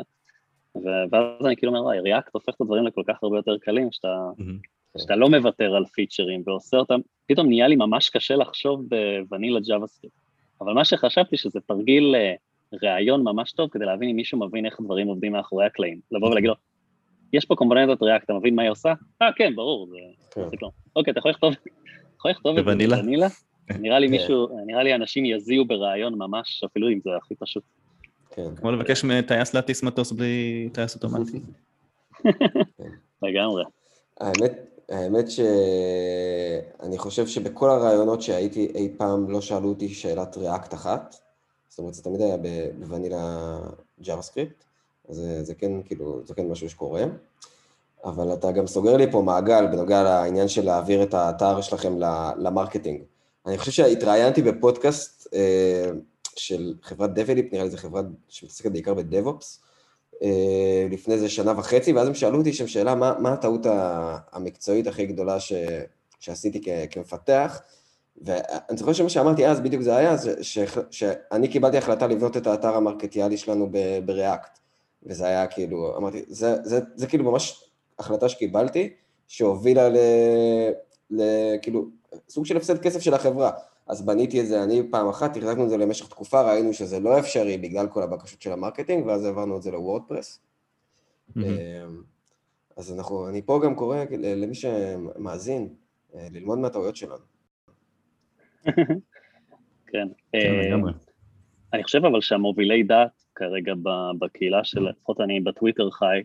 ואז 1.11 1.47
אני 1.47 1.57
כאילו 1.57 1.72
אומר, 1.72 1.85
וואי, 1.85 2.01
React 2.01 2.34
הופך 2.35 2.55
את 2.55 2.61
הדברים 2.61 2.87
לכל 2.87 3.03
כך 3.09 3.22
הרבה 3.22 3.37
יותר 3.37 3.59
קלים, 3.59 3.89
שאתה. 3.93 4.31
שאתה 4.99 5.16
לא 5.16 5.28
מוותר 5.28 5.76
על 5.76 5.84
פיצ'רים 5.84 6.43
ועושה 6.47 6.76
אותם, 6.76 7.01
פתאום 7.26 7.49
נהיה 7.49 7.68
לי 7.68 7.76
ממש 7.76 8.11
קשה 8.11 8.37
לחשוב 8.37 8.82
ב 8.88 9.61
vanilla 9.61 9.86
JavaScript. 9.86 10.16
אבל 10.61 10.72
מה 10.72 10.84
שחשבתי 10.84 11.37
שזה 11.37 11.61
תרגיל 11.61 12.14
אה, 12.14 12.34
ראיון 12.82 13.22
ממש 13.22 13.53
טוב 13.53 13.68
כדי 13.70 13.84
להבין 13.84 14.09
אם 14.09 14.16
מישהו 14.16 14.39
מבין 14.39 14.66
איך 14.66 14.80
דברים 14.80 15.07
עובדים 15.07 15.32
מאחורי 15.32 15.66
הקלעים. 15.66 16.01
לבוא 16.12 16.28
ולהגיד 16.28 16.49
לו, 16.49 16.55
יש 17.32 17.45
פה 17.45 17.55
קומפוננטות 17.55 18.03
React, 18.03 18.24
אתה 18.24 18.34
מבין 18.34 18.55
מה 18.55 18.62
היא 18.62 18.70
עושה? 18.70 18.93
אה, 19.22 19.32
כן, 19.37 19.55
ברור, 19.57 19.89
זה... 19.89 19.97
כן. 20.30 20.66
אוקיי, 20.97 21.11
אתה 21.12 21.18
יכול 21.18 21.30
לכתוב 21.30 22.59
את 22.59 22.64
זה 22.64 22.72
בוונילה? 22.72 23.26
נראה 23.82 23.99
לי 23.99 24.07
כן. 24.07 24.12
מישהו, 24.12 24.49
נראה 24.66 24.82
לי 24.82 24.95
אנשים 24.95 25.24
יזיעו 25.24 25.64
בראיון 25.64 26.14
ממש, 26.14 26.64
אפילו 26.64 26.89
אם 26.89 27.01
זה 27.05 27.11
הכי 27.16 27.34
פשוט. 27.34 27.62
כן. 28.30 28.57
כמו 28.57 28.72
לבקש 28.72 29.05
מטייס 29.05 29.55
להטיס 29.55 29.82
מטוס 29.82 30.12
בלי 30.12 30.68
טייס 30.72 30.95
אוטומטי. 30.95 31.41
לגמרי. 33.22 33.64
האמת, 34.20 34.76
האמת 34.89 35.30
שאני 35.30 36.99
חושב 36.99 37.26
שבכל 37.26 37.70
הראיונות 37.70 38.22
שהייתי 38.22 38.72
אי 38.74 38.95
פעם 38.97 39.30
לא 39.30 39.41
שאלו 39.41 39.68
אותי 39.68 39.89
שאלת 39.89 40.37
React 40.36 40.74
אחת, 40.74 41.16
זאת 41.68 41.78
אומרת 41.78 41.95
זה 41.95 42.03
תמיד 42.03 42.20
היה 42.20 42.37
ב 42.78 43.59
vanilla 44.01 44.22
JavaScript, 44.22 44.64
אז 45.09 45.16
זה, 45.16 45.45
זה 45.45 45.55
כן 45.55 45.82
כאילו, 45.82 46.20
זה 46.24 46.34
כן 46.34 46.49
משהו 46.49 46.70
שקורה, 46.70 47.05
אבל 48.05 48.34
אתה 48.34 48.53
גם 48.53 48.66
סוגר 48.66 48.97
לי 48.97 49.12
פה 49.12 49.22
מעגל 49.22 49.66
בנוגע 49.66 50.03
לעניין 50.03 50.49
של 50.49 50.64
להעביר 50.64 51.03
את 51.03 51.14
האתר 51.14 51.61
שלכם 51.61 51.99
ל 52.38 52.44
marketing. 52.44 53.03
אני 53.47 53.59
חושב 53.59 53.72
שהתראיינתי 53.72 54.43
בפודקאסט 54.43 55.34
אה, 55.34 55.91
של 56.37 56.74
חברת 56.82 57.14
Develeap, 57.14 57.53
נראה 57.53 57.64
לי 57.64 57.70
זו 57.70 57.76
חברה 57.76 58.03
שמתעסקת 58.28 58.70
בעיקר 58.70 58.95
ב 58.94 59.03
DevOps, 59.03 59.61
לפני 60.90 61.14
איזה 61.14 61.28
שנה 61.28 61.52
וחצי, 61.56 61.92
ואז 61.92 62.08
הם 62.08 62.14
שאלו 62.14 62.38
אותי 62.38 62.52
שם 62.52 62.66
שאלה, 62.66 62.94
מה, 62.94 63.14
מה 63.18 63.32
הטעות 63.32 63.66
המקצועית 64.32 64.86
הכי 64.86 65.06
גדולה 65.06 65.40
ש, 65.40 65.52
שעשיתי 66.20 66.60
כ, 66.64 66.68
כמפתח, 66.90 67.60
ואני 68.22 68.78
זוכר 68.78 68.92
שמה 68.92 69.08
שאמרתי 69.08 69.46
אז, 69.46 69.60
בדיוק 69.60 69.82
זה 69.82 69.96
היה, 69.96 70.16
זה 70.16 70.44
ש, 70.44 70.58
שאני 70.90 71.48
קיבלתי 71.48 71.78
החלטה 71.78 72.06
לבנות 72.06 72.36
את 72.36 72.46
האתר 72.46 72.76
המרקטינגי 72.76 73.36
שלנו 73.36 73.70
ב 74.05 74.12
React, 74.12 74.59
וזה 75.02 75.26
היה 75.26 75.46
כאילו, 75.46 75.96
אמרתי, 75.96 76.24
זה, 76.28 76.54
זה, 76.54 76.60
זה, 76.64 76.80
זה 76.94 77.06
כאילו 77.06 77.24
ממש 77.24 77.70
החלטה 77.98 78.28
שקיבלתי, 78.28 78.90
שהובילה 79.28 79.88
ל... 79.88 79.96
ל 81.10 81.22
כאילו, 81.62 81.86
סוג 82.28 82.46
של 82.46 82.56
הפסד 82.56 82.78
כסף 82.78 83.00
של 83.00 83.14
החברה. 83.14 83.50
אז 83.87 84.07
בניתי 84.07 84.41
את 84.41 84.47
זה 84.47 84.64
אני 84.64 84.82
פעם 84.91 85.09
אחת, 85.09 85.37
החזקנו 85.37 85.64
את 85.64 85.68
זה 85.68 85.76
למשך 85.76 86.09
תקופה, 86.09 86.53
ראינו 86.53 86.72
שזה 86.72 87.01
לא 87.01 87.18
אפשרי 87.18 87.59
בגלל 87.59 87.87
כל 87.87 88.03
הבקשות 88.03 88.43
של 88.43 88.53
ה 88.53 88.57
marketing, 88.57 89.07
ואז 89.07 89.24
העברנו 89.24 89.57
את 89.57 89.62
זה 89.62 89.70
ל 89.70 89.77
WordPress. 89.77 90.40
Mm-hmm. 91.30 91.41
אז 92.76 92.93
אנחנו, 92.93 93.28
אני 93.28 93.43
פה 93.43 93.61
גם 93.64 93.74
קורא 93.74 94.05
למי 94.18 94.55
שמאזין, 94.55 95.68
אה, 96.14 96.28
ללמוד 96.30 96.59
מהטעויות 96.59 96.97
שלנו. 96.97 97.24
כן. 99.93 100.09
אה, 100.34 100.74
אני 101.72 101.84
חושב 101.84 102.05
אבל 102.05 102.20
שהמובילי 102.20 102.82
דעת 102.82 103.22
כרגע 103.34 103.72
בקהילה 104.18 104.64
של, 104.64 104.80
לפחות 104.80 105.20
אני 105.20 105.41
בטוויטר 105.41 105.91
חי, 105.91 106.22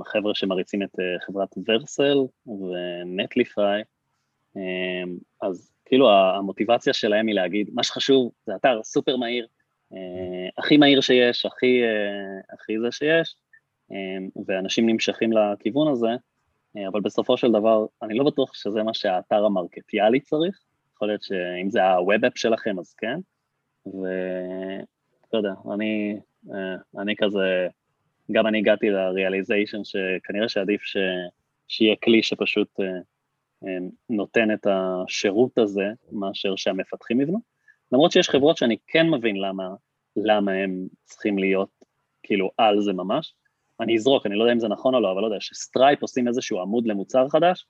החבר'ה 0.00 0.34
שמריצים 0.34 0.82
את 0.82 0.90
חברת 1.26 1.54
ורסל 1.68 2.18
ונטליפיי, 2.46 3.82
אמ, 4.56 5.16
אז 5.42 5.73
כאילו 5.84 6.10
המוטיבציה 6.10 6.92
שלהם 6.92 7.26
היא 7.26 7.34
להגיד, 7.34 7.70
מה 7.74 7.82
שחשוב 7.82 8.32
זה 8.46 8.56
אתר 8.56 8.80
סופר 8.82 9.16
מהיר, 9.16 9.46
אה, 9.92 10.48
הכי 10.58 10.76
מהיר 10.76 11.00
שיש, 11.00 11.46
הכי, 11.46 11.82
אה, 11.82 12.54
הכי 12.54 12.80
זה 12.80 12.92
שיש, 12.92 13.36
אמ, 13.90 14.28
ואנשים 14.46 14.88
נמשכים 14.88 15.30
לכיוון 15.32 15.92
הזה, 15.92 16.08
אה, 16.76 16.88
אבל 16.88 17.00
בסופו 17.00 17.36
של 17.36 17.52
דבר 17.52 17.86
אני 18.02 18.14
לא 18.14 18.24
בטוח 18.24 18.54
שזה 18.54 18.82
מה 18.82 18.94
שהאתר 18.94 19.44
המרקטיאלי 19.44 20.20
צריך, 20.20 20.60
יכול 20.94 21.08
להיות 21.08 21.22
שאם 21.22 21.70
זה 21.70 21.84
ה-Web 21.84 22.20
App 22.20 22.32
שלכם 22.34 22.78
אז 22.78 22.94
כן, 22.94 23.18
ולא 23.86 25.38
יודע, 25.38 25.52
אני, 25.74 26.16
אני 26.98 27.16
כזה, 27.16 27.68
גם 28.32 28.46
אני 28.46 28.58
הגעתי 28.58 28.90
ל-realization 28.90 29.80
שכנראה 29.84 30.48
שעדיף 30.48 30.82
ש... 30.82 30.96
שיהיה 31.68 31.96
כלי 32.04 32.22
שפשוט 32.22 32.68
נותן 34.10 34.50
את 34.54 34.66
השירות 34.66 35.58
הזה 35.58 35.84
מאשר 36.12 36.56
שהמפתחים 36.56 37.20
יבנו. 37.20 37.40
למרות 37.92 38.12
שיש 38.12 38.30
חברות 38.30 38.56
שאני 38.56 38.76
כן 38.86 39.10
מבין 39.10 39.36
למה, 39.36 39.68
למה 40.16 40.52
הם 40.52 40.86
צריכים 41.04 41.38
להיות 41.38 41.70
כאילו 42.22 42.50
על 42.58 42.80
זה 42.80 42.92
ממש. 42.92 43.34
אני 43.80 43.96
אזרוק, 43.96 44.26
אני 44.26 44.34
לא 44.34 44.42
יודע 44.42 44.52
אם 44.52 44.60
זה 44.60 44.68
נכון 44.68 44.94
או 44.94 45.00
לא, 45.00 45.12
אבל 45.12 45.20
לא 45.20 45.26
יודע, 45.26 45.40
ש 45.40 45.55
Stripe 45.55 46.02
עושים 46.02 46.28
איזשהו 46.28 46.60
עמוד 46.60 46.86
למוצר 46.86 47.28
חדש, 47.28 47.66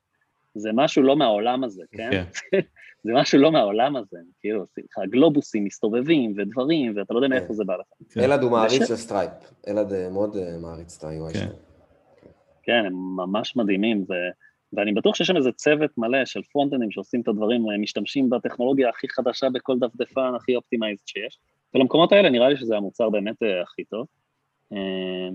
זה 0.55 0.71
משהו 0.73 1.03
לא 1.03 1.17
מהעולם 1.17 1.65
הזה, 1.65 1.83
כן? 1.93 2.11
כן. 2.11 2.25
זה 3.05 3.13
משהו 3.15 3.39
לא 3.39 3.53
מהעולם 3.53 3.97
הזה, 3.97 4.19
כאילו, 4.41 4.65
הגלובוסים 5.03 5.65
מסתובבים 5.65 6.35
ודברים, 6.37 6.93
ואתה 6.97 7.15
לא 7.15 7.19
יודע 7.19 7.29
מאיפה 7.29 7.49
כן. 7.49 7.55
זה 7.55 7.65
בא 7.65 7.77
לך. 7.77 7.87
כן. 8.15 8.21
אלעד 8.21 8.43
הוא 8.43 8.51
מעריץ 8.51 8.89
של 8.89 8.97
Stripe, 8.97 9.31
אלעד 9.69 9.93
אה, 9.93 10.11
מאוד 10.11 10.37
אה, 10.37 10.59
מעריץ 10.59 10.99
את 10.99 11.05
ה-UI 11.05 11.39
שלו. 11.39 11.55
כן, 12.63 12.83
הם 12.87 13.17
ממש 13.17 13.57
מדהימים, 13.57 14.05
ואני 14.77 14.93
בטוח 14.93 15.14
שיש 15.14 15.27
שם 15.27 15.37
איזה 15.37 15.53
צוות 15.53 15.91
מלא 15.99 16.25
של 16.25 16.43
פרונטנדים 16.43 16.91
שעושים 16.91 17.20
את 17.20 17.29
הדברים, 17.29 17.66
משתמשים 17.81 18.31
בטכנולוגיה 18.31 18.89
הכי 18.89 19.09
חדשה 19.09 19.51
בכל 19.51 19.79
דפדפן, 19.79 20.33
הכי 20.37 20.57
optimized 20.57 21.03
שיש, 21.07 21.39
ולמקומות 21.75 22.12
האלה 22.12 22.31
נראה 22.31 22.49
לי 22.49 22.57
שזה 22.57 22.77
המוצר 22.77 23.11
באמת 23.11 23.43
אה, 23.43 23.62
הכי 23.62 23.85
טוב. 23.85 24.07
אה, 24.72 25.29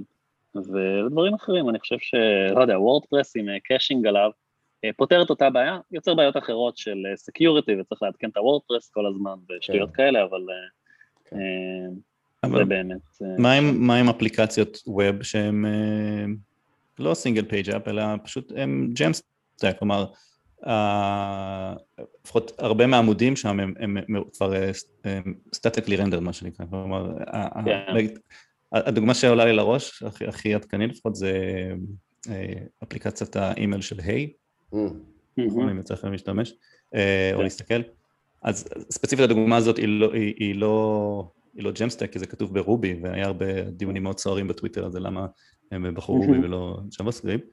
ודברים 0.56 1.34
אחרים, 1.34 1.70
אני 1.70 1.80
חושב 1.80 2.00
ש... 2.00 2.14
לא 2.56 2.62
יודע, 2.62 2.80
WordPress 2.80 3.38
עם 3.38 3.46
caching 3.64 4.06
אה, 4.06 4.10
עליו, 4.10 4.32
פותר 4.98 5.22
את 5.22 5.30
אותה 5.30 5.50
בעיה, 5.50 5.80
יוצר 5.92 6.16
בעיות 6.16 6.38
אחרות 6.38 6.78
של 6.78 6.98
security 7.16 7.80
וצריך 7.82 8.04
לעדכן 8.04 8.30
את 8.30 8.38
ה 8.38 8.43
WordPress 8.43 8.90
כל 8.90 9.06
הזמן 9.06 9.34
ושטויות 9.50 9.90
כן. 9.90 9.96
כאלה, 9.96 10.24
אבל 10.24 10.46
כן. 11.26 11.38
זה 12.58 12.66
באמת... 12.66 12.98
מה 13.78 13.96
עם 13.96 14.10
אפליקציות 14.10 14.78
web 14.88 15.24
שהן 15.24 15.66
לא 17.00 17.14
single 17.14 17.46
page 17.46 17.70
app, 17.70 17.88
אלא 17.88 18.04
פשוט 18.24 18.52
הם 18.56 18.90
Jamstack, 19.00 19.76
כלומר, 19.80 20.06
לפחות 22.26 22.52
הרבה 22.58 22.88
מהעמודים 22.88 23.36
שם 23.36 23.60
הם, 23.60 23.74
הם, 23.80 23.98
הם 23.98 24.24
כבר 24.34 24.54
statically 25.54 25.96
rendered 25.96 26.20
מה 26.20 26.34
שנקרא, 26.34 26.66
כלומר, 26.70 27.12
כן. 27.66 28.06
הדוגמה 28.72 29.14
שעולה 29.14 29.46
לי 29.46 29.54
לראש, 29.54 30.04
הכי, 30.04 30.28
הכי 30.28 30.56
עדכני 30.56 30.88
לפחות, 30.88 31.16
זה 31.16 31.34
אה, 32.30 32.54
אפליקציית 32.84 33.36
האימייל 33.36 33.82
של 33.82 34.00
היי, 34.00 34.34
mm. 34.74 34.78
נכון, 35.38 35.70
אם 35.70 35.78
יוצא 35.78 35.94
לכם 35.94 36.12
להשתמש, 36.12 36.54
אה, 36.96 37.30
או 37.34 37.38
כן. 37.38 37.44
להסתכל, 37.44 37.82
אז 38.42 38.68
ספציפית 38.90 39.26
הדוגמה 39.26 39.58
הזאת 39.58 39.78
היא 39.78 39.88
לא, 39.88 40.14
היא, 40.14 40.34
היא 40.38 40.56
לא, 40.56 41.32
היא 41.56 41.64
לא 41.64 41.72
ג'מסטק, 41.72 42.12
כי 42.12 42.20
זה 42.20 42.26
כתוב 42.26 42.54
ברובי, 42.54 43.00
והיה 43.02 43.26
הרבה 43.26 43.62
דיונים 43.62 44.04
מאוד 44.04 44.20
סוערים 44.20 44.48
בטוויטר 44.48 44.86
על 44.86 44.92
זה, 44.92 45.00
למה 45.00 45.26
הם 45.72 45.94
בחרו 45.94 46.16
רובי 46.16 46.38
ולא 46.38 46.78
JavaScript. 47.02 47.46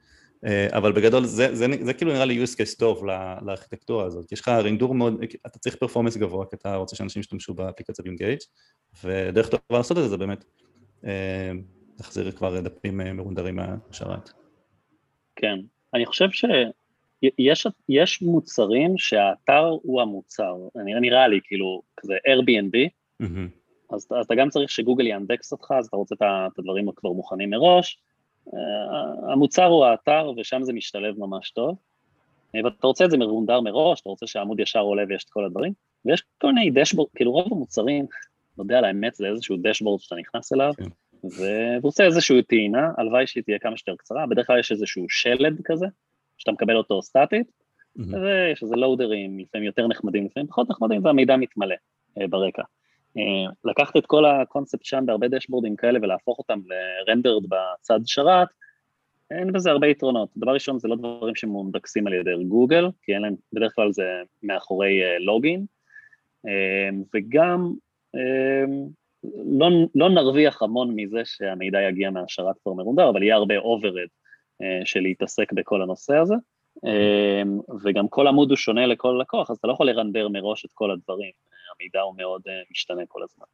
אה, 0.44 0.68
אבל 0.70 0.92
בגדול 0.92 1.24
זה, 1.24 1.54
זה, 1.54 1.68
זה, 1.68 1.84
זה 1.84 1.94
כאילו 1.94 2.12
נראה 2.12 2.24
לי 2.24 2.44
use 2.44 2.56
case 2.56 2.78
טוב 2.78 3.04
לארכיטקטורה 3.42 4.04
הזאת, 4.04 4.32
יש 4.32 4.40
לך 4.40 4.48
רינדור 4.48 4.94
מאוד, 4.94 5.20
אתה 5.46 5.58
צריך 5.58 5.76
פרפורמנס 5.76 6.16
גבוה 6.16 6.46
כי 6.46 6.56
אתה 6.56 6.76
רוצה 6.76 6.96
שאנשים 6.96 7.20
ישתמשו 7.20 7.54
באפליקציה 7.54 8.02
באינגייג' 8.02 8.38
ודרך 9.04 9.48
טובה 9.48 9.62
לעשות 9.70 9.98
את 9.98 10.02
זה 10.02 10.08
זה 10.08 10.16
באמת 10.16 10.44
אה, 11.04 11.52
להחזיר 11.98 12.30
כבר 12.30 12.60
דפים 12.60 13.00
אה, 13.00 13.12
מרונדרים 13.12 13.56
מהשרת. 13.56 14.30
כן, 15.36 15.58
אני 15.94 16.06
חושב 16.06 16.28
שיש 16.30 18.22
מוצרים 18.22 18.98
שהאתר 18.98 19.76
הוא 19.82 20.02
המוצר, 20.02 20.54
נראה 21.00 21.28
לי 21.28 21.40
כאילו 21.44 21.82
כזה 21.96 22.14
Airbnb, 22.14 22.90
mm-hmm. 23.22 23.48
אז, 23.90 24.08
אז 24.20 24.26
אתה 24.26 24.34
גם 24.34 24.48
צריך 24.48 24.70
שגוגל 24.70 25.06
יאנדקס 25.06 25.52
אותך, 25.52 25.74
אז 25.78 25.86
אתה 25.86 25.96
רוצה 25.96 26.14
את 26.14 26.58
הדברים 26.58 26.92
כבר 26.96 27.12
מוכנים 27.12 27.50
מראש, 27.50 27.98
אה, 28.54 29.32
המוצר 29.32 29.64
הוא 29.64 29.84
האתר 29.84 30.32
ושם 30.36 30.62
זה 30.62 30.72
משתלב 30.72 31.18
ממש 31.18 31.50
טוב, 31.50 31.76
אה, 32.54 32.60
ואתה 32.64 32.86
רוצה 32.86 33.04
את 33.04 33.10
זה 33.10 33.18
מרונדר 33.18 33.60
מראש, 33.60 34.00
אתה 34.00 34.08
רוצה 34.08 34.26
שהעמוד 34.26 34.60
ישר 34.60 34.80
עולה 34.80 35.02
ויש 35.08 35.24
את 35.24 35.30
כל 35.30 35.44
הדברים, 35.44 35.72
ויש 36.04 36.22
כל 36.38 36.52
מיני 36.52 36.70
דשבורד, 36.70 37.08
כאילו 37.14 37.32
רוב 37.32 37.52
המוצרים, 37.52 38.06
נודה 38.58 38.78
על 38.78 38.84
האמת, 38.84 39.14
זה 39.14 39.26
איזשהו 39.26 39.56
דשבורד 39.62 40.00
שאתה 40.00 40.16
נכנס 40.16 40.52
אליו, 40.52 40.72
כן. 40.76 40.84
ועושה 41.82 42.04
איזושהי 42.04 42.42
טעינה, 42.42 42.90
הלוואי 42.98 43.26
שהיא 43.26 43.44
תהיה 43.44 43.58
כמה 43.58 43.76
שיותר 43.76 43.96
קצרה, 43.96 44.26
בדרך 44.26 44.46
כלל 44.46 44.58
יש 44.58 44.72
איזשהו 44.72 45.06
שלד 45.08 45.60
כזה, 45.64 45.86
שאתה 46.38 46.52
מקבל 46.52 46.76
אותו 46.76 47.02
סטטית, 47.02 47.52
ויש 47.96 48.62
איזה 48.62 48.76
לואודרים, 48.76 49.38
לפעמים 49.38 49.66
יותר 49.66 49.86
נחמדים, 49.86 50.26
לפעמים 50.26 50.46
פחות 50.46 50.70
נחמדים, 50.70 51.04
והמידע 51.04 51.36
מתמלא 51.36 51.74
אה, 52.20 52.26
ברקע. 52.28 52.62
אה, 53.18 53.52
לקחת 53.64 53.96
את 53.96 54.06
כל 54.06 54.24
הקונספט 54.24 54.84
שם 54.84 55.06
בהרבה 55.06 55.28
דשבורדים 55.28 55.76
כאלה 55.76 55.98
ולהפוך 56.02 56.38
אותם 56.38 56.60
לרנדרד 57.06 57.42
בצד 57.48 58.00
שרת, 58.04 58.48
אין 59.30 59.52
בזה 59.52 59.70
הרבה 59.70 59.86
יתרונות. 59.86 60.28
דבר 60.36 60.52
ראשון, 60.52 60.78
זה 60.78 60.88
לא 60.88 60.96
דברים 60.96 61.34
שמונדקסים 61.34 62.06
על 62.06 62.12
ידי 62.12 62.44
גוגל, 62.48 62.88
כי 63.02 63.14
אין 63.14 63.22
להם, 63.22 63.34
בדרך 63.52 63.72
כלל 63.74 63.92
זה 63.92 64.22
מאחורי 64.42 65.00
login, 65.20 65.64
אה, 66.46 66.50
אה, 66.52 66.88
וגם 67.14 67.72
לא, 69.58 69.68
לא 69.94 70.10
נרוויח 70.10 70.62
המון 70.62 70.92
מזה 70.96 71.20
שהמידע 71.24 71.82
יגיע 71.82 72.10
מהשרת 72.10 72.58
כבר 72.62 72.72
מרונדר, 72.72 73.08
אבל 73.08 73.22
יהיה 73.22 73.34
הרבה 73.34 73.58
overhead 73.58 74.08
של 74.84 75.00
להתעסק 75.00 75.52
בכל 75.52 75.82
הנושא 75.82 76.16
הזה, 76.16 76.34
וגם 77.84 78.08
כל 78.08 78.26
עמוד 78.26 78.50
הוא 78.50 78.56
שונה 78.56 78.86
לכל 78.86 79.18
לקוח, 79.20 79.50
אז 79.50 79.56
אתה 79.56 79.68
לא 79.68 79.72
יכול 79.72 79.86
לרנדר 79.86 80.28
מראש 80.28 80.64
את 80.64 80.70
כל 80.74 80.90
הדברים. 80.90 81.30
המידע 81.80 82.00
הוא 82.00 82.14
מאוד 82.16 82.42
uh, 82.46 82.50
משתנה 82.70 83.02
כל 83.08 83.22
הזמן. 83.22 83.46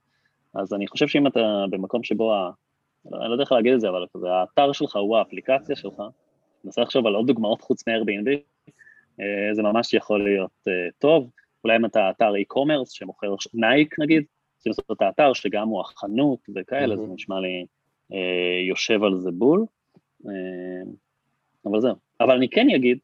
אז 0.54 0.74
אני 0.74 0.86
חושב 0.86 1.08
שאם 1.08 1.26
אתה 1.26 1.64
במקום 1.70 2.02
שבו, 2.02 2.34
ה... 2.34 2.50
אני 3.06 3.28
לא 3.28 3.32
יודע 3.32 3.42
איך 3.42 3.52
להגיד 3.52 3.72
את 3.72 3.80
זה, 3.80 3.88
אבל 3.88 4.06
כזה, 4.16 4.32
האתר 4.32 4.72
שלך 4.72 4.96
הוא 4.96 5.16
האפליקציה 5.16 5.76
שלך, 5.76 6.00
אני 6.00 6.08
מנסה 6.64 6.80
לחשוב 6.82 7.06
על 7.06 7.14
עוד 7.14 7.26
דוגמאות 7.26 7.60
חוץ 7.60 7.88
מ-Airbnb, 7.88 8.28
uh, 8.68 9.22
זה 9.52 9.62
ממש 9.62 9.94
יכול 9.94 10.24
להיות 10.24 10.66
uh, 10.68 10.92
טוב. 10.98 11.30
אולי 11.64 11.76
אם 11.76 11.84
אתה 11.84 12.10
אתר 12.10 12.32
e-commerce 12.34 12.90
שמוכר 12.90 13.34
נייק 13.54 13.98
נגיד, 13.98 14.24
צריך 14.58 14.78
לעשות 14.78 14.96
את 14.96 15.02
האתר 15.02 15.32
שגם 15.32 15.68
הוא 15.68 15.80
החנות 15.80 16.38
וכאלה, 16.54 16.94
mm-hmm. 16.94 16.98
זה 16.98 17.06
נשמע 17.14 17.40
לי 17.40 17.66
יושב 18.68 19.02
על 19.02 19.18
זה 19.18 19.30
בול, 19.30 19.64
אבל 21.66 21.80
זהו. 21.80 21.94
אבל 22.20 22.36
אני 22.36 22.48
כן 22.48 22.66
אגיד 22.76 22.98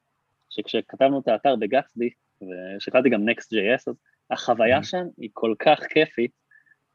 שכשכתבנו 0.50 1.20
את 1.20 1.28
האתר 1.28 1.56
בגצדי, 1.56 2.10
ושקלתי 2.42 3.08
גם 3.08 3.28
Next.js, 3.28 3.90
אז 3.90 3.94
החוויה 4.30 4.78
mm. 4.78 4.82
שם 4.82 5.04
היא 5.18 5.30
כל 5.32 5.54
כך 5.58 5.78
כיפית, 5.90 6.30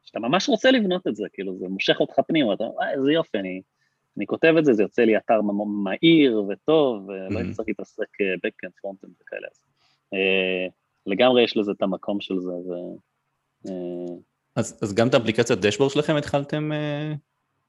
שאתה 0.03 0.19
ממש 0.19 0.49
רוצה 0.49 0.71
לבנות 0.71 1.07
את 1.07 1.15
זה, 1.15 1.27
כאילו 1.33 1.57
זה 1.57 1.67
מושך 1.67 1.99
אותך 1.99 2.19
פנימה, 2.27 2.53
אתה 2.53 2.63
אומר, 2.63 2.89
איזה 2.93 3.11
יופי, 3.11 3.37
אני, 3.37 3.61
אני 4.17 4.25
כותב 4.25 4.53
את 4.59 4.65
זה, 4.65 4.73
זה 4.73 4.83
יוצא 4.83 5.01
לי 5.01 5.17
אתר 5.17 5.41
מהיר 5.83 6.43
וטוב, 6.49 7.07
ולא 7.07 7.39
mm-hmm. 7.39 7.51
צריך 7.51 7.67
להתעסק 7.67 8.07
backend, 8.21 8.71
frontend 8.85 9.11
וכאלה. 9.21 9.47
אה, 10.13 10.67
לגמרי 11.05 11.43
יש 11.43 11.57
לזה 11.57 11.71
את 11.71 11.81
המקום 11.81 12.21
של 12.21 12.39
זה. 12.39 12.51
ו, 12.51 12.73
אה, 13.67 14.15
אז, 14.55 14.79
אז 14.83 14.93
גם 14.93 15.07
את 15.07 15.13
האפליקציית 15.13 15.59
דשבורד 15.59 15.91
שלכם 15.91 16.15
התחלתם 16.15 16.71
אה, 16.71 17.13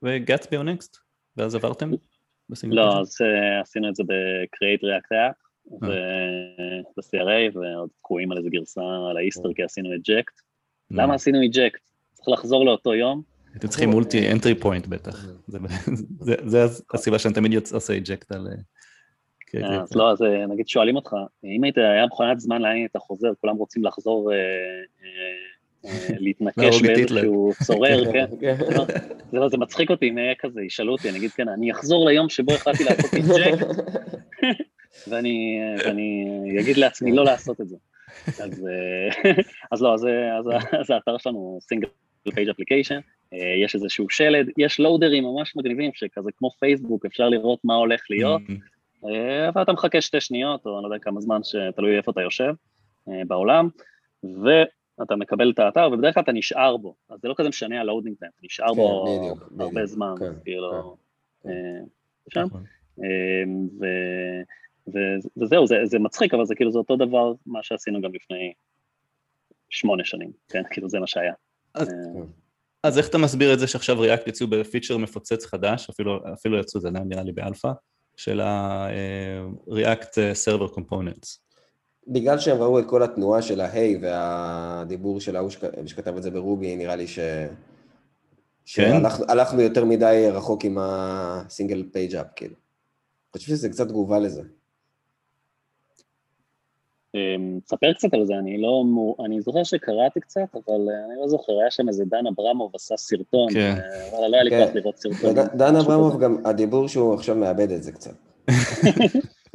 בגאטסבי 0.03 0.57
או 0.57 0.63
נקסט, 0.63 0.97
ואז 1.37 1.55
עברתם? 1.55 1.91
לא, 2.65 3.01
אז 3.01 3.19
עשינו 3.63 3.89
את 3.89 3.95
זה 3.95 4.03
ב-Create 4.03 4.83
React 4.83 5.13
App, 5.13 5.44
ב-CRA, 5.67 7.59
ועוד 7.59 7.89
תקועים 7.99 8.33
על 8.33 8.39
איזה 8.39 8.51
גרסה 8.51 8.81
על 9.11 9.17
האיסטר 9.17 9.53
כי 9.57 9.63
עשינו 9.63 9.95
eject. 9.95 10.41
למה 10.91 11.15
עשינו 11.15 11.39
eject? 11.45 11.81
צריך 12.13 12.29
לחזור 12.29 12.67
לאותו 12.67 12.95
יום. 12.95 13.23
אתם 13.57 13.69
צריכים 13.69 13.91
multi 13.91 14.33
entry 14.33 14.55
point 14.55 14.87
בטח, 14.87 15.27
זה 16.23 16.65
הסיבה 16.95 17.19
שאני 17.19 17.35
תמיד 17.35 17.55
עושה 17.73 17.97
eject 17.97 18.33
על... 18.33 18.49
אז 19.83 19.97
לא, 19.97 20.11
אז 20.11 20.19
נגיד 20.49 20.69
שואלים 20.69 20.97
אותך, 20.97 21.17
אם 21.45 21.65
היית, 21.65 21.79
היה 21.79 22.07
מכונת 22.07 22.41
זמן 22.41 22.63
לאן 22.63 22.73
היית 22.73 22.97
חוזר, 22.97 23.29
כולם 23.41 23.57
רוצים 23.57 23.85
לחזור 23.85 24.31
להתנקש 26.09 26.83
באיזשהו 26.83 27.53
צורר, 27.65 28.13
כן? 28.13 28.27
זה 29.51 29.57
מצחיק 29.57 29.91
אותי 29.91 30.09
אם 30.09 30.19
היה 30.19 30.35
כזה, 30.39 30.63
ישאלו 30.63 30.93
אותי, 30.93 31.11
אני 31.11 31.19
אגיד, 31.19 31.31
כן, 31.31 31.49
אני 31.49 31.73
אחזור 31.73 32.09
ליום 32.09 32.29
שבו 32.29 32.53
החלטתי 32.53 32.85
לעשות 32.85 33.15
eject, 33.15 33.67
ואני, 35.09 35.59
ואני 35.85 36.27
אגיד 36.61 36.77
לעצמי 36.77 37.13
לא 37.13 37.25
לעשות 37.25 37.61
את 37.61 37.69
זה. 37.69 37.77
אז, 38.27 38.67
אה, 38.67 39.33
אז 39.73 39.83
לא, 39.83 39.95
אז, 39.95 40.07
אז, 40.39 40.47
אז 40.81 40.91
האתר 40.91 41.19
שלנו 41.19 41.59
single 41.63 41.89
page 42.35 42.49
application, 42.49 43.01
יש 43.65 43.75
איזשהו 43.75 44.11
שלד, 44.11 44.47
יש 44.59 44.81
לואדרים 44.81 45.25
ממש 45.25 45.57
מגניבים 45.57 45.91
שכזה 45.95 46.31
כמו 46.37 46.51
פייסבוק 46.61 47.07
אפשר 47.07 47.29
לראות 47.29 47.59
מה 47.65 47.75
הולך 47.75 48.01
להיות, 48.11 48.43
mm-hmm. 48.43 49.09
אה, 49.09 49.51
ואתה 49.55 49.73
מחכה 49.73 50.01
שתי 50.01 50.21
שניות 50.21 50.67
או 50.67 50.79
אני 50.79 50.83
לא 50.83 50.89
יודע 50.89 51.05
כמה 51.05 51.21
זמן 51.21 51.41
שתלוי 51.43 51.97
איפה 51.97 52.11
אתה 52.11 52.21
יושב 52.21 52.55
אה, 53.09 53.23
בעולם, 53.27 53.69
ואתה 54.43 55.17
מקבל 55.17 55.51
את 55.51 55.59
האתר 55.59 55.89
ובדרך 55.93 56.15
כלל 56.15 56.23
אתה 56.23 56.33
נשאר 56.33 56.77
בו, 56.77 56.95
אז 57.11 57.21
זה 57.23 57.29
לא 57.29 57.35
כזה 57.37 57.49
משנה 57.49 57.81
ה 57.81 57.85
loading 57.85 58.17
time, 58.19 58.31
אתה 58.35 58.47
נשאר 58.47 58.69
כן, 58.69 58.75
בו 58.75 59.05
בדיוק, 59.05 59.43
הרבה 59.43 59.69
בדיוק, 59.69 59.87
זמן, 59.87 60.15
כן, 60.19 60.33
כאילו, 60.45 60.97
כן. 61.43 61.49
שם. 62.35 62.47
ו... 63.81 63.85
וזהו, 65.37 65.67
זה, 65.67 65.77
זה 65.85 65.99
מצחיק, 65.99 66.35
אבל 66.35 66.45
זה 66.45 66.55
כאילו 66.55 66.73
זה 66.73 66.79
אותו 66.79 66.97
דבר 66.97 67.33
מה 67.47 67.63
שעשינו 67.63 68.01
גם 68.01 68.15
לפני 68.15 68.53
שמונה 69.71 70.05
שנים, 70.05 70.33
כן? 70.49 70.63
כאילו 70.71 70.89
זה 70.89 71.01
מה 71.01 71.07
שהיה. 71.07 71.33
אז, 71.75 71.89
אה, 71.89 72.23
אז 72.83 72.99
איך 72.99 73.09
אתה 73.09 73.19
מסביר 73.19 73.55
את 73.55 73.59
זה 73.59 73.67
שעכשיו 73.67 74.01
ריאקט 74.01 74.29
יצאו 74.29 74.47
בפיצ'ר 74.47 74.97
מפוצץ 74.97 75.47
חדש, 75.47 75.91
אפילו, 75.91 76.21
אפילו 76.33 76.59
יצאו, 76.59 76.81
זה 76.81 76.89
עדיין 76.89 77.09
נראה 77.09 77.23
לי 77.23 77.33
באלפא, 77.33 77.73
של 78.17 78.41
ה-React 78.41 80.15
Server 80.45 80.75
Components? 80.75 81.39
בגלל 82.09 82.39
שהם 82.39 82.63
ראו 82.63 82.79
את 82.79 82.85
כל 82.87 83.03
התנועה 83.03 83.43
של 83.43 83.61
ההיי 83.61 83.99
והדיבור 84.03 85.21
של 85.21 85.37
ההוא 85.37 85.51
שכתב 85.87 86.17
את 86.17 86.23
זה 86.23 86.31
ברובי, 86.31 86.77
נראה 86.77 86.97
לי 86.97 87.07
ש... 87.07 87.19
כן? 88.75 89.03
שהלכנו 89.09 89.61
יותר 89.61 89.85
מדי 89.85 90.29
רחוק 90.33 90.65
עם 90.65 90.79
הסינגל 90.81 91.85
פייג' 91.93 92.15
אפ, 92.15 92.27
כאילו. 92.37 92.55
אני 93.35 93.39
חושב 93.39 93.53
שזה 93.53 93.69
קצת 93.69 93.89
תגובה 93.89 94.19
לזה. 94.19 94.43
אמ, 97.15 97.59
קצת 97.95 98.15
על 98.15 98.25
זה, 98.25 98.35
אני 98.39 98.59
לא, 98.59 98.85
אני 99.25 99.41
זוכר 99.41 99.65
שקראתי 99.65 100.21
קצת, 100.21 100.41
אבל 100.55 100.89
אה, 100.91 101.05
אני 101.07 101.21
לא 101.21 101.29
זוכר, 101.29 101.53
היה 101.61 101.71
שם 101.71 101.89
איזה 101.89 102.05
דן 102.05 102.27
אברמוב 102.27 102.71
עשה 102.75 102.97
סרטון, 102.97 103.53
כן. 103.53 103.75
אה, 103.79 104.19
אבל 104.19 104.29
לא 104.29 104.37
היה 104.37 104.43
לי 104.43 104.51
כוח 104.51 104.69
כן. 104.69 104.75
לראות 104.75 104.99
סרטון. 104.99 105.35
דן 105.55 105.77
אברמוב 105.77 106.21
גם, 106.21 106.37
הדיבור 106.45 106.89
שהוא 106.89 107.15
עכשיו 107.15 107.37
מאבד 107.37 107.71
את 107.71 107.83
זה 107.83 107.93
קצת. 107.93 108.15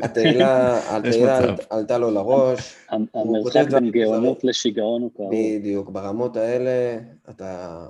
התהילה 0.03 0.79
עלתה 1.69 1.97
לו 1.97 2.11
לראש. 2.11 2.75
המרחק 2.89 3.65
בין 3.71 3.91
גאונות 3.91 4.43
לשיגעון 4.43 5.01
הוא 5.01 5.11
קרוב. 5.15 5.31
בדיוק, 5.33 5.89
ברמות 5.89 6.37
האלה 6.37 6.97
אתה 7.29 7.85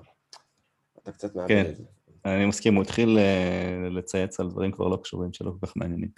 קצת 1.11 1.35
מאבד 1.35 1.47
כן. 1.47 1.65
את 1.69 1.75
זה. 1.75 1.83
אני 2.25 2.45
מסכים, 2.45 2.75
הוא 2.75 2.83
התחיל 2.83 3.17
אה, 3.17 3.89
לצייץ 3.89 4.39
על 4.39 4.49
דברים 4.49 4.71
כבר 4.71 4.87
לא 4.87 4.97
קשורים 5.03 5.33
שלא 5.33 5.51
כל 5.59 5.67
כך 5.67 5.77
מעניינים. 5.77 6.09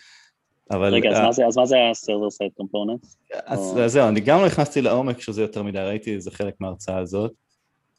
אבל... 0.72 0.94
רגע, 0.94 1.10
אז, 1.10 1.20
מה 1.20 1.32
זה, 1.32 1.48
אז 1.48 1.58
מה 1.58 1.66
זה 1.66 1.78
ה-server 1.78 2.44
side 2.44 2.64
components? 2.64 3.16
אז. 3.46 3.78
זהו, 3.86 4.08
אני 4.08 4.20
גם 4.20 4.40
לא 4.40 4.46
נכנסתי 4.46 4.82
לעומק 4.82 5.22
של 5.22 5.32
זה 5.32 5.42
יותר 5.42 5.64
מדי, 5.64 5.80
ראיתי 5.80 6.16
איזה 6.16 6.32
חלק 6.32 6.54
מההרצאה 6.60 6.98
הזאת. 6.98 7.32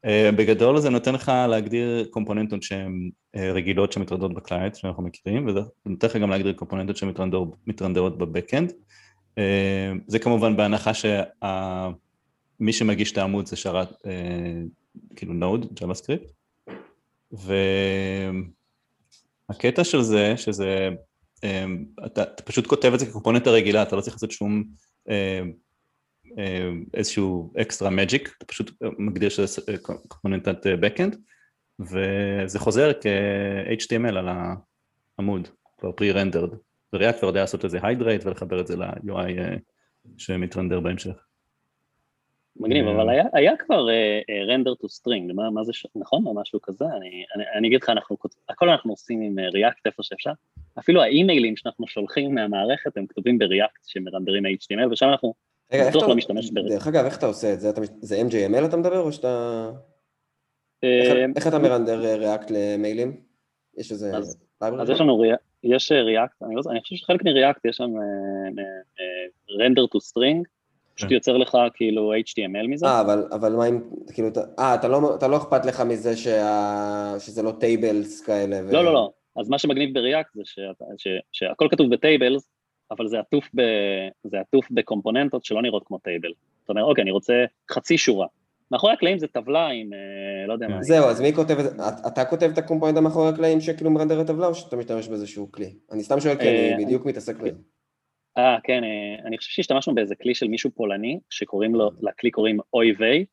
Uh, 0.06 0.36
בגדול 0.36 0.80
זה 0.80 0.90
נותן 0.90 1.14
לך 1.14 1.32
להגדיר 1.48 2.06
קומפוננטות 2.10 2.62
שהן 2.62 3.10
uh, 3.36 3.40
רגילות 3.40 3.92
שמתרדות 3.92 4.34
בקליינט, 4.34 4.74
שאנחנו 4.74 5.02
מכירים, 5.02 5.46
וזה 5.46 5.60
נותן 5.86 6.06
לך 6.06 6.16
גם 6.16 6.30
להגדיר 6.30 6.52
קומפוננטות 6.52 6.96
שמתרנדרות 6.96 8.18
בבקאנד. 8.18 8.72
זה 10.06 10.18
כמובן 10.18 10.56
בהנחה 10.56 10.90
שמי 10.94 12.72
שמגיש 12.72 13.12
את 13.12 13.18
העמוד 13.18 13.46
זה 13.46 13.56
שרת, 13.56 13.88
כאילו 15.16 15.32
Node, 15.34 15.80
JavaScript. 15.80 16.32
והקטע 19.48 19.84
של 19.84 20.02
זה, 20.02 20.36
שזה, 20.36 20.88
אתה, 22.06 22.22
אתה 22.22 22.42
פשוט 22.42 22.66
כותב 22.66 22.92
את 22.94 22.98
זה 22.98 23.06
כקומפוננטה 23.06 23.50
רגילה, 23.50 23.82
אתה 23.82 23.96
לא 23.96 24.00
צריך 24.00 24.14
לעשות 24.16 24.30
שום 24.30 24.64
אמ, 25.08 25.52
אמ, 26.38 26.84
איזשהו 26.94 27.52
extra 27.60 27.90
magic, 27.90 28.34
אתה 28.38 28.46
פשוט 28.46 28.70
מגדיר 28.98 29.28
שזה 29.28 29.78
קומפוננטת 29.82 30.66
backend, 30.80 31.16
וזה 31.80 32.58
חוזר 32.58 32.92
כ-HTML 33.00 34.18
על 34.18 34.28
העמוד, 35.18 35.48
כבר 35.78 35.90
pre-rendered, 35.90 36.54
ו 36.92 36.97
React 36.97 37.18
כבר 37.18 37.28
יודע 37.28 37.40
לעשות 37.40 37.64
איזה 37.64 37.78
hydrate 37.82 38.26
ולחבר 38.26 38.60
את 38.60 38.66
זה 38.66 38.76
ל-UI 38.76 39.38
אה, 39.38 39.56
שמתרנדר 40.18 40.80
בהמשך. 40.80 41.26
מגניב, 42.56 42.86
אבל 42.86 43.08
היה, 43.08 43.24
היה 43.32 43.56
כבר 43.56 43.86
render 44.48 44.74
to 44.74 44.88
string, 44.88 45.32
מה, 45.32 45.50
מה 45.50 45.64
זה, 45.64 45.72
נכון? 45.96 46.26
או 46.26 46.34
משהו 46.34 46.60
כזה? 46.62 46.84
אני, 46.84 47.24
אני, 47.36 47.44
אני 47.54 47.68
אגיד 47.68 47.82
לך, 47.82 47.88
אנחנו, 47.88 48.16
הכל 48.48 48.68
אנחנו 48.68 48.92
עושים 48.92 49.20
עם 49.20 49.38
React 49.38 49.86
איפה 49.86 50.02
שאפשר. 50.02 50.32
אפילו 50.78 51.02
האימיילים 51.02 51.56
שאנחנו 51.56 51.86
שולחים 51.88 52.34
מהמערכת 52.34 52.96
הם 52.96 53.06
כתובים 53.06 53.38
ב 53.38 53.46
React 53.46 53.84
שמרנדרים 53.86 54.46
HTML, 54.46 54.92
ושם 54.92 55.06
אנחנו 55.06 55.34
בטוח 55.88 56.08
לא 56.08 56.14
משתמש 56.14 56.50
ב 56.50 56.53
React. 56.53 56.72
דרך 56.72 56.86
אגב, 56.86 57.04
איך 57.04 57.18
אתה 57.18 57.26
עושה 57.26 57.52
את 57.52 57.60
זה? 57.60 57.70
זה 58.00 58.22
MJML 58.28 58.64
אתה 58.64 58.76
מדבר, 58.76 59.00
או 59.00 59.12
שאתה... 59.12 59.70
איך, 60.82 61.12
איך 61.36 61.46
אתה 61.46 61.58
מרנדר 61.58 62.18
React 62.18 62.50
למיילים? 62.50 63.16
יש 63.76 63.92
איזה... 63.92 64.16
אז, 64.16 64.36
אז 64.60 64.90
יש 64.90 65.00
לנו 65.00 65.18
React, 65.18 65.42
יש 65.64 65.92
React, 65.92 66.42
אני, 66.42 66.54
לא, 66.54 66.62
אני 66.70 66.80
חושב 66.80 66.96
שחלק 66.96 67.24
מ 67.24 67.31
React 67.31 67.64
יש 67.64 67.76
שם 67.76 67.90
render 69.58 69.86
to 69.86 70.00
string, 70.00 70.46
פשוט 70.94 71.08
כן. 71.08 71.14
יוצר 71.14 71.36
לך 71.36 71.56
כאילו 71.74 72.12
HTML 72.14 72.68
מזה. 72.68 72.86
אה, 72.86 73.00
אבל, 73.00 73.28
אבל 73.30 73.52
מה 73.52 73.66
אם, 73.66 73.80
כאילו, 74.14 74.28
אה, 74.58 74.74
אתה 74.74 74.88
לא, 74.88 75.14
אתה 75.14 75.28
לא 75.28 75.36
אכפת 75.36 75.66
לך 75.66 75.80
מזה 75.80 76.16
שה, 76.16 77.14
שזה 77.18 77.42
לא 77.42 77.52
tables 77.60 78.20
כאלה? 78.20 78.60
ו... 78.64 78.72
לא, 78.72 78.84
לא, 78.84 78.92
לא. 78.92 79.10
אז 79.36 79.48
מה 79.48 79.58
שמגניב 79.58 79.94
ב 79.94 80.00
React 80.00 80.30
זה 80.34 80.42
ש, 80.96 81.08
שהכל 81.32 81.68
כתוב 81.70 81.90
ב 81.90 81.98
tables, 81.98 82.50
אבל 82.90 83.08
זה 83.08 83.18
עטוף, 83.18 83.48
ב, 83.54 83.62
זה 84.24 84.40
עטוף 84.40 84.66
בקומפוננטות 84.70 85.44
שלא 85.44 85.62
נראות 85.62 85.82
כמו 85.86 85.98
table. 85.98 86.32
זאת 86.60 86.70
אומרת, 86.70 86.84
אוקיי, 86.84 87.02
אני 87.02 87.10
רוצה 87.10 87.44
חצי 87.70 87.98
שורה. 87.98 88.26
מאחורי 88.70 88.92
הקלעים 88.92 89.18
זה 89.18 89.26
טבלה 89.26 89.66
עם, 89.68 89.92
אה, 89.92 90.46
לא 90.46 90.52
יודע 90.52 90.68
מה. 90.68 90.82
זהו, 90.82 91.06
אז 91.06 91.20
מי 91.20 91.32
כותב 91.32 91.58
את 91.58 91.64
זה? 91.64 91.70
אתה 92.06 92.24
כותב 92.24 92.50
את 92.52 92.58
הקומפוננטה 92.58 93.00
מאחורי 93.00 93.28
הקלעים 93.28 93.60
שכאילו 93.60 93.90
מרנדר 93.90 94.20
את 94.20 94.30
הטבלה, 94.30 94.46
או 94.46 94.54
שאתה 94.54 94.76
משתמש 94.76 95.08
באיזשהו 95.08 95.52
כלי? 95.52 95.74
אני 95.92 96.02
סתם 96.02 96.20
שואל 96.20 96.34
כי 96.34 96.48
אני 96.48 96.72
אה, 96.72 96.76
בדיוק 96.78 97.06
מתעסק 97.06 97.36
בזה. 97.36 97.58
אה, 98.38 98.56
כן, 98.64 98.84
אה, 98.84 99.26
אני 99.26 99.38
חושב 99.38 99.50
שהשתמשנו 99.50 99.94
באיזה 99.94 100.14
כלי 100.14 100.34
של 100.34 100.48
מישהו 100.48 100.70
פולני, 100.70 101.18
שקוראים 101.30 101.74
לו, 101.74 101.90
לכלי 102.00 102.30
קוראים 102.30 102.58
אוי 102.74 102.92
ויי, 102.98 103.24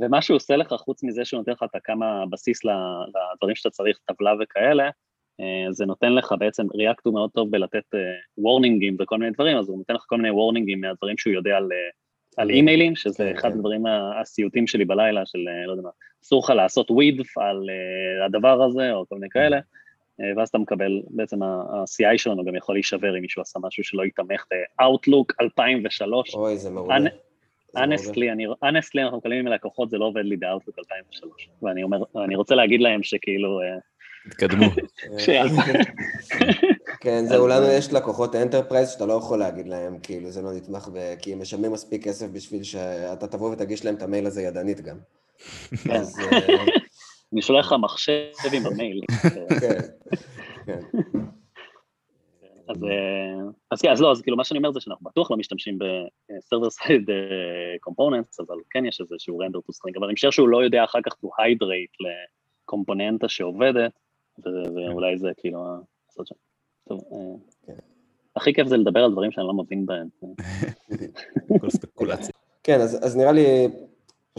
ומה 0.00 0.22
שהוא 0.22 0.36
עושה 0.36 0.56
לך, 0.56 0.72
חוץ 0.72 1.02
מזה 1.02 1.24
שהוא 1.24 1.38
נותן 1.38 1.52
לך 1.52 1.62
את 1.62 1.74
הכמה 1.74 2.24
בסיס 2.30 2.60
לדברים 2.64 3.56
שאתה 3.56 3.70
צריך, 3.70 3.98
טבלה 4.04 4.32
וכאלה, 4.40 4.90
אה, 5.40 5.72
זה 5.72 5.86
נותן 5.86 6.12
לך 6.12 6.34
בעצם, 6.38 6.66
ריאקט 6.74 7.06
הוא 7.06 7.14
מאוד 7.14 7.30
טוב 7.30 7.50
בלתת 7.50 7.84
וורנינגים 8.38 8.96
וכל 9.00 9.18
מיני 9.18 9.30
דברים, 9.30 9.56
אז 9.56 9.68
הוא 9.68 9.78
נותן 9.78 9.94
לך 9.94 10.04
כל 10.06 10.16
מיני 10.16 10.30
וורנינגים 10.30 10.80
מהדברים 10.80 11.18
שהוא 11.18 11.32
יודע 11.32 11.56
על, 11.56 11.68
על 12.36 12.50
אימיילים, 12.50 12.96
שזה 12.96 13.16
כן, 13.16 13.36
אחד 13.36 13.48
כן. 13.48 13.54
הדברים 13.54 13.84
הסיוטים 14.20 14.66
שלי 14.66 14.84
בלילה, 14.84 15.26
של 15.26 15.38
לא 15.66 15.72
יודע 15.72 15.82
מה, 15.82 15.90
אסור 16.24 16.42
לך 16.44 16.50
לעשות 16.50 16.90
ווידף 16.90 17.38
על 17.38 17.70
הדבר 18.26 18.62
הזה, 18.62 18.92
או 18.92 19.04
כל 19.08 19.14
מיני 19.14 19.28
כאלה. 19.30 19.60
אה, 20.20 20.32
ואז 20.36 20.48
אתה 20.48 20.58
מקבל, 20.58 21.02
בעצם 21.10 21.42
ה-CI 21.42 22.18
שלנו 22.18 22.44
גם 22.44 22.56
יכול 22.56 22.74
להישבר 22.74 23.16
אם 23.16 23.22
מישהו 23.22 23.42
עשה 23.42 23.58
משהו 23.62 23.84
שלא 23.84 24.04
יתמך 24.04 24.44
ב-Outlook 24.50 25.34
2003. 25.40 26.34
אוי, 26.34 26.56
זה 26.56 26.70
מעולה. 26.70 26.94
honestly, 27.76 28.28
honestly 28.62 29.02
אנחנו 29.02 29.18
מקבלים 29.18 29.44
מלקוחות, 29.44 29.90
זה 29.90 29.98
לא 29.98 30.04
עובד 30.04 30.24
לי 30.24 30.36
ב-Outlook 30.36 30.74
2003. 30.78 31.48
ואני 31.62 31.82
אומר, 31.82 31.98
אני 32.24 32.36
רוצה 32.36 32.54
להגיד 32.54 32.80
להם 32.80 33.02
שכאילו... 33.02 33.60
אה, 33.60 33.78
תתקדמו. 34.28 34.66
כן, 37.00 37.24
זהו, 37.26 37.48
לנו 37.48 37.66
יש 37.66 37.92
לקוחות 37.92 38.34
enterprise 38.34 38.90
שאתה 38.90 39.06
לא 39.06 39.12
יכול 39.12 39.38
להגיד 39.38 39.68
להם, 39.68 39.98
כאילו, 40.02 40.30
זה 40.30 40.42
לא 40.42 40.52
נתמך, 40.52 40.88
כי 41.18 41.32
הם 41.32 41.40
משלמים 41.40 41.72
מספיק 41.72 42.04
כסף 42.04 42.26
בשביל 42.32 42.62
שאתה 42.62 43.26
תבוא 43.26 43.52
ותגיש 43.52 43.84
להם 43.84 43.94
את 43.94 44.02
המייל 44.02 44.26
הזה 44.26 44.42
ידנית 44.42 44.80
גם. 44.80 44.96
כן. 45.84 45.90
אז 45.90 46.18
אה, 46.20 46.38
אני 47.32 47.42
שולח 47.42 47.66
לך 47.66 47.74
מחשב 47.82 48.22
עם 48.52 48.66
המייל. 48.66 49.00
כן, 49.60 49.76
כן. 50.66 50.80
אז, 52.70 52.84
אה, 52.84 53.50
אז 53.70 53.80
כן, 53.80 53.90
אז 53.90 54.00
לא, 54.00 54.12
אז 54.12 54.22
כאילו 54.22 54.36
מה 54.36 54.44
שאני 54.44 54.58
אומר 54.58 54.72
זה 54.72 54.80
שאנחנו 54.80 55.04
בטוח 55.10 55.30
לא 55.30 55.36
משתמשים 55.36 55.78
ב-server 55.78 56.82
side 56.82 57.10
אה, 57.10 57.74
components, 57.88 58.44
אבל 58.46 58.56
כן 58.70 58.84
יש 58.86 59.00
איזשהו 59.00 59.42
render 59.42 59.58
to 59.58 59.72
string, 59.76 59.98
אבל 59.98 60.06
אני 60.06 60.14
חושב 60.14 60.30
שהוא 60.30 60.48
לא 60.48 60.64
יודע 60.64 60.84
אחר 60.84 60.98
כך 61.06 61.12
to 61.12 61.26
hydrate 61.26 62.06
לקומפוננטה 62.66 63.28
שעובדת, 63.28 63.92
ואולי 64.38 65.18
זה 65.18 65.30
כאילו 65.36 65.64
לעשות 66.08 66.26
שם. 66.26 66.34
טוב, 66.88 67.00
אה, 67.12 67.36
כן. 67.66 67.78
הכי 68.36 68.54
כיף 68.54 68.66
זה 68.66 68.76
לדבר 68.76 69.04
על 69.04 69.12
דברים 69.12 69.32
שאני 69.32 69.46
לא 69.46 69.54
מבין 69.54 69.86
בהם. 69.86 70.08
כל 71.60 71.70
ספקולציה. 71.70 72.34
כן, 72.62 72.80
אז 72.80 73.16
נראה 73.16 73.32
לי 73.32 73.68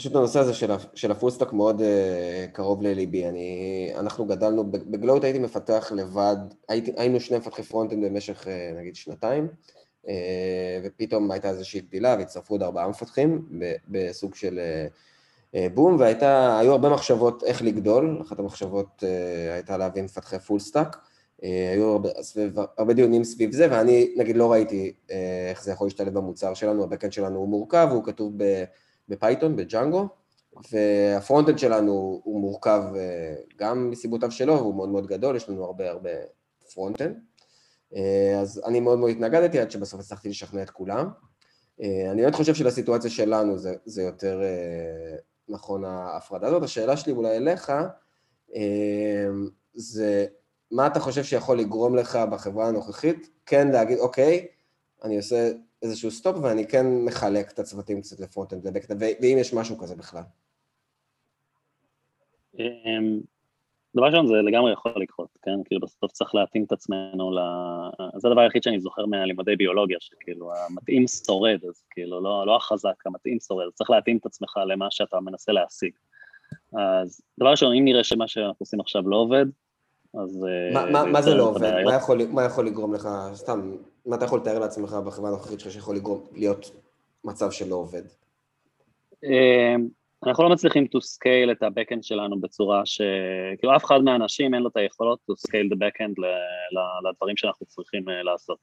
פשוט 0.02 0.16
הנושא 0.16 0.40
הזה 0.40 0.54
של, 0.54 0.72
של 0.96 1.12
הפולסטק 1.12 1.54
מאוד 1.54 1.82
uh, 1.82 2.52
קרוב 2.52 2.82
לליבי, 2.82 3.28
אני, 3.28 3.92
אנחנו 3.96 4.26
גדלנו, 4.26 4.72
בגלוט 4.72 5.24
הייתי 5.24 5.40
מפתח 5.40 5.92
לבד, 5.96 6.36
הייתי, 6.70 6.92
היינו 6.98 7.20
שני 7.20 7.38
מפתחי 7.38 7.64
פרונטים 7.64 8.02
במשך 8.02 8.44
uh, 8.44 8.80
נגיד 8.80 8.96
שנתיים, 8.96 9.48
uh, 10.06 10.10
ופתאום 10.84 11.32
הייתה 11.32 11.50
איזושהי 11.50 11.82
גדילה 11.82 12.16
והצטרפו 12.20 12.54
עוד 12.54 12.64
ארבעה 12.64 12.88
מפתחים 12.88 13.50
בסוג 13.88 14.36
של 14.36 14.60
uh, 15.54 15.58
בום, 15.74 15.98
והיו 16.00 16.72
הרבה 16.72 16.90
מחשבות 16.90 17.44
איך 17.44 17.62
לגדול, 17.62 18.22
אחת 18.22 18.40
המחשבות 18.40 19.04
uh, 19.04 19.06
הייתה 19.54 19.78
להביא 19.78 20.02
מפתחי 20.02 20.40
full 20.40 20.62
stack, 20.62 20.96
uh, 20.96 21.44
היו 21.74 21.92
הרבה, 21.92 22.10
סביב, 22.22 22.56
הרבה 22.78 22.94
דיונים 22.94 23.24
סביב 23.24 23.52
זה, 23.52 23.68
ואני 23.72 24.14
נגיד 24.18 24.36
לא 24.36 24.52
ראיתי 24.52 24.94
uh, 25.08 25.12
איך 25.50 25.64
זה 25.64 25.72
יכול 25.72 25.88
להשתלב 25.88 26.14
במוצר 26.14 26.54
שלנו, 26.54 26.84
ה 26.84 26.88
backend 26.88 27.14
שלנו 27.14 27.40
הוא 27.40 27.50
מורכב, 27.50 27.88
הוא 27.92 28.04
כתוב 28.04 28.34
ב... 28.38 28.64
ב 29.12 29.17
Python, 29.17 29.56
ב 29.56 29.62
Django, 29.62 30.08
וה 30.72 30.89
frontend 30.89 31.60
שלנו 31.60 32.22
הוא 32.24 32.42
מורכב 32.42 32.84
אה, 32.96 33.36
גם 33.58 33.90
מסיבותיו 33.90 34.32
שלו, 34.32 34.54
והוא 34.54 34.76
מאוד 34.76 34.90
מאוד 34.90 35.08
גדול, 35.08 35.36
יש 35.36 35.50
לנו 35.50 35.64
הרבה 35.64 35.90
הרבה 35.90 36.10
frontend. 36.74 37.20
אה, 37.96 38.40
אז 38.42 38.62
אני 38.66 38.80
מאוד 38.80 39.00
מאוד 39.00 39.12
התנגדתי 39.12 39.60
עד 39.60 39.72
שבסוף 39.72 40.00
הצלחתי 40.00 40.30
לשכנע 40.30 40.64
את 40.64 40.70
כולם. 40.70 41.10
אה, 41.82 42.12
אני 42.12 42.22
באמת 42.22 42.36
חושב 42.36 42.56
שלסיטואציה 42.56 43.10
שלנו 43.10 43.58
זה, 43.58 43.76
זה 43.86 44.02
יותר 44.02 44.42
נכון 45.50 45.86
ההפרדה 45.86 46.48
הזאת. 46.48 46.64
השאלה 46.64 46.98
שלי 46.98 47.14
אולי 47.14 47.38
אליך, 47.38 47.72
זה 49.74 50.26
מה 50.72 50.88
אתה 50.88 51.00
חושב 51.00 51.24
שיכול 51.24 51.60
לגרום 51.60 51.96
לך 51.96 52.20
בחברה 52.32 52.68
הנוכחית 52.68 53.30
כן 53.46 53.68
להגיד, 53.68 53.98
אוקיי, 53.98 54.48
אני 55.04 55.18
עושה 55.18 55.52
איזשהו 55.82 56.12
stop 56.12 56.38
ואני 56.44 56.68
כן 56.68 56.86
מחלק 57.06 57.52
את 57.52 57.60
הצוותים 57.60 58.02
קצת 58.02 58.20
ל 58.20 58.25
front-end 58.25 58.68
ל 58.68 58.70
backend, 58.70 58.92
ואם 59.00 59.38
יש 59.40 59.54
משהו 59.54 59.78
כזה 59.78 59.96
בכלל. 59.96 60.24
אמ, 62.60 63.20
דבר 63.96 64.06
ראשון 64.06 64.28
זה 64.28 64.34
לגמרי 64.34 64.74
יכול 64.74 65.02
לקרות, 65.02 65.30
כן? 65.42 65.64
כאילו 65.66 65.82
בסוף 65.82 66.12
צריך 66.12 66.36
להתאים 66.36 66.64
את 66.64 66.72
עצמנו 66.72 67.32
ל... 67.32 67.40
זה 68.18 68.28
הדבר 68.28 68.42
היחיד 68.42 68.64
שאני 68.64 68.80
זוכר 68.80 69.06
מהלימודי 69.06 69.56
ביולוגיה, 69.56 69.98
שכאילו 70.00 70.52
המתאים 70.56 71.06
שורד, 71.08 71.66
אז 71.70 71.84
כאילו 71.90 72.22
לא, 72.22 72.46
לא 72.46 72.56
החזק, 72.56 73.06
המתאים 73.06 73.38
שורד, 73.40 73.66
צריך 73.74 73.90
להתאים 73.90 74.18
את 74.18 74.26
עצמך 74.26 74.60
למה 74.68 74.88
שאתה 74.92 75.20
מנסה 75.20 75.52
להשיג. 75.52 75.92
אז 76.74 77.22
דבר 77.40 77.52
ראשון, 77.52 77.76
אם 77.76 77.86
נראה 77.86 78.04
שמה 78.04 78.28
שאנחנו 78.28 78.56
עושים 78.60 78.80
עכשיו 78.80 79.10
לא 79.10 79.16
עובד, 79.16 79.46
אז... 80.14 80.46
מה, 80.74 80.86
מה, 80.86 81.06
מה 81.06 81.22
זה 81.22 81.34
לא 81.34 81.44
עובד? 81.44 81.72
מה 81.86 81.96
יכול, 81.96 82.26
מה 82.32 82.44
יכול 82.44 82.66
לגרום 82.66 82.94
לך, 82.94 83.10
סתם, 83.34 83.76
מה 84.06 84.16
אתה 84.16 84.26
יכול 84.26 84.40
לתאר 84.40 84.60
לעצמך 84.60 84.94
בחברה 84.94 85.30
הנוכחית 85.30 85.60
שלך 85.60 85.72
שיכול 85.72 85.96
לגרום, 85.96 86.24
להיות 86.34 86.72
מצב 87.24 87.52
שלא 87.52 87.76
עובד? 87.76 88.02
אמ, 89.24 89.88
אנחנו 90.26 90.44
לא 90.44 90.50
מצליחים 90.50 90.84
to 90.84 90.98
scale 90.98 91.52
את 91.52 91.64
ה-Backend 91.64 92.02
שלנו 92.02 92.42
בצורה 92.42 92.86
ש... 92.86 93.02
כאילו 93.58 93.76
אף 93.76 93.86
אחד 93.86 94.00
מהאנשים 94.02 94.54
אין 94.54 94.64
לו 94.64 94.70
את 94.70 94.78
היכולות 94.78 95.20
to 95.32 95.34
scale 95.34 95.74
the 95.74 95.78
backend 95.78 96.22
לדברים 97.10 97.38
שאנחנו 97.38 97.66
צריכים 97.66 98.10
אה, 98.10 98.24
לעשות. 98.24 98.58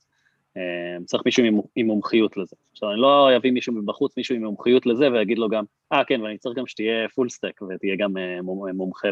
אמ, 0.57 1.05
צריך 1.05 1.23
מישהו 1.25 1.45
עם 1.77 1.87
מומחיות 1.87 2.37
לזה. 2.37 2.57
עכשיו 2.73 2.91
אני 2.93 3.01
לא 3.01 3.37
אביא 3.37 3.53
מישהו 3.53 3.73
מבחוץ, 3.73 4.17
מישהו 4.17 4.35
עם 4.35 4.45
מומחיות 4.45 4.87
לזה 4.87 5.13
ויגיד 5.13 5.39
לו 5.39 5.49
גם, 5.49 5.65
אה 5.93 6.01
ah, 6.01 6.05
כן, 6.05 6.21
ואני 6.23 6.39
צריך 6.39 6.59
גם 6.59 6.67
שתהיה 6.67 7.07
full 7.07 7.29
stack 7.37 7.65
ותהיה 7.65 7.97
גם 7.97 8.17
אה, 8.17 8.43
מומחה 8.73 9.09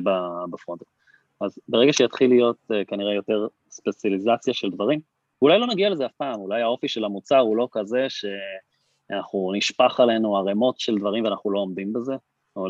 ב 0.50 0.55
front. 0.55 0.82
אז 1.40 1.58
ברגע 1.68 1.92
שיתחיל 1.92 2.30
להיות 2.30 2.56
uh, 2.72 2.84
כנראה 2.86 3.14
יותר 3.14 3.46
ספציאליזציה 3.70 4.54
של 4.54 4.70
דברים, 4.70 5.00
אולי 5.42 5.58
לא 5.58 5.66
נגיע 5.66 5.90
לזה 5.90 6.06
אף 6.06 6.12
פעם, 6.12 6.40
אולי 6.40 6.62
האופי 6.62 6.88
של 6.88 7.04
המוצר 7.04 7.38
הוא 7.38 7.56
לא 7.56 7.68
כזה 7.72 8.06
שאנחנו 8.08 9.52
נשפך 9.54 10.00
עלינו 10.00 10.36
ערימות 10.36 10.80
של 10.80 10.98
דברים 10.98 11.24
ואנחנו 11.24 11.50
לא 11.50 11.58
עומדים 11.58 11.92
בזה. 11.92 12.12
אה, 12.58 12.62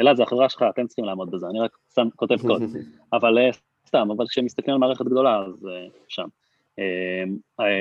אלעד, 0.00 0.16
זה 0.16 0.22
החברה 0.22 0.48
שלך, 0.48 0.64
אתם 0.70 0.86
צריכים 0.86 1.04
לעמוד 1.04 1.30
בזה, 1.30 1.46
אני 1.46 1.60
רק 1.60 1.76
שם, 1.94 2.08
כותב 2.16 2.36
קוד. 2.40 2.62
אבל 3.12 3.38
uh, 3.38 3.56
סתם, 3.86 4.08
אבל 4.16 4.26
כשמסתכלים 4.28 4.74
על 4.74 4.80
מערכת 4.80 5.04
גדולה, 5.04 5.36
אז 5.46 5.68
שם. 6.08 6.28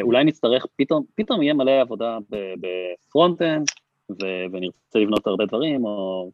אולי 0.02 0.24
נצטרך, 0.24 0.66
פתאום, 0.76 1.04
פתאום 1.16 1.42
יהיה 1.42 1.54
מלא 1.54 1.82
עבודה 1.82 2.18
ב 2.30 2.42
front-end, 2.42 3.68
ונרצה 4.52 5.00
לבנות 5.00 5.28
הרבה 5.28 5.46
דברים, 5.46 5.86
או 5.86 6.30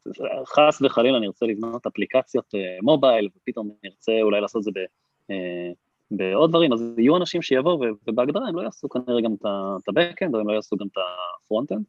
חס 0.45 0.81
וחלילה 0.81 1.19
נרצה 1.19 1.45
לבנות 1.45 1.85
אפליקציות 1.85 2.45
מובייל, 2.81 3.29
ופתאום 3.37 3.71
נרצה 3.83 4.21
אולי 4.21 4.41
לעשות 4.41 4.59
את 4.59 4.63
זה 4.63 4.71
ב, 4.73 4.79
בעוד 6.11 6.49
דברים, 6.49 6.73
אז 6.73 6.93
יהיו 6.97 7.17
אנשים 7.17 7.41
שיבואו, 7.41 7.81
ובהגדרה 8.07 8.47
הם 8.47 8.55
לא 8.55 8.61
יעשו 8.61 8.89
כנראה 8.89 9.21
גם 9.21 9.33
את 9.33 9.45
ה-Backend, 9.45 10.33
או 10.33 10.39
הם 10.39 10.47
לא 10.47 10.53
יעשו 10.53 10.77
גם 10.77 10.87
את 10.87 10.97
ה-Frontend, 10.97 11.83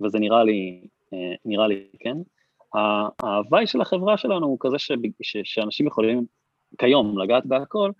וזה 0.00 0.18
נראה 0.18 0.44
לי, 0.44 0.86
נראה 1.44 1.66
לי 1.66 1.86
כן. 1.98 2.16
ההוואי 3.22 3.66
של 3.66 3.80
החברה 3.80 4.16
שלנו 4.16 4.46
הוא 4.46 4.56
כזה 4.60 4.78
ש, 4.78 4.92
ש, 5.22 5.36
שאנשים 5.44 5.86
יכולים 5.86 6.26
כיום 6.78 7.18
לגעת 7.18 7.46
בהכל, 7.46 7.90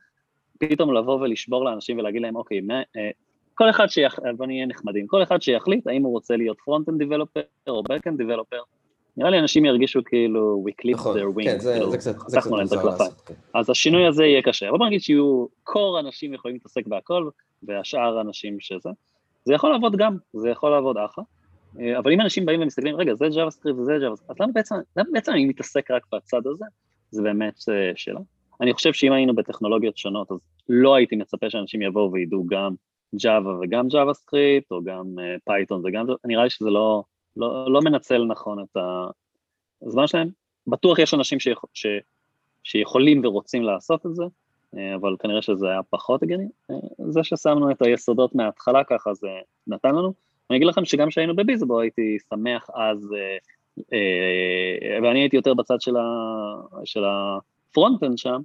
פתאום 0.59 0.95
לבוא 0.95 1.21
ולשבור 1.21 1.65
לאנשים 1.65 1.99
ולהגיד 1.99 2.23
להם, 2.23 2.37
אוקיי, 2.37 2.61
כל 3.55 3.71
אחד 3.71 3.87
שיחליט, 3.87 4.37
בוא 4.37 4.47
נהיה 4.47 4.67
נחמדים, 4.67 5.07
כל 5.07 5.23
אחד 5.23 5.43
שיחליט 5.43 5.87
האם 5.87 6.03
הוא 6.03 6.13
רוצה 6.13 6.37
להיות 6.37 6.57
front-end 6.59 7.03
developer 7.03 7.69
או 7.69 7.83
back-end 7.89 8.23
developer, 8.23 8.63
נראה 9.17 9.31
לי 9.31 9.39
אנשים 9.39 9.65
ירגישו 9.65 10.01
כאילו 10.05 10.65
we 10.69 10.85
clip 10.85 10.95
נכון, 10.95 11.17
their 11.17 11.39
wings, 11.39 11.45
כן, 11.45 11.59
זה, 11.59 11.73
כאילו, 11.73 11.91
זה 11.91 11.99
קצת, 11.99 12.15
זה 12.27 12.41
קצת 12.41 12.51
מוזר 12.51 12.85
לעשות, 12.85 13.21
כן. 13.21 13.35
אז 13.55 13.71
השינוי 13.71 14.07
הזה 14.07 14.25
יהיה 14.25 14.43
קשה, 14.43 14.69
אבל 14.69 14.79
בוא 14.79 14.87
נגיד 14.87 15.03
שיהיו 15.03 15.47
core 15.69 16.01
אנשים 16.01 16.35
יכולים 16.35 16.55
להתעסק 16.55 16.87
בהכל, 16.87 17.29
והשאר 17.63 18.21
אנשים 18.21 18.61
שזה, 18.61 18.91
זה 19.45 19.55
יכול 19.55 19.71
לעבוד 19.71 19.97
גם, 19.97 20.17
זה 20.33 20.51
יכול 20.51 20.71
לעבוד 20.71 20.97
אחלה, 20.97 21.25
אבל 21.99 22.13
אם 22.13 22.21
אנשים 22.21 22.47
באים 22.47 22.63
ומסתכלים, 22.63 22.97
רגע, 22.97 23.15
זה 23.15 23.27
JavaScript 23.27 23.81
וזה 23.81 23.93
JavaScript, 23.97 24.25
אז 24.29 24.37
למה 24.41 24.53
בעצם, 24.53 24.75
למה 24.97 25.09
בעצם 25.13 25.33
אני 25.33 25.45
מתעסק 25.45 25.91
רק 25.91 26.03
בצד 26.15 26.47
הזה? 26.47 26.65
זה 27.11 27.23
באמת 27.23 27.55
אה, 27.69 27.93
שאלה. 27.97 28.21
אני 28.61 28.73
חושב 28.73 28.93
שאם 28.93 29.13
היינו 29.13 29.35
בטכנולוגיות 29.35 29.97
שונות, 29.97 30.33
אז 30.33 30.39
לא 30.69 30.95
הייתי 30.95 31.17
מצפה 31.17 31.51
שאנשים 31.51 31.83
יבואו 31.83 32.13
וידעו 32.13 32.47
גם 32.47 32.75
Java 33.17 33.49
וגם 33.63 33.87
JavaScript, 33.87 34.67
או 34.71 34.85
גם 34.85 35.07
Python 35.45 35.83
uh, 35.85 35.89
וגם, 35.89 36.07
נראה 36.25 36.45
לי 36.45 36.51
שזה 36.51 36.71
לא, 36.71 37.03
לא, 37.37 37.73
לא 37.73 37.81
מנצל 37.81 38.25
נכון 38.25 38.61
את 38.63 38.77
הזמן 39.87 40.07
שלהם. 40.07 40.29
בטוח 40.67 40.99
יש 40.99 41.15
אנשים 41.15 41.41
שיכ, 41.41 41.59
ש, 41.75 41.87
שיכולים 42.65 43.25
ורוצים 43.25 43.63
לעשות 43.63 44.07
את 44.07 44.15
זה, 44.15 44.25
uh, 44.25 44.79
אבל 44.95 45.17
כנראה 45.19 45.43
שזה 45.43 45.71
היה 45.71 45.81
פחות 45.91 46.23
הגיוני. 46.23 46.47
Uh, 46.73 46.75
זה 47.09 47.25
ששמנו 47.25 47.71
את 47.71 47.83
היסודות 47.83 48.35
מההתחלה 48.35 48.85
ככה, 48.85 49.15
זה 49.15 49.29
נתן 49.67 49.95
לנו. 49.95 50.13
אני 50.51 50.57
אגיד 50.57 50.69
לכם 50.69 50.85
שגם 50.85 51.09
כשהיינו 51.09 51.37
בביזבו 51.37 51.81
הייתי 51.81 52.17
שמח 52.31 52.71
אז, 52.75 53.15
ואני 55.03 55.21
הייתי 55.21 55.37
יותר 55.37 55.55
בצד 55.55 55.81
של, 55.81 55.97
ה, 57.05 57.39
ה 57.71 57.76
frontend 57.76 58.19
שם, 58.19 58.41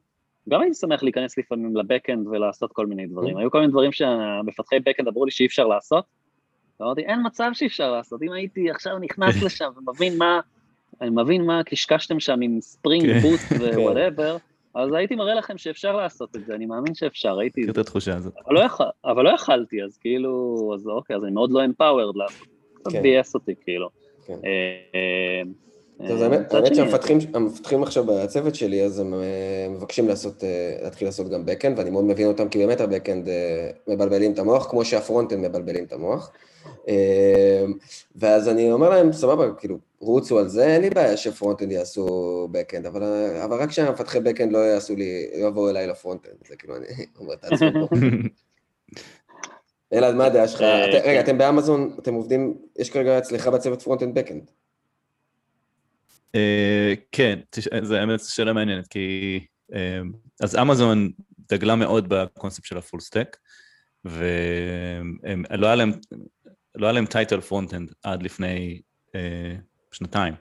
גם 0.49 0.61
הייתי 0.61 0.75
שמח 0.75 1.03
להיכנס 1.03 1.37
לפעמים 1.37 1.75
ל 1.75 1.82
backend 1.82 2.27
ולעשות 2.27 2.71
כל 2.73 2.85
מיני 2.85 3.05
דברים. 3.07 3.37
Mm. 3.37 3.39
היו 3.39 3.51
כל 3.51 3.59
מיני 3.59 3.71
דברים 3.71 3.91
שהמפתחי 3.91 4.79
backend 4.79 5.07
אמרו 5.07 5.25
לי 5.25 5.31
שאי 5.31 5.45
אפשר 5.45 5.67
לעשות, 5.67 6.05
ואמרתי, 6.79 7.01
אין 7.01 7.19
מצב 7.25 7.49
שאי 7.53 7.67
אפשר 7.67 7.91
לעשות, 7.91 8.23
אם 8.23 8.31
הייתי 8.31 8.71
עכשיו 8.71 8.97
נכנס 8.97 9.43
לשם 9.43 9.69
ומבין 9.77 10.17
מה, 10.17 10.39
אני 11.01 11.09
מבין 11.09 11.45
מה 11.45 11.63
קשקשתם 11.63 12.19
שם 12.19 12.41
עם 12.41 12.61
Spring 12.61 13.21
Boot 13.21 13.39
ו 13.59 13.67
whatever, 13.67 14.37
אז 14.73 14.93
הייתי 14.93 15.15
מראה 15.15 15.35
לכם 15.35 15.57
שאפשר 15.57 15.95
לעשות 15.95 16.35
את 16.35 16.45
זה, 16.45 16.55
אני 16.55 16.65
מאמין 16.65 16.95
שאפשר, 16.95 17.39
הייתי... 17.39 17.69
את 17.69 17.77
התחושה 17.77 18.15
הזאת. 18.15 18.33
אבל 19.05 19.23
לא 19.23 19.29
יכלתי, 19.29 19.83
אז 19.83 19.97
כאילו, 19.97 20.71
אז 20.75 20.87
אוקיי, 20.87 21.15
אז 21.15 21.23
אני 21.23 21.31
מאוד 21.31 21.51
לא 21.51 21.65
empowered 21.65 22.15
לעשות, 22.15 22.47
קצת 22.73 22.91
ביאס 23.01 23.35
אותי, 23.35 23.53
כאילו. 23.63 23.89
האמת 25.99 26.75
שהמפתחים 26.75 27.83
עכשיו 27.83 28.03
בצוות 28.03 28.55
שלי, 28.55 28.83
אז 28.83 28.99
הם 28.99 29.13
אה, 29.13 29.67
מבקשים 29.69 30.07
לעשות, 30.07 30.43
אה, 30.43 30.77
להתחיל 30.83 31.07
לעשות 31.07 31.29
גם 31.29 31.43
backend, 31.45 31.77
ואני 31.77 31.89
מאוד 31.89 32.03
מבין 32.03 32.27
אותם, 32.27 32.49
כי 32.49 32.57
באמת 32.59 32.81
ה-backend 32.81 33.29
אה, 33.29 33.69
מבלבלים 33.87 34.33
את 34.33 34.39
המוח, 34.39 34.69
כמו 34.69 34.85
שה 34.85 35.02
frontend 35.02 35.47
מבלבלים 35.47 35.83
את 35.83 35.93
המוח. 35.93 36.31
ואז 38.15 38.49
אני 38.49 38.71
אומר 38.71 38.89
להם, 38.89 39.13
סבבה, 39.13 39.53
כאילו, 39.57 39.77
רוצו 39.99 40.39
על 40.39 40.47
זה, 40.47 40.67
אין 40.67 40.81
לי 40.81 40.89
בעיה 40.89 41.17
ש 41.17 41.28
frontend 41.28 41.71
יעשו 41.71 42.47
backend, 42.53 42.87
אבל, 42.87 43.03
אבל 43.43 43.57
רק 43.57 43.71
שהמפתחי 43.71 44.17
backend 44.17 44.49
לא 44.51 44.57
יעשו 44.57 44.95
לי, 44.95 45.27
לא 45.41 45.47
יבואו 45.47 45.69
אליי 45.69 45.87
ל 45.87 45.92
frontend, 45.92 46.35
זה 46.49 46.55
כאילו, 46.55 46.75
אני 46.75 46.85
אומר, 47.19 47.35
תעצרו 47.35 47.67
פה. 47.89 47.95
אלעד, 49.93 50.15
מה 50.15 50.25
הדעה 50.25 50.47
שלך? 50.47 50.61
רגע, 51.03 51.19
אתם 51.19 51.37
באמזון, 51.37 51.95
אתם 51.99 52.13
עובדים, 52.13 52.57
יש 52.79 52.89
כרגע 52.89 53.17
אצלך 53.17 53.47
בצוות 53.47 53.81
frontend 53.81 54.17
backend. 54.17 54.66
אה, 56.35 56.93
כן, 57.11 57.39
זה 57.81 57.99
האמת 57.99 58.19
שאלה 58.19 58.53
מעניינת, 58.53 58.87
כי 58.87 59.39
אה, 59.73 60.01
אז 60.41 60.55
אמזון 60.55 61.11
דגלה 61.51 61.75
מאוד 61.75 62.09
בקונספט 62.09 62.65
של 62.65 62.77
ה 62.77 62.82
full 62.82 62.99
stack, 62.99 63.37
ולא 64.05 65.65
היה 65.65 65.75
להם, 65.75 65.91
לא 66.75 67.05
טייטל 67.05 67.41
frontend 67.41 67.91
עד 68.03 68.23
לפני 68.23 68.81
אה, 69.15 69.55
שנתיים. 69.91 70.33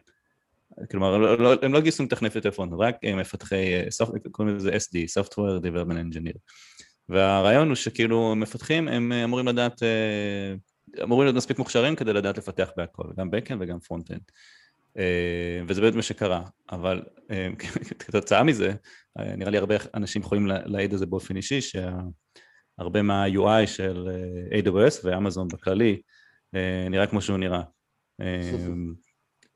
כלומר, 0.90 1.18
לא, 1.18 1.38
לא, 1.38 1.54
הם 1.62 1.72
לא 1.72 1.80
גייסו 1.80 2.02
יותר 2.34 2.50
front, 2.50 2.72
רק 2.78 2.96
מפתחי, 3.04 3.74
קוראים 4.32 4.56
לזה 4.56 4.70
SDE, 4.70 4.96
Software 5.20 5.62
Development 5.62 6.14
Engineer. 6.14 6.38
והרעיון 7.08 7.68
הוא 7.68 7.74
שכאילו 7.74 8.34
מפתחים, 8.36 8.88
הם 8.88 9.12
אמורים 9.12 9.48
לדעת, 9.48 9.82
אמורים 11.02 11.26
להיות 11.26 11.36
מספיק 11.36 11.58
מוכשרים 11.58 11.96
כדי 11.96 12.12
לדעת 12.12 12.38
לפתח 12.38 12.70
בהכל, 12.76 13.04
גם 13.16 13.28
backend 13.30 13.56
וגם 13.60 13.78
frontend. 13.92 14.32
אה, 14.98 15.62
וזה 15.68 15.80
באמת 15.80 15.94
מה 15.94 16.02
שקרה, 16.02 16.42
אבל 16.72 17.02
אה, 17.30 17.48
כתוצאה 17.98 18.42
מזה, 18.42 18.74
אה, 19.18 19.36
נראה 19.36 19.50
לי 19.50 19.58
הרבה 19.58 19.74
אנשים 19.94 20.22
יכולים 20.22 20.46
להעיד 20.46 20.92
על 20.92 20.98
זה 20.98 21.06
באופן 21.06 21.36
אישי, 21.36 21.60
שהרבה 21.60 23.02
מה-UI 23.02 23.66
של 23.66 24.08
AWS 24.50 25.00
ואמזון 25.04 25.48
בכללי 25.48 26.00
נראה 26.90 27.06
כמו 27.06 27.20
שהוא 27.20 27.38
נראה. 27.38 27.62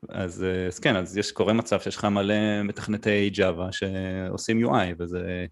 אז, 0.09 0.45
אז 0.69 0.79
כן, 0.79 0.95
אז 0.95 1.17
יש, 1.17 1.31
קורה 1.31 1.53
מצב 1.53 1.79
שיש 1.79 1.95
לך 1.95 2.05
מלא 2.05 2.63
מתכנתי 2.63 3.31
Java 3.35 3.71
שעושים 3.71 4.65
UI 4.65 4.95
וזה 4.99 5.45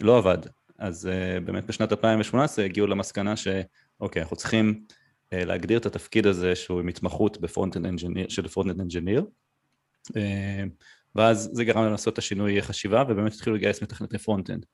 לא 0.00 0.18
עבד. 0.18 0.38
אז 0.78 1.10
באמת 1.44 1.66
בשנת 1.66 1.92
2018 1.92 2.64
הגיעו 2.64 2.86
למסקנה 2.86 3.34
שאוקיי, 3.36 4.22
אנחנו 4.22 4.36
צריכים 4.36 4.84
להגדיר 5.32 5.78
את 5.78 5.86
התפקיד 5.86 6.26
הזה 6.26 6.54
שהוא 6.56 6.80
עם 6.80 6.88
התמחות 6.88 7.38
של 8.28 8.48
frontend 8.48 8.80
engineer. 8.80 9.24
אה, 10.16 10.64
ואז 11.14 11.50
זה 11.52 11.64
גרם 11.64 11.82
לנו 11.82 11.90
לעשות 11.90 12.12
את 12.14 12.18
השינוי 12.18 12.62
חשיבה 12.62 13.04
ובאמת 13.08 13.32
התחילו 13.32 13.56
לגייס 13.56 13.82
מתכנתי 13.82 14.18
frontend 14.18 14.66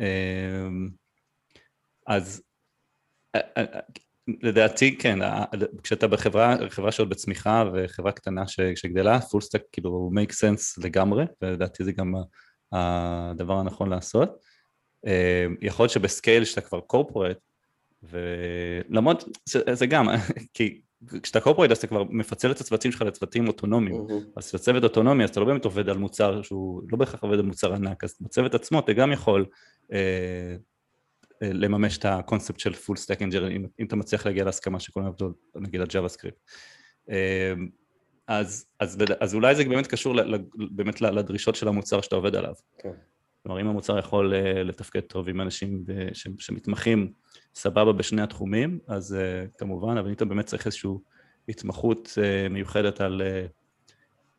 אה, 0.00 0.68
אז 2.06 2.42
לדעתי 4.42 4.96
כן, 4.98 5.18
כשאתה 5.82 6.08
בחברה, 6.08 6.56
חברה 6.68 6.92
שעוד 6.92 7.08
בצמיחה 7.08 7.64
וחברה 7.74 8.12
קטנה 8.12 8.44
שגדלה, 8.74 9.20
full 9.20 9.40
stack 9.40 9.62
כאילו 9.72 10.10
make 10.14 10.32
sense 10.32 10.84
לגמרי 10.84 11.24
ולדעתי 11.42 11.84
זה 11.84 11.92
גם 11.92 12.14
הדבר 12.72 13.58
הנכון 13.58 13.90
לעשות. 13.90 14.30
יכול 15.62 15.84
להיות 15.84 15.92
שב 15.92 16.11
scale 16.11 16.44
שאתה 16.44 16.60
כבר 16.60 16.80
corporate 16.80 17.38
ולמרות, 18.02 19.24
זה, 19.44 19.74
זה 19.74 19.86
גם, 19.86 20.06
כי 20.54 20.80
כשאתה 21.22 21.40
corporate 21.40 21.70
אז 21.70 21.78
אתה 21.78 21.86
כבר 21.86 22.04
מפצל 22.04 22.50
את 22.50 22.60
הצוותים 22.60 22.92
שלך 22.92 23.02
לצוותים 23.02 23.48
אוטונומיים, 23.48 23.96
mm-hmm. 23.96 24.30
אז 24.36 24.48
כשצוות 24.48 24.84
אוטונומי 24.84 25.24
אז 25.24 25.30
אתה 25.30 25.40
לא 25.40 25.46
באמת 25.46 25.64
עובד 25.64 25.88
על 25.88 25.98
מוצר 25.98 26.42
שהוא 26.42 26.82
לא 26.92 26.98
בהכרח 26.98 27.22
עובד 27.22 27.38
על 27.38 27.44
מוצר 27.44 27.74
ענק, 27.74 28.04
אז 28.04 28.16
בצוות 28.20 28.54
עצמו 28.54 28.78
אתה 28.78 28.92
גם 28.92 29.12
יכול 29.12 29.46
אה, 29.92 30.56
אה, 31.42 31.50
לממש 31.52 31.98
את 31.98 32.04
הקונספט 32.04 32.60
של 32.60 32.72
full 32.72 32.96
stack 32.96 33.22
engineer, 33.22 33.48
אם, 33.48 33.66
אם 33.80 33.86
אתה 33.86 33.96
מצליח 33.96 34.26
להגיע 34.26 34.44
להסכמה 34.44 34.80
שכולם 34.80 35.06
עבדו 35.06 35.32
נגיד 35.54 35.80
על 35.80 35.86
JavaScript. 35.86 36.38
אה, 37.10 37.54
אז, 38.28 38.66
אז, 38.80 38.98
אז 39.20 39.34
אולי 39.34 39.54
זה 39.54 39.64
באמת 39.64 39.86
קשור 39.86 40.14
ל, 40.16 40.38
באמת 40.70 41.00
לדרישות 41.00 41.54
של 41.54 41.68
המוצר 41.68 42.00
שאתה 42.00 42.16
עובד 42.16 42.36
עליו. 42.36 42.54
כן. 42.78 42.92
כלומר 43.46 43.60
אם 43.60 43.68
המוצר 43.68 43.98
יכול 43.98 44.34
אה, 44.34 44.62
לתפקד 44.62 45.00
טוב 45.00 45.28
עם 45.28 45.40
אנשים 45.40 45.84
שמתמחים 46.38 47.12
סבבה 47.54 47.92
בשני 47.92 48.22
התחומים, 48.22 48.78
אז 48.86 49.16
uh, 49.16 49.58
כמובן, 49.58 49.96
אבל 49.96 50.08
אם 50.08 50.12
אתה 50.12 50.24
באמת 50.24 50.46
צריך 50.46 50.66
איזושהי 50.66 50.90
התמחות 51.48 52.06
uh, 52.06 52.52
מיוחדת 52.52 53.00
על 53.00 53.22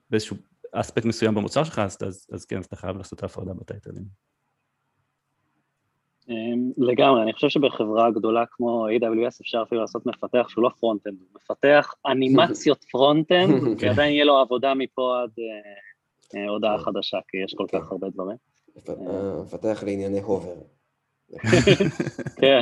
באיזשהו 0.10 0.38
אספקט 0.72 1.06
מסוים 1.06 1.36
במוצר 1.36 1.64
שלך, 1.64 1.80
אז, 1.80 1.98
אז, 2.08 2.28
אז 2.32 2.46
כן, 2.46 2.58
אז 2.58 2.66
אתה 2.66 2.76
חייב 2.76 2.98
לעשות 2.98 3.20
את 3.20 3.24
ההפרדה 3.24 3.54
בטייטלים. 3.54 4.04
אמ, 6.30 6.72
לגמרי, 6.78 7.22
אני 7.22 7.34
חושב 7.34 7.50
שבחברה 7.50 8.12
גדולה 8.12 8.46
כמו 8.52 8.88
AWS 8.88 9.38
אפשר 9.42 9.64
אפילו 9.68 9.82
לעשות 9.82 10.06
מפתח 10.06 10.46
שהוא 10.50 10.64
לא 10.64 10.70
frontend, 10.70 11.18
הוא 11.20 11.28
מפתח 11.36 11.94
אנימציות 12.06 12.84
frontend, 12.92 13.64
ועדיין 13.80 14.14
יהיה 14.14 14.26
לו 14.26 14.38
עבודה 14.38 14.74
מפה 14.74 15.22
עד... 15.24 15.30
אה, 16.36 16.50
הודעה 16.50 16.78
חדשה, 16.78 17.18
כי 17.28 17.38
יש 17.38 17.54
כל 17.58 17.66
כך 17.74 17.92
הרבה 17.92 18.10
דברים. 18.10 18.38
מפתח 19.42 19.84
לענייני 19.86 20.20
הובר. 20.20 20.56
כן, 22.42 22.60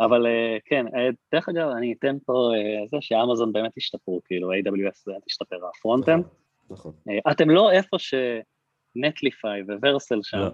אבל 0.00 0.26
כן, 0.64 0.86
דרך 1.32 1.48
אגב, 1.48 1.68
אני 1.68 1.94
אתן 1.98 2.16
פה 2.26 2.50
זה 2.86 2.96
שאמזון 3.00 3.52
באמת 3.52 3.72
השתפרו, 3.76 4.20
כאילו 4.24 4.52
AWS 4.52 5.02
באמת 5.06 5.22
השתפר, 5.26 5.56
הפרונט-אנד. 5.76 6.24
נכון. 6.70 6.92
נכון. 7.06 7.18
אתם 7.30 7.50
לא 7.50 7.70
איפה 7.70 7.96
שנטליפיי 7.98 9.62
וורסל 9.82 10.18
שם, 10.22 10.38
לא. 10.38 10.48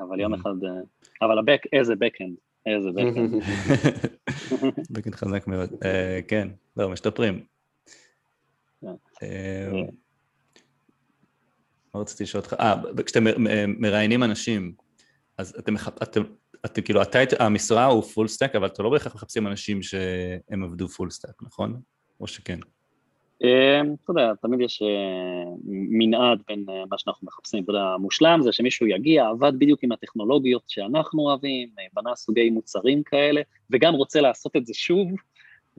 אבל 0.00 0.20
יום 0.20 0.34
אחד, 0.34 0.50
אבל 1.22 1.38
הבק, 1.38 1.62
איזה 1.72 1.94
בקאנד. 1.96 2.36
איזה 2.66 2.88
בקאנד. 2.90 3.30
בקאנד 4.90 5.14
חזק 5.20 5.46
מאוד. 5.46 5.70
כן, 6.28 6.48
לא, 6.76 6.88
משתפרים. 6.88 7.44
מה 11.98 12.02
רציתי 12.02 12.22
לשאול 12.22 12.42
אותך? 12.42 12.54
אה, 12.60 12.74
כשאתם 13.06 13.24
מראיינים 13.78 14.22
אנשים, 14.22 14.72
אז 15.38 15.54
אתם, 15.58 15.74
אתם, 16.64 16.82
כאילו, 16.82 17.02
אתה, 17.02 17.18
המשרה 17.38 17.84
הוא 17.84 18.02
full 18.02 18.28
stack, 18.28 18.56
אבל 18.56 18.66
אתם 18.66 18.82
לא 18.82 18.90
בהכרח 18.90 19.14
מחפשים 19.14 19.46
אנשים 19.46 19.82
שהם 19.82 20.64
עבדו 20.64 20.88
full 20.88 21.10
stack, 21.10 21.42
נכון? 21.42 21.80
או 22.20 22.26
שכן? 22.26 22.58
אמ, 23.44 23.94
אתה 24.04 24.10
יודע, 24.10 24.32
תמיד 24.42 24.60
יש 24.60 24.82
אה, 24.82 25.50
מנעד 25.98 26.42
בין 26.48 26.64
אה, 26.68 26.82
מה 26.90 26.98
שאנחנו 26.98 27.26
מחפשים, 27.26 27.64
אתה 27.64 27.70
יודע, 27.70 27.82
המושלם 27.82 28.40
זה 28.42 28.52
שמישהו 28.52 28.86
יגיע, 28.86 29.26
עבד 29.26 29.52
בדיוק 29.58 29.82
עם 29.82 29.92
הטכנולוגיות 29.92 30.62
שאנחנו 30.68 31.22
אוהבים, 31.22 31.68
אה, 31.78 31.84
בנה 31.94 32.16
סוגי 32.16 32.50
מוצרים 32.50 33.02
כאלה, 33.02 33.40
וגם 33.70 33.94
רוצה 33.94 34.20
לעשות 34.20 34.56
את 34.56 34.66
זה 34.66 34.74
שוב, 34.74 35.08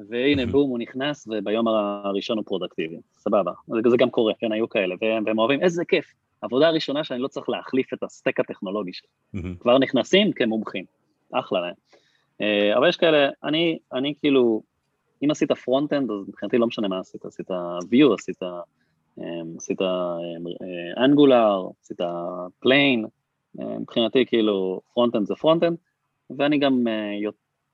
והנה 0.07 0.45
בום, 0.45 0.69
הוא 0.69 0.79
נכנס, 0.79 1.27
וביום 1.27 1.67
הראשון 1.67 2.37
הוא 2.37 2.45
productive, 2.45 2.97
סבבה, 3.17 3.51
זה 3.67 3.97
גם 3.97 4.09
קורה, 4.09 4.33
כן, 4.39 4.51
היו 4.51 4.69
כאלה, 4.69 4.95
והם, 5.01 5.23
והם 5.25 5.39
אוהבים, 5.39 5.61
איזה 5.61 5.85
כיף, 5.85 6.13
עבודה 6.41 6.69
ראשונה 6.69 7.03
שאני 7.03 7.19
לא 7.19 7.27
צריך 7.27 7.49
להחליף 7.49 7.93
את 7.93 8.03
ה 8.03 8.09
stack 8.09 8.39
הטכנולוגי 8.39 8.91
שלי, 8.93 9.09
כבר 9.59 9.77
נכנסים 9.77 10.31
כמומחים, 10.31 10.85
אחלה 11.31 11.59
להם. 11.61 11.73
אבל 12.77 12.89
יש 12.89 12.97
כאלה, 12.97 13.29
אני, 13.43 13.79
אני 13.93 14.13
כאילו, 14.19 14.61
אם 15.23 15.31
עשית 15.31 15.51
frontend, 15.51 16.11
אז 16.11 16.27
מבחינתי 16.27 16.57
לא 16.57 16.67
משנה 16.67 16.87
מה 16.87 16.99
עשית, 16.99 17.25
עשית 17.25 17.51
Vue, 17.91 18.13
עשית, 18.13 18.43
אמ, 19.19 19.23
עשית 19.57 19.79
Angular, 20.97 21.61
אמ, 21.61 21.71
עשית 21.83 21.97
plain, 22.59 23.05
אמ, 23.59 23.81
מבחינתי 23.81 24.25
כאילו 24.25 24.81
frontend 24.93 25.25
זה 25.25 25.35
frontend, 25.35 25.77
ואני 26.37 26.57
גם, 26.57 26.87
אה, 26.87 27.13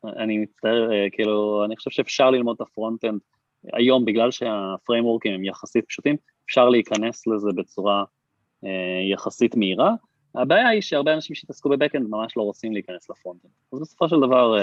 אני 0.07 0.37
מצטער, 0.37 0.91
אה, 0.91 1.07
כאילו, 1.11 1.65
אני 1.65 1.75
חושב 1.75 1.91
שאפשר 1.91 2.29
ללמוד 2.31 2.55
את 2.55 2.61
ה 2.61 2.68
frontend 2.68 3.19
היום, 3.73 4.05
בגלל 4.05 4.31
שה 4.31 4.53
frameworkים 4.53 5.33
הם 5.33 5.43
יחסית 5.43 5.85
פשוטים, 5.85 6.15
אפשר 6.45 6.69
להיכנס 6.69 7.27
לזה 7.27 7.49
בצורה 7.55 8.03
אה, 8.65 8.69
יחסית 9.11 9.55
מהירה. 9.55 9.93
הבעיה 10.35 10.67
היא 10.67 10.81
שהרבה 10.81 11.13
אנשים 11.13 11.35
שהתעסקו 11.35 11.69
ב 11.69 11.74
backend 11.74 12.09
ממש 12.09 12.37
לא 12.37 12.41
רוצים 12.41 12.73
להיכנס 12.73 13.09
ל 13.09 13.14
frontend. 13.14 13.51
אז 13.73 13.81
בסופו 13.81 14.09
של 14.09 14.15
דבר, 14.17 14.57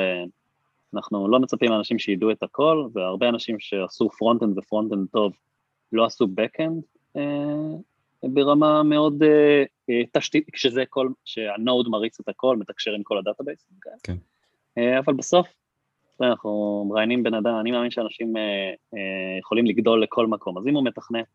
אנחנו 0.95 1.28
לא 1.28 1.38
מצפים 1.38 1.70
לאנשים 1.70 1.99
שידעו 1.99 2.30
את 2.30 2.43
הכל, 2.43 2.88
והרבה 2.93 3.28
אנשים 3.28 3.57
שעשו 3.61 4.09
frontend 4.11 4.59
ו 4.59 4.64
frontend 4.64 5.09
טוב 5.12 5.32
לא 5.93 6.05
עשו 6.05 6.26
אה, 7.16 8.28
ברמה 8.28 8.82
מאוד 8.82 9.22
אה, 9.22 9.62
אה, 9.90 10.03
תשתית, 10.12 10.51
כשזה 10.53 10.84
כל, 10.88 11.09
שה 11.24 11.52
Node 11.52 11.89
מריץ 11.88 12.20
את 12.20 12.28
הכל, 12.28 12.57
מתקשר 12.57 12.93
עם 12.93 13.03
כל 13.03 13.18
ה 13.18 13.23
database. 13.23 13.66
כן. 14.03 14.12
אה, 14.12 14.16
אבל 14.77 15.14
בסוף, 15.14 15.47
אנחנו 16.20 16.85
מראיינים 16.89 17.23
בן 17.23 17.35
אדם, 17.35 17.55
אני 17.61 17.70
מאמין 17.70 17.91
שאנשים 17.91 18.37
אה, 18.37 18.43
אה, 18.95 19.39
יכולים 19.39 19.66
לגדול 19.66 20.03
לכל 20.03 20.27
מקום, 20.27 20.59
אז 20.59 20.66
אם 20.66 20.75
הוא 20.75 20.85
מתכנת, 20.85 21.27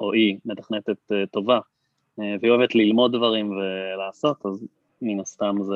או 0.00 0.12
היא 0.12 0.38
מתכנתת 0.44 1.12
אה, 1.12 1.26
טובה, 1.26 1.58
אה, 2.20 2.34
והיא 2.40 2.52
אוהבת 2.52 2.74
ללמוד 2.74 3.16
דברים 3.16 3.50
ולעשות, 3.50 4.46
אז 4.46 4.66
מן 5.02 5.20
הסתם 5.20 5.56
זה... 5.62 5.74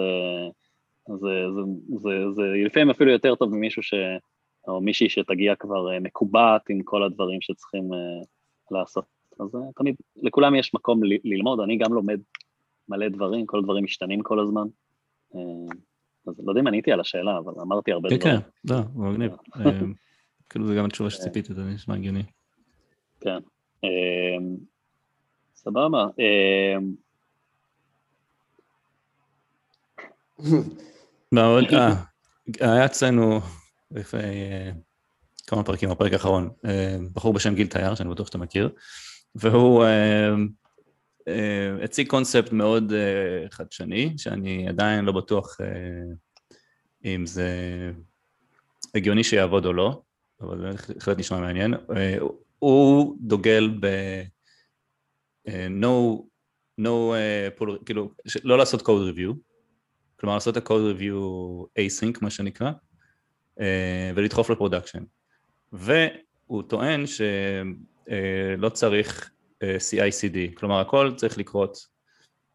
זה, 1.08 1.44
זה, 1.54 1.60
זה, 1.98 2.30
זה 2.30 2.42
לפעמים 2.66 2.90
אפילו 2.90 3.10
יותר 3.10 3.34
טוב 3.34 3.54
ממישהו 3.54 3.82
ש... 3.82 3.94
או 4.68 4.80
מישהי 4.80 5.08
שתגיע 5.08 5.54
כבר 5.54 5.92
אה, 5.92 6.00
מקובעת 6.00 6.70
עם 6.70 6.82
כל 6.82 7.02
הדברים 7.02 7.40
שצריכים 7.40 7.90
לעשות. 8.70 9.04
אז 9.40 9.56
תמיד, 9.76 9.94
לכולם 10.16 10.54
יש 10.54 10.74
מקום 10.74 11.00
ללמוד, 11.24 11.60
אני 11.60 11.76
גם 11.76 11.92
לומד 11.92 12.20
מלא 12.88 13.08
דברים, 13.08 13.46
כל 13.46 13.58
הדברים 13.58 13.84
משתנים 13.84 14.22
כל 14.22 14.40
הזמן. 14.40 14.66
אז 16.28 16.40
לא 16.44 16.50
יודע 16.50 16.60
אם 16.60 16.66
עניתי 16.66 16.92
על 16.92 17.00
השאלה, 17.00 17.38
אבל 17.38 17.52
אמרתי 17.62 17.92
הרבה 17.92 18.08
כן, 18.08 18.16
דברים. 18.16 18.40
כן, 18.40 18.48
כן, 18.68 18.74
לא, 18.74 19.10
מגניב. 19.10 19.32
כאילו 20.50 20.66
זה 20.66 20.74
גם 20.74 20.84
התשובה 20.84 21.10
שציפיתי, 21.10 21.54
זה 21.54 21.62
נשמע 21.62 21.94
הגיוני. 21.94 22.22
כן. 23.20 23.38
סבבה. 25.54 26.06
מאוד, 31.32 31.64
אה, 31.72 31.94
היה 32.60 32.84
אצלנו 32.84 33.40
לפני 33.90 34.20
אה, 34.22 34.70
כמה 35.46 35.62
פרקים, 35.62 35.90
הפרק 35.90 36.12
האחרון, 36.12 36.50
אה, 36.64 36.96
בחור 37.12 37.32
בשם 37.32 37.54
גיל 37.54 37.66
תייר, 37.66 37.94
שאני 37.94 38.10
בטוח 38.10 38.26
שאתה 38.26 38.38
מכיר, 38.38 38.70
והוא 39.34 39.84
הציג 41.82 42.08
קונספט 42.08 42.52
מאוד 42.52 42.92
חדשני, 43.50 44.14
שאני 44.16 44.68
עדיין 44.68 45.04
לא 45.04 45.12
בטוח 45.12 45.56
אם 47.04 47.26
זה 47.26 47.50
הגיוני 48.94 49.24
שיעבוד 49.24 49.66
או 49.66 49.72
לא, 49.72 50.02
אבל 50.40 50.58
זה 50.58 50.92
בהחלט 50.94 51.18
נשמע 51.18 51.40
מעניין. 51.40 51.74
הוא 52.58 53.16
דוגל 53.20 53.70
ב... 53.80 53.86
no, 55.48 56.22
no, 56.80 57.14
כאילו, 57.86 58.12
לא 58.44 58.58
לעשות 58.58 58.82
code 58.82 59.14
review, 59.14 59.34
כלומר 60.20 60.34
לעשות 60.34 60.56
את 60.56 60.62
ה-code 60.62 60.96
review 60.96 61.14
async 61.78 62.18
מה 62.22 62.30
שנקרא 62.30 62.70
אה, 63.60 64.10
ולדחוף 64.14 64.50
ל 64.50 64.55
production 64.55 65.02
והוא 65.72 66.62
טוען 66.68 67.06
שלא 67.06 68.64
אה, 68.64 68.70
צריך 68.70 69.30
אה, 69.30 69.37
CI/CD 69.64 70.54
כלומר 70.54 70.80
הכל 70.80 71.12
צריך 71.16 71.38
לקרות. 71.38 71.78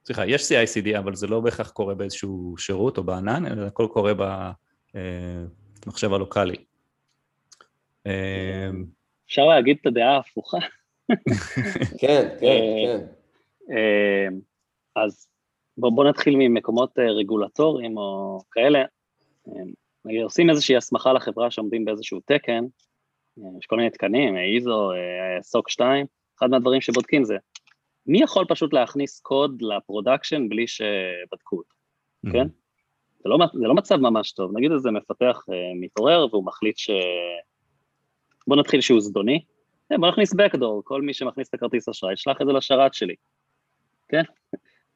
סליחה 0.06 0.26
יש 0.26 0.42
CI/CD 0.42 1.00
אבל 1.00 1.16
זה 1.16 1.28
לא 1.28 1.40
בהכרח 1.40 1.70
קורה 1.70 1.96
באיזשהו 1.96 2.56
שירות 2.58 2.98
או 2.98 3.04
בענן 3.04 3.46
אלא 3.46 3.66
הכל 3.66 3.88
קורה 3.92 4.14
במחשב 5.86 6.14
הלוקאלי. 6.14 6.56
אפשר 9.28 9.46
להגיד 9.46 9.78
את 9.82 9.86
הדעה 9.86 10.16
ההפוכה? 10.16 10.58
כן, 12.02 12.30
כן, 12.40 12.60
כן. 12.86 13.06
אז 14.96 15.28
בוא, 15.78 15.90
בוא 15.90 16.06
נתחיל 16.06 16.36
ממקומות 16.38 17.00
אה, 17.00 17.12
רגולטוריים 17.12 17.98
או 17.98 18.40
כאלה. 18.52 18.86
אה, 19.48 20.24
עושים 20.24 20.50
איזושהי 20.50 20.78
הסמכה 20.78 21.14
לחברה 21.14 21.52
שעומדים 21.52 21.86
באיזשהו 21.86 22.20
תקן, 22.26 22.64
אה, 23.40 23.50
יש 23.60 23.66
כל 23.66 23.76
מיני 23.76 23.90
תקנים, 23.90 24.36
איזו, 24.38 24.92
SOC 25.42 25.70
2, 25.70 26.06
אחד 26.44 26.52
מהדברים 26.52 26.82
שבודקים 26.82 27.24
זה, 27.24 27.38
מי 28.08 28.22
יכול 28.22 28.46
פשוט 28.50 28.74
להכניס 28.74 29.20
קוד 29.20 29.62
ל 29.62 29.70
production 29.70 30.50
בלי 30.50 30.68
שבדקו 30.68 31.58
אותו, 31.58 31.76
mm-hmm. 32.28 32.32
כן? 32.32 32.48
זה 33.24 33.30
לא, 33.30 33.38
זה 33.54 33.68
לא 33.68 33.74
מצב 33.74 33.96
ממש 33.96 34.32
טוב, 34.32 34.52
נגיד 34.58 34.72
איזה 34.72 34.92
מפתח 34.92 35.46
מתעורר 35.82 36.28
והוא 36.32 36.46
מחליט 36.46 36.78
ש... 36.78 36.90
בוא 38.48 38.56
נתחיל 38.56 38.82
שהוא 38.82 39.02
זדוני, 39.02 39.44
בוא 40.00 40.08
נכניס 40.08 40.34
backdoor, 40.34 40.82
כל 40.84 41.02
מי 41.02 41.14
שמכניס 41.14 41.50
את 41.50 41.54
הכרטיס 41.54 41.90
אשראי, 41.90 42.18
שלח 42.18 42.42
את 42.42 42.48
זה 42.48 42.54
לשרת 42.54 42.94
שלי, 42.94 43.16
כן? 44.08 44.24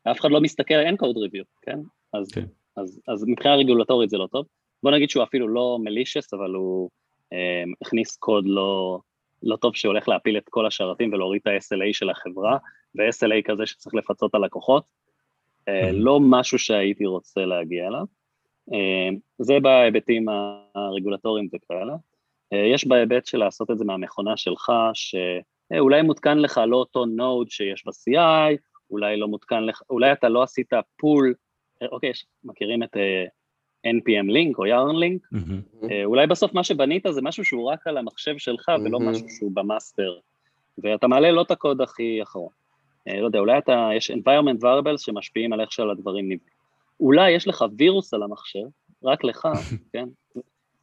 ואף 0.06 0.20
אחד 0.20 0.32
לא 0.32 0.42
מסתכל, 0.42 0.74
אין 0.74 0.96
code 0.96 1.30
review, 1.30 1.46
כן? 1.62 1.80
אז, 2.14 2.32
כן. 2.32 2.46
אז, 2.78 3.02
אז 3.08 3.24
מבחינה 3.28 3.56
רגולטורית 3.56 4.10
זה 4.10 4.18
לא 4.18 4.28
טוב. 4.32 4.46
בוא 4.84 4.92
נגיד 4.92 5.10
שהוא 5.10 5.24
אפילו 5.24 5.48
לא 5.48 5.78
מלישס, 5.84 6.34
אבל 6.34 6.54
הוא 6.54 6.90
אה, 7.34 7.64
הכניס 7.82 8.16
קוד 8.16 8.44
לא, 8.48 9.00
לא 9.44 9.56
טוב 9.56 9.76
שהולך 9.76 10.08
להפיל 10.08 10.38
את 10.38 10.50
כל 10.50 10.66
השרתים 10.66 11.14
ולהוריד 11.14 11.42
את 11.42 11.48
ה-SLA 11.48 11.94
של 11.94 12.10
החברה, 12.10 12.58
ו-SLA 12.96 13.42
כזה 13.46 13.66
שצריך 13.66 13.96
לפצות 13.96 14.36
על 14.36 14.46
לקוחות. 14.46 14.84
אה, 15.68 15.92
לא 15.92 16.20
משהו 16.20 16.60
שהייתי 16.60 17.06
רוצה 17.06 17.46
להגיע 17.46 17.88
אליו. 17.88 18.06
אה, 18.74 19.10
זה 19.38 19.60
בהיבטים 19.60 20.26
הרגולטוריים 20.76 21.48
וכאלה. 21.54 21.94
אה, 22.54 22.66
יש 22.74 22.88
בהיבט 22.88 23.26
של 23.26 23.38
לעשות 23.38 23.72
את 23.72 23.78
זה 23.78 23.86
מהמכונה 23.86 24.38
שלך, 24.38 24.72
שאולי 24.94 26.02
מותקן 26.02 26.38
לך 26.38 26.62
לא 26.68 26.76
אותו 26.76 27.06
נוד 27.06 27.50
שיש 27.50 27.84
ב-CI, 27.86 28.58
אולי 28.92 29.18
לא 29.18 29.28
מותקן 29.28 29.64
לך, 29.64 29.82
אולי 29.90 30.12
אתה 30.12 30.30
לא 30.30 30.44
עשית 30.44 30.74
pull, 30.98 31.34
אוקיי, 31.92 32.12
מכירים 32.44 32.84
את 32.84 32.98
NPM 33.86 34.32
link 34.32 34.58
או 34.58 34.66
Yarn 34.66 34.96
link, 34.96 35.22
mm-hmm. 35.34 35.84
uh, 35.84 35.88
אולי 36.06 36.28
בסוף 36.28 36.54
מה 36.54 36.64
שבנית 36.64 37.06
זה 37.10 37.22
משהו 37.22 37.46
שהוא 37.46 37.72
רק 37.72 37.88
על 37.88 37.98
המחשב 37.98 38.38
שלך 38.38 38.70
mm-hmm. 38.70 38.82
ולא 38.82 39.00
משהו 39.00 39.30
שהוא 39.30 39.52
ב 39.54 39.62
master, 39.62 40.18
ואתה 40.78 41.08
מעלה 41.08 41.32
לא 41.32 41.42
את 41.42 41.52
הקוד 41.52 41.82
הכי 41.82 42.24
אחרון. 42.24 42.50
Uh, 43.10 43.14
לא 43.14 43.26
יודע, 43.26 43.40
אולי 43.40 43.58
אתה, 43.58 43.90
יש 43.96 44.12
environment 44.12 44.62
variables 44.62 44.98
שמשפיעים 44.98 45.54
על 45.54 45.62
איך 45.62 45.72
שעל 45.72 45.92
הדברים 45.92 46.26
נבנים. 46.26 46.58
אולי 47.00 47.32
יש 47.32 47.48
לך 47.48 47.66
וירוס 47.78 48.14
על 48.14 48.24
המחשב, 48.24 48.66
רק 49.04 49.24
לך, 49.24 49.48
כן? 49.94 50.08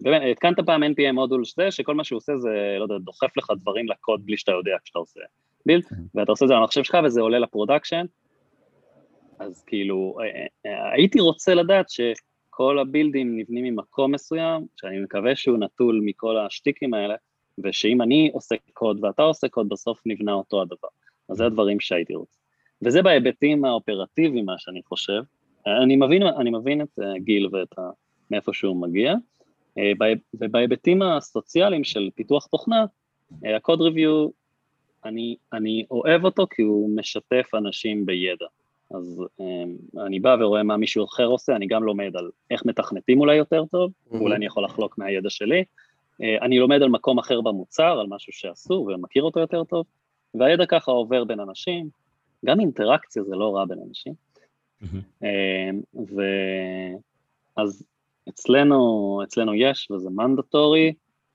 באמת, 0.00 0.22
התקנת 0.30 0.60
פעם 0.60 0.82
NPM 0.82 1.12
module 1.12 1.44
שזה, 1.44 1.70
שכל 1.70 1.94
מה 1.94 2.04
שהוא 2.04 2.16
עושה 2.16 2.38
זה, 2.38 2.76
לא 2.78 2.82
יודע, 2.82 2.98
דוחף 2.98 3.36
לך 3.36 3.50
דברים 3.60 3.88
לקוד 3.88 4.26
בלי 4.26 4.36
שאתה 4.36 4.52
יודע 4.52 4.76
כשאתה 4.84 4.98
עושה 4.98 5.20
build, 5.66 5.84
ואתה 6.14 6.32
עושה 6.32 6.44
את 6.44 6.48
זה 6.48 6.54
על 6.54 6.60
המחשב 6.60 6.82
שלך 6.82 6.98
וזה 7.04 7.20
עולה 7.20 7.38
ל 7.38 7.44
production, 7.44 8.06
אז 9.38 9.64
כאילו, 9.66 10.16
הייתי 10.92 11.20
רוצה 11.20 11.54
לדעת 11.54 11.86
שכל 12.54 12.78
הבילדים 12.78 13.38
נבנים 13.38 13.64
ממקום 13.64 14.14
מסוים, 14.14 14.66
שאני 14.76 15.00
מקווה 15.00 15.36
שהוא 15.36 15.58
נטול 15.58 16.00
מכל 16.04 16.38
השטיקים 16.38 16.94
האלה, 16.94 17.14
ושאם 17.58 18.02
אני 18.02 18.30
עושה 18.34 18.54
קוד 18.72 19.04
ואתה 19.04 19.22
עושה 19.22 19.48
קוד, 19.48 19.68
בסוף 19.68 20.00
נבנה 20.06 20.32
אותו 20.32 20.62
הדבר. 20.62 20.88
אז 21.28 21.36
זה 21.36 21.46
הדברים 21.46 21.80
שהייתי 21.80 22.14
רוצה. 22.14 22.38
וזה 22.82 23.02
בהיבטים 23.02 23.64
האופרטיביים, 23.64 24.46
מה 24.46 24.54
שאני 24.58 24.82
חושב. 24.82 25.22
אני 25.66 25.96
מבין, 25.96 26.22
אני 26.22 26.50
מבין 26.50 26.82
את 26.82 26.98
אה, 27.02 27.18
גיל 27.18 27.48
ואת 27.52 27.78
ה, 27.78 27.90
מאיפה 28.30 28.52
שהוא 28.52 28.76
מגיע, 28.76 29.14
אה, 29.78 29.92
ובהיבטים 30.34 31.02
הסוציאליים 31.02 31.84
של 31.84 32.08
פיתוח 32.14 32.46
תוכנה, 32.46 32.84
ה-code 33.32 33.80
אה, 33.80 33.88
review, 33.88 34.30
אני, 35.04 35.36
אני 35.52 35.84
אוהב 35.90 36.24
אותו 36.24 36.46
כי 36.50 36.62
הוא 36.62 36.96
משתף 36.96 37.50
אנשים 37.54 38.06
בידע. 38.06 38.46
אז 38.90 39.24
אני 40.06 40.20
בא 40.20 40.36
ורואה 40.40 40.62
מה 40.62 40.76
מישהו 40.76 41.04
אחר 41.04 41.26
עושה, 41.26 41.56
אני 41.56 41.66
גם 41.66 41.84
לומד 41.84 42.16
על 42.16 42.30
איך 42.50 42.66
מתכנתים 42.66 43.20
אולי 43.20 43.36
יותר 43.36 43.64
טוב, 43.64 43.90
mm-hmm. 43.90 44.16
אולי 44.18 44.36
אני 44.36 44.46
יכול 44.46 44.64
לחלוק 44.64 44.98
מהידע 44.98 45.30
שלי, 45.30 45.64
אני 46.42 46.58
לומד 46.58 46.82
על 46.82 46.88
מקום 46.88 47.18
אחר 47.18 47.40
במוצר, 47.40 47.98
על 48.00 48.06
משהו 48.08 48.32
שעשו 48.32 48.86
ומכיר 48.88 49.22
אותו 49.22 49.40
יותר 49.40 49.64
טוב, 49.64 49.86
והידע 50.34 50.66
ככה 50.66 50.90
עובר 50.90 51.24
בין 51.24 51.40
אנשים, 51.40 51.88
גם 52.44 52.60
אינטראקציה 52.60 53.22
זה 53.22 53.36
לא 53.36 53.56
רע 53.56 53.64
בין 53.64 53.78
אנשים. 53.88 54.12
Mm-hmm. 54.82 55.26
ואז 57.56 57.84
אצלנו, 58.28 59.20
אצלנו 59.24 59.54
יש, 59.54 59.90
וזה 59.90 60.10
מנדטורי, 60.10 60.92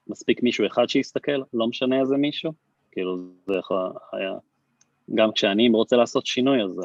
מספיק 0.07 0.43
מישהו 0.43 0.67
אחד 0.67 0.89
שיסתכל, 0.89 1.41
לא 1.53 1.67
משנה 1.67 1.99
איזה 1.99 2.17
מישהו, 2.17 2.53
כאילו 2.91 3.17
זה 3.47 3.59
היה, 4.11 4.33
גם 5.15 5.31
כשאני 5.31 5.69
רוצה 5.69 5.95
לעשות 5.95 6.25
שינוי, 6.25 6.63
אז 6.63 6.79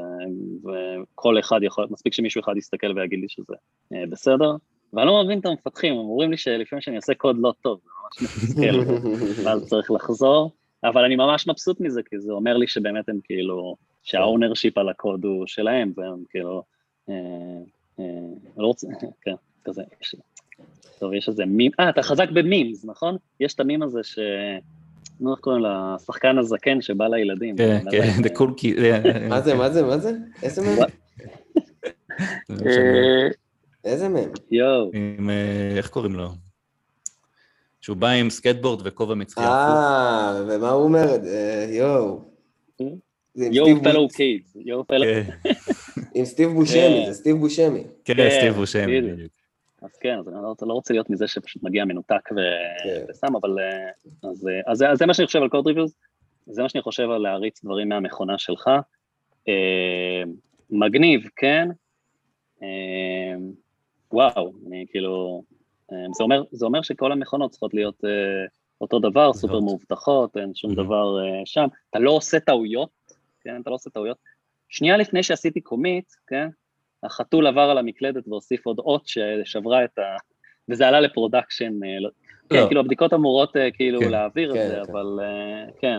וכל 0.64 1.38
אחד 1.38 1.60
יכול, 1.62 1.86
מספיק 1.90 2.14
שמישהו 2.14 2.40
אחד 2.40 2.56
יסתכל 2.56 2.92
ויגיד 2.96 3.20
לי 3.20 3.28
שזה 3.28 3.54
אה, 3.92 4.06
בסדר, 4.10 4.56
ואני 4.92 5.06
לא 5.06 5.24
מבין 5.24 5.38
את 5.38 5.46
המפתחים, 5.46 5.92
הם 5.92 5.98
אומרים 5.98 6.30
לי 6.30 6.36
שלפעמים 6.36 6.80
שאני 6.80 6.96
עושה 6.96 7.14
קוד 7.14 7.36
לא 7.38 7.52
טוב, 7.60 7.80
זה 7.84 7.90
ממש 8.02 8.32
מתסכל, 8.34 8.92
ואז 9.44 9.68
צריך 9.68 9.90
לחזור, 9.90 10.52
אבל 10.84 11.04
אני 11.04 11.16
ממש 11.16 11.48
מבסוט 11.48 11.80
מזה, 11.80 12.02
כי 12.02 12.18
זה 12.18 12.32
אומר 12.32 12.56
לי 12.56 12.66
שבאמת 12.66 13.08
הם 13.08 13.18
כאילו, 13.24 13.76
שה 14.02 14.21
ownership 14.21 14.78
על 14.78 14.88
הקוד 14.88 15.24
הוא 15.24 15.46
שלהם, 15.46 15.92
והם 15.96 16.22
כאילו, 16.30 16.62
אה, 17.08 17.14
אה, 18.00 18.04
לא 18.56 18.66
רוצה, 18.66 18.86
כן, 19.24 19.34
כזה, 19.64 19.82
טוב, 20.98 21.12
יש 21.12 21.28
איזה 21.28 21.46
מים, 21.46 21.70
אה, 21.80 21.90
אתה 21.90 22.02
חזק 22.02 22.30
במימס, 22.30 22.84
נכון? 22.84 23.16
יש 23.40 23.54
את 23.54 23.60
המים 23.60 23.82
הזה 23.82 24.00
ש... 24.02 24.18
נו, 25.20 25.32
איך 25.32 25.40
קוראים 25.40 25.64
לשחקן 25.64 26.38
הזקן 26.38 26.80
שבא 26.80 27.06
לילדים. 27.06 27.56
כן, 27.56 27.82
כן, 27.90 28.10
the 28.22 28.38
cool 28.38 28.60
kid. 28.60 28.80
מה 29.28 29.40
זה, 29.40 29.54
מה 29.54 29.70
זה, 29.70 29.82
מה 29.82 29.98
זה? 29.98 30.12
איזה 30.42 30.62
מהם? 30.62 30.88
איזה 33.84 34.08
מהם? 34.08 34.30
יואו. 34.50 34.90
איך 35.76 35.88
קוראים 35.88 36.14
לו? 36.14 36.28
שהוא 37.80 37.96
בא 37.96 38.08
עם 38.08 38.30
סקטבורד 38.30 38.80
וכובע 38.84 39.14
מצחייה. 39.14 39.48
אה, 39.48 40.42
ומה 40.48 40.70
הוא 40.70 40.84
אומר? 40.84 41.06
אה, 41.26 41.66
יואו. 41.68 42.20
יואו 43.36 43.82
פלו 43.82 44.08
קידס, 44.08 44.56
יואו 44.56 44.84
פלו. 44.86 45.04
עם 46.14 46.24
סטיב 46.24 46.50
בושמי, 46.50 46.80
כן. 46.80 47.12
זה 47.12 47.14
סטיב 47.14 47.36
בושמי. 47.36 47.84
כן, 48.04 48.30
סטיב 48.30 48.54
בושמי. 48.54 49.00
אז 49.84 49.96
כן, 49.96 50.18
אז 50.18 50.28
אני 50.28 50.36
לא, 50.36 50.54
לא 50.62 50.72
רוצה 50.72 50.94
להיות 50.94 51.10
מזה 51.10 51.28
שפשוט 51.28 51.62
מגיע 51.62 51.84
מנותק 51.84 52.32
ו... 52.32 52.40
כן. 52.84 53.04
ושם, 53.08 53.36
אבל... 53.36 53.58
אה, 53.58 53.90
אז, 54.30 54.48
אה, 54.48 54.72
אז, 54.72 54.84
אז 54.92 54.98
זה 54.98 55.06
מה 55.06 55.14
שאני 55.14 55.26
חושב 55.26 55.42
על 55.42 55.48
קוד 55.48 55.66
ריוויוז, 55.66 55.96
זה 56.46 56.62
מה 56.62 56.68
שאני 56.68 56.82
חושב 56.82 57.10
על 57.10 57.22
להריץ 57.22 57.64
דברים 57.64 57.88
מהמכונה 57.88 58.38
שלך. 58.38 58.70
אה, 59.48 60.22
מגניב, 60.70 61.28
כן. 61.36 61.68
אה, 62.62 63.34
וואו, 64.12 64.52
אני 64.66 64.86
כאילו... 64.90 65.42
אה, 65.92 66.06
זה, 66.16 66.24
אומר, 66.24 66.42
זה 66.50 66.66
אומר 66.66 66.82
שכל 66.82 67.12
המכונות 67.12 67.50
צריכות 67.50 67.74
להיות 67.74 68.04
אה, 68.04 68.44
אותו 68.80 68.98
דבר, 68.98 69.32
סופר 69.32 69.60
מאובטחות, 69.60 70.36
אין 70.36 70.54
שום 70.54 70.74
דבר 70.74 71.18
אה, 71.20 71.42
שם. 71.44 71.66
אתה 71.90 71.98
לא 71.98 72.10
עושה 72.10 72.40
טעויות, 72.40 72.90
כן? 73.40 73.60
אתה 73.60 73.70
לא 73.70 73.74
עושה 73.74 73.90
טעויות. 73.90 74.18
שנייה 74.68 74.96
לפני 74.96 75.22
שעשיתי 75.22 75.60
commit, 75.60 76.12
כן? 76.26 76.48
החתול 77.04 77.46
עבר 77.46 77.60
על 77.60 77.78
המקלדת 77.78 78.28
והוסיף 78.28 78.66
עוד 78.66 78.78
אות 78.78 79.02
ששברה 79.06 79.84
את 79.84 79.98
ה... 79.98 80.02
וזה 80.68 80.88
עלה 80.88 81.00
ל 81.00 81.07
production, 81.07 81.84
אה, 81.84 82.00
לא... 82.00 82.10
כן, 82.50 82.56
לא. 82.56 82.66
כאילו 82.66 82.80
הבדיקות 82.80 83.12
אמורות 83.14 83.56
אה, 83.56 83.70
כאילו 83.70 84.00
כן, 84.00 84.10
להעביר 84.10 84.54
כן, 84.54 84.60
את 84.60 84.68
זה, 84.68 84.74
כן. 84.74 84.92
אבל 84.92 85.18
אה, 85.22 85.72
כן. 85.80 85.98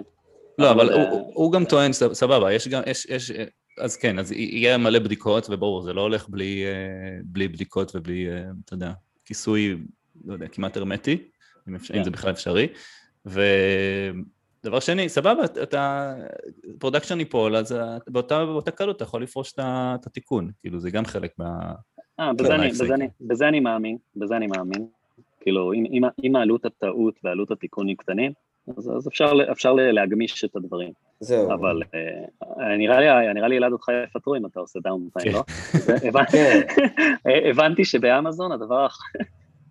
לא, 0.58 0.72
אבל, 0.72 0.94
אבל 0.94 1.02
הוא, 1.02 1.32
הוא 1.34 1.52
גם 1.52 1.66
טוען, 1.66 1.94
סבבה, 1.94 2.54
יש 2.54 2.68
גם, 2.68 2.82
יש, 2.88 3.06
יש, 3.06 3.32
אז 3.80 3.98
כן, 3.98 4.20
אז 4.20 4.32
יהיה 4.32 4.78
מלא 4.78 5.00
בדיקות, 5.00 5.48
וברור, 5.50 5.82
זה 5.82 5.94
לא 5.94 6.02
הולך 6.02 6.30
בלי, 6.30 6.64
בלי 7.24 7.48
בדיקות 7.48 7.96
ובלי, 7.96 8.28
אתה 8.66 8.74
יודע, 8.74 8.92
כיסוי, 9.26 9.78
לא 10.26 10.34
יודע, 10.34 10.48
כמעט 10.48 10.78
הרמטי, 10.78 11.18
אם, 11.70 11.76
אפשר, 11.76 11.98
אם 11.98 12.04
זה 12.04 12.12
בכלל 12.12 12.32
אפשרי, 12.32 12.68
ו... 13.26 13.42
דבר 14.66 14.80
שני, 14.80 15.10
סבבה, 15.10 15.46
אתה 15.64 16.14
production 16.80 17.20
ייפול, 17.20 17.56
אז 17.56 17.76
באותה, 18.08 18.46
באותה 18.46 18.72
קלות 18.72 18.96
אתה 18.96 19.04
יכול 19.04 19.24
לפרוס 19.24 19.54
את 19.54 20.08
התיקון, 20.08 20.52
כאילו 20.60 20.80
זה 20.80 20.92
גם 20.92 21.06
חלק 21.06 21.32
מה... 21.38 21.74
אה, 22.20 22.34
בזה, 22.34 22.56
אני, 22.56 22.70
בזה, 22.70 22.94
אני, 22.94 23.08
בזה 23.22 23.48
אני 23.48 23.60
מאמין, 23.60 23.98
בזה 24.16 24.38
אני 24.38 24.48
מאמין. 24.48 24.88
כאילו, 25.42 25.74
אם, 25.74 25.86
אם, 25.92 26.04
אם 26.24 26.36
העלות 26.36 26.66
הטעות 26.66 27.20
ועלות 27.24 27.52
התיקון 27.52 27.88
היא 27.88 27.98
קטנים, 27.98 28.32
אז, 28.78 28.92
אז 28.98 29.08
אפשר, 29.08 29.32
אפשר 29.52 29.74
להגמיש 29.74 30.46
את 30.46 30.56
הדברים. 30.56 30.92
זהו. 31.20 31.54
אבל 31.54 31.82
אה, 31.94 32.78
נראה 32.78 33.00
לי, 33.00 33.34
נראה 33.34 33.48
לי 33.48 33.56
ילד 33.56 33.72
אותך 33.72 33.88
יפטרו 34.04 34.36
אם 34.36 34.46
אתה 34.46 34.60
עושה 34.60 34.80
downtime, 34.84 35.34
לא? 35.34 35.44
כן. 36.32 36.62
הבנתי 37.50 37.86
שבאמזון 37.86 38.52
הדבר 38.52 38.88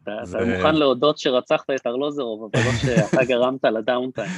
אתה 0.03 0.45
מוכן 0.57 0.74
להודות 0.74 1.18
שרצחת 1.18 1.70
את 1.70 1.86
ארלוזרוב, 1.86 2.51
אבל 2.53 2.64
לא 2.64 2.72
שאתה 2.72 3.24
גרמת 3.24 3.64
לדאונטיים. 3.64 4.30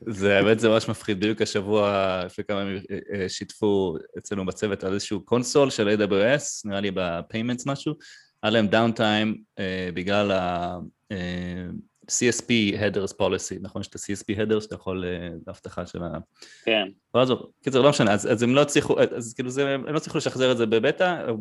זה 0.00 0.38
האמת 0.38 0.60
זה 0.60 0.68
ממש 0.68 0.88
מפחיד, 0.88 1.20
בדיוק 1.20 1.42
השבוע 1.42 2.22
לפני 2.24 2.44
כמה 2.44 2.60
ימים 2.60 2.82
אה, 2.90 2.98
אה, 3.14 3.28
שיתפו 3.28 3.96
אצלנו 4.18 4.46
בצוות 4.46 4.84
על 4.84 4.94
איזשהו 4.94 5.24
קונסול 5.24 5.70
של 5.70 5.88
AWS, 5.88 6.44
נראה 6.64 6.80
לי 6.80 6.90
ב-payments 6.90 7.62
משהו, 7.66 7.94
היה 8.42 8.50
להם 8.50 8.66
דאונטיים 8.66 9.42
אה, 9.58 9.88
בגלל 9.94 10.30
ה-CSP 10.30 12.50
headers 12.80 13.12
policy, 13.20 13.54
נכון? 13.60 13.82
יש 13.82 13.88
את 13.88 13.94
ה-CSP 13.94 14.38
headers 14.38 14.60
שאתה 14.60 14.74
יכול, 14.74 15.04
להבטחה 15.46 15.86
של 15.86 16.02
ה... 16.02 16.18
כן. 16.64 16.88
ואז, 17.14 17.32
קיצר, 17.62 17.82
לא 17.82 17.90
משנה, 17.90 18.12
אז, 18.12 18.32
אז 18.32 18.42
הם 18.42 18.54
לא 18.54 18.62
הצליחו, 18.62 18.96
אז 19.16 19.34
כאילו 19.34 19.50
זה, 19.50 19.74
הם 19.74 19.86
לא 19.86 19.96
הצליחו 19.96 20.18
לשחזר 20.18 20.52
את 20.52 20.56
זה 20.56 20.66
בבטא, 20.66 21.28
או 21.28 21.36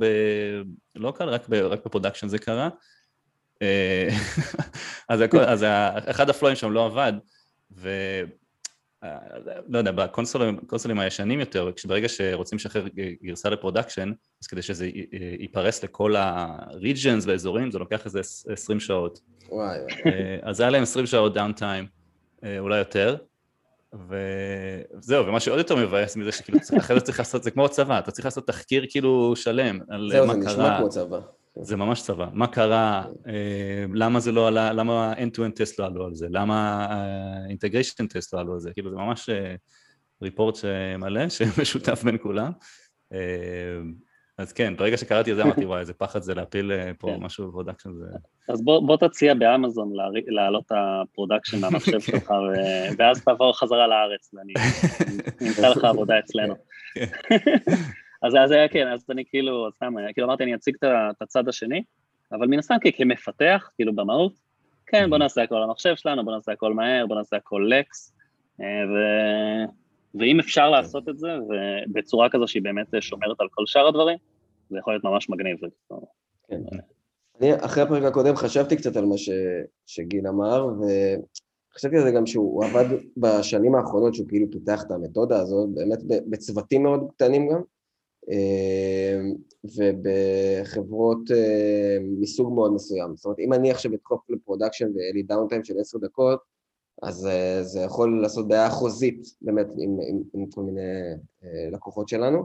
ב 0.96 1.01
local, 1.01 1.30
רק, 1.30 1.50
ב, 1.50 1.54
רק 1.54 1.86
ב 1.86 1.90
production 1.90 2.28
זה 2.28 2.40
קרה. 2.40 2.70
אז, 5.10 5.22
הכל, 5.22 5.40
אז 5.40 5.66
אחד 6.06 6.30
הפלואים 6.30 6.56
שם 6.56 6.72
לא 6.72 6.86
עבד, 6.86 7.14
ו... 7.72 7.90
לא 9.68 9.78
יודע, 9.78 9.92
בקונסולים 9.92 11.00
הישנים 11.00 11.40
יותר, 11.40 11.70
ברגע 11.88 12.10
שרוצים 12.10 12.56
לשחרר 12.56 12.86
גרסה 13.24 13.50
ל 13.50 13.55
production, 13.55 14.12
אז 14.44 14.48
כדי 14.48 14.62
שזה 14.62 14.90
ייפרס 15.40 15.84
לכל 15.84 16.16
ה-regions 16.16 17.28
והאזורים, 17.28 17.72
זה 17.72 17.80
לוקח 17.80 18.06
איזה 18.06 18.20
20 18.20 18.80
שעות. 18.80 19.20
וואי. 19.50 19.78
אה, 20.06 20.38
אז 20.44 20.60
היה 20.60 20.70
להם 20.70 20.84
20 20.84 21.06
שעות 21.06 21.34
downtime, 21.34 21.86
אה, 22.44 22.60
אולי 22.60 22.78
יותר, 22.78 23.16
וזהו, 23.94 25.28
ומה 25.28 25.40
שעוד 25.40 25.58
יותר 25.58 25.76
מבאס 25.76 26.16
מזה 26.16 26.32
שכאילו 26.32 26.60
אחרי 26.78 27.00
זה 27.00 27.06
צריך 27.06 27.20
לעשות, 27.20 27.44
זה 27.44 27.52
כמו 27.52 27.70
צבא, 27.70 28.00
אתה 28.00 28.12
צריך 28.12 28.26
לעשות 28.26 28.48
תחקיר 28.48 28.86
כאילו 28.90 29.36
שלם 29.36 29.80
על 29.90 30.12
מה 30.26 30.34
קרה. 30.34 30.34
זהו, 30.34 30.42
זה 30.42 30.50
נשמע 30.50 30.78
כמו 30.78 30.90
צבא. 30.90 31.20
זה 31.62 31.76
ממש 31.76 32.02
צבא. 32.02 32.28
מה 32.34 32.48
קרה, 32.48 33.04
אה, 33.28 33.86
למה 33.94 34.20
זה 34.20 34.32
לא 34.32 34.48
עלה, 34.48 34.74
למה 34.74 35.14
end-to-end 35.14 35.52
test 35.56 35.80
לא 35.80 35.86
עלו 35.86 36.06
על 36.06 36.14
זה, 36.14 36.28
למה 36.30 36.88
integration 37.50 38.08
test 38.08 38.34
לא 38.34 38.40
עלו 38.40 38.54
על 38.54 38.60
זה, 38.60 38.74
כאילו 38.74 38.90
זה 38.90 38.96
ממש 38.96 39.30
report 40.22 40.58
מלא, 41.00 41.30
שמשותף 41.36 42.04
בין 42.04 42.18
כולם. 42.22 42.52
אז 44.38 44.54
כן, 44.54 44.74
ברגע 44.78 44.98
שקראתי 44.98 45.32
את 45.32 45.36
זה 45.36 45.44
אמרתי, 45.44 45.66
וואי, 45.66 45.80
איזה 45.80 45.94
פחד 45.94 46.22
זה 46.22 46.34
להפיל 46.34 46.72
פה 47.00 47.08
כן. 47.08 47.24
משהו 47.24 47.48
ב 47.48 47.52
production. 47.52 47.94
זה... 47.94 48.06
אז 48.50 48.62
בוא, 48.62 48.88
בוא 48.88 48.98
תציע 48.98 49.34
באמזון 49.34 49.92
להעלות 50.28 50.66
את 50.66 50.72
ה 50.76 50.84
production 50.84 51.62
מהמחשב 51.62 52.00
שלך, 52.12 52.34
ואז 52.98 53.24
תעבור 53.24 53.60
חזרה 53.60 53.88
לארץ, 53.88 54.34
ואני 54.34 54.54
אמצא 55.48 55.70
לך 55.70 55.84
עבודה 55.84 56.20
אצלנו. 56.20 56.56
כן. 58.32 58.38
אז, 58.38 58.46
אז 58.46 58.52
היה 58.52 58.68
כן, 58.68 58.88
אז 58.88 59.06
אני 59.10 59.24
כאילו, 59.26 59.68
סתם, 59.76 59.94
כאילו 60.14 60.28
אמרתי, 60.28 60.44
אני 60.44 60.56
אציג 60.56 60.76
את 60.76 61.22
הצד 61.22 61.48
השני, 61.48 61.84
אבל 62.32 62.48
מן 62.48 62.60
הסתם 62.60 62.76
כמפתח, 62.98 63.70
כאילו 63.76 63.96
במהות, 63.96 64.34
כן, 64.86 65.10
בוא 65.10 65.18
נעשה 65.18 65.44
הכל 65.44 65.64
המחשב 65.64 65.96
שלנו, 65.96 66.26
בוא 66.26 66.34
נעשה 66.34 66.52
הכל 66.52 66.74
מהר, 66.74 67.06
בוא 67.08 67.16
נעשה 67.16 67.36
הכל 67.36 67.70
לקס, 67.70 68.14
אה, 68.62 68.66
ו... 68.66 68.96
ואם 70.20 70.40
אפשר 70.40 70.70
לעשות 70.70 71.10
את 71.10 71.18
זה, 71.18 71.28
ובצורה 71.90 72.30
כזו 72.30 72.48
שהיא 72.48 72.64
באמת 72.64 72.88
שומרת 73.00 73.42
על 73.42 73.48
כל 73.52 73.64
שאר 73.66 73.88
הדברים, 73.88 74.18
זה 74.70 74.78
יכול 74.78 74.94
להיות 74.94 75.04
ממש 75.04 75.30
מגניב. 75.30 75.58
כן. 76.48 76.62
אני 77.42 77.56
אחרי 77.56 77.84
הפרק 77.84 78.04
הקודם 78.04 78.36
חשבתי 78.36 78.76
קצת 78.76 78.96
על 78.96 79.06
מה 79.06 79.18
ש... 79.18 79.30
שגיל 79.86 80.28
אמר, 80.28 80.68
חשבתי 81.76 81.98
על 81.98 82.04
זה 82.04 82.12
גם 82.12 82.26
שהוא 82.26 82.66
עבד 82.66 82.86
בשנים 83.18 83.76
האחרונות, 83.76 84.16
שהוא 84.16 84.28
כאילו 84.28 84.46
פיתח 84.52 84.84
את 84.84 84.92
המתודה 84.92 85.40
הזאת, 85.40 85.70
באמת 85.74 86.00
בצוותים 86.30 86.84
מאוד 86.84 87.08
קטנים 87.16 87.50
גם, 87.50 87.62
ובחברות 89.64 91.32
אה, 91.32 91.98
מסוג 92.20 92.54
מאוד 92.54 92.74
מסוים. 92.74 93.16
זאת 93.16 93.26
אומרת, 93.26 93.40
אם 93.40 93.54
אני 93.54 93.72
עכשיו 93.72 93.94
אדחוף 93.94 94.30
ל 94.30 94.36
production 94.36 94.92
ויהיה 94.96 95.14
לי 95.14 95.24
downtime 95.24 95.64
של 95.64 95.80
עשר 95.80 95.98
דקות, 95.98 96.40
אז 97.02 97.26
אה, 97.26 97.64
זה 97.64 97.80
יכול 97.80 98.22
לעשות 98.22 98.48
בעיה 98.48 98.70
חוזית 98.70 99.28
באמת 99.42 99.68
עם, 99.78 99.98
עם, 100.10 100.22
עם 100.34 100.46
כל 100.46 100.62
מיני 100.62 100.82
לקוחות 101.72 102.10
שלנו. 102.10 102.44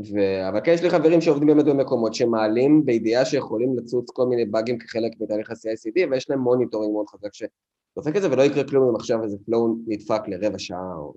ו... 0.00 0.48
אבל 0.48 0.60
כן 0.64 0.72
יש 0.72 0.82
לי 0.82 0.90
חברים 0.90 1.20
שעובדים 1.20 1.48
באמת 1.48 1.64
במקומות 1.64 2.14
שמעלים 2.14 2.84
בידיעה 2.84 3.24
שיכולים 3.24 3.78
לצוץ 3.78 4.10
כל 4.10 4.26
מיני 4.26 4.44
באגים 4.44 4.78
כחלק 4.78 5.12
מתהליך 5.20 5.50
ה-CICD 5.50 6.10
ויש 6.10 6.30
להם 6.30 6.40
monitoring 6.40 6.92
מאוד 6.92 7.06
חזק 7.08 7.28
שדופק 7.32 8.16
את 8.16 8.22
זה 8.22 8.32
ולא 8.32 8.42
יקרה 8.42 8.64
כלום 8.64 8.88
אם 8.88 8.96
עכשיו 8.96 9.22
איזה 9.22 9.36
flow 9.46 9.76
נדפק 9.86 10.20
לרבע 10.28 10.58
שעה 10.58 10.94
או... 10.96 11.14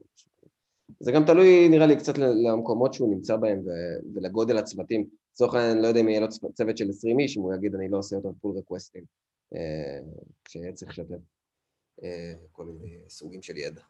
זה 1.00 1.12
גם 1.12 1.26
תלוי 1.26 1.70
נראה 1.70 1.86
לי 1.86 1.96
קצת 1.96 2.18
למקומות 2.18 2.94
שהוא 2.94 3.16
נמצא 3.16 3.36
בהם. 3.36 3.62
ולגודל 4.16 4.58
הצוותים. 4.58 5.08
לצורך 5.34 5.54
העניין 5.54 5.82
לא 5.82 5.88
יודע 5.88 6.00
אם 6.00 6.10
יהיה 6.10 6.20
לו 6.20 6.28
צוות 6.54 6.78
של 6.78 6.90
20 6.90 7.20
איש, 7.20 7.38
אם 7.38 7.42
הוא 7.42 7.54
יגיד 7.54 7.76
אני 7.76 7.90
לא 7.90 7.98
עושה 7.98 8.16
יותר 8.16 8.30
פול 8.42 8.58
רקווסטים 8.58 9.04
אה, 9.56 10.00
כשיהיה 10.46 10.74
צריך 10.74 10.92
לשתף 10.92 11.16
אה, 12.04 12.34
כל 12.52 12.66
מיני 12.66 12.98
סוגים 13.08 13.42
של 13.42 13.58
ידע. 13.58 13.82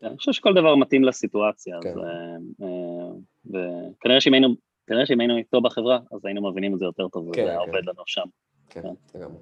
כן, 0.00 0.06
אני 0.06 0.16
חושב 0.16 0.32
שכל 0.32 0.54
דבר 0.54 0.76
מתאים 0.76 1.04
לסיטואציה, 1.04 1.78
כן. 1.82 1.88
אז, 1.88 1.96
אה, 1.96 2.36
אה, 2.66 3.10
וכנראה 3.46 4.20
שאם 4.20 4.32
היינו, 4.32 4.48
כנראה 4.86 5.06
שאם 5.06 5.20
היינו 5.20 5.36
איתו 5.36 5.60
בחברה, 5.60 5.98
אז 6.12 6.24
היינו 6.24 6.50
מבינים 6.50 6.74
את 6.74 6.78
זה 6.78 6.84
יותר 6.84 7.08
טוב, 7.08 7.34
כן, 7.34 7.42
וזה 7.42 7.50
כן. 7.50 7.56
עובד 7.56 7.84
לנו 7.86 8.02
שם. 8.06 8.26
כן. 8.68 8.82
לגמרי. 9.14 9.38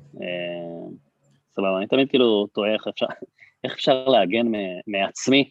סבבה, 1.55 1.78
אני 1.78 1.86
תמיד 1.86 2.09
כאילו 2.09 2.46
תוהה 2.46 2.74
איך 2.74 2.86
אפשר, 2.88 3.07
איך 3.64 3.72
אפשר 3.72 4.09
להגן 4.09 4.46
מעצמי 4.86 5.50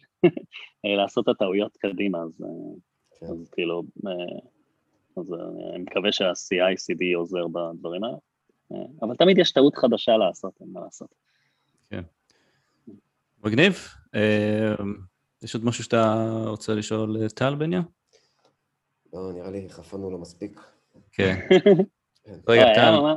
לעשות 0.84 1.24
את 1.24 1.34
הטעויות 1.34 1.76
קדימה, 1.76 2.18
אז, 2.22 2.44
כן. 3.20 3.26
אז 3.26 3.50
כאילו, 3.52 3.82
אז 5.16 5.34
אני 5.74 5.82
מקווה 5.82 6.12
שה-CI/CD 6.12 7.16
עוזר 7.16 7.48
בדברים 7.48 8.04
האלה, 8.04 8.16
אבל 9.02 9.16
תמיד 9.16 9.38
יש 9.38 9.52
טעות 9.52 9.76
חדשה 9.76 10.16
לעשות, 10.16 10.52
אין 10.60 10.68
מה 10.72 10.80
לעשות. 10.80 11.14
כן. 11.90 12.02
מגניב. 13.44 13.74
אה, 14.14 14.74
יש 15.42 15.54
עוד 15.54 15.64
משהו 15.64 15.84
שאתה 15.84 16.24
רוצה 16.46 16.74
לשאול 16.74 17.16
אה, 17.22 17.28
טל 17.28 17.54
בניה? 17.54 17.80
לא, 19.12 19.32
נראה 19.32 19.50
לי 19.50 19.68
חפרנו 19.68 20.10
לו 20.10 20.18
מספיק. 20.18 20.60
כן. 21.12 21.34
כן. 22.24 22.38
לא, 22.48 22.52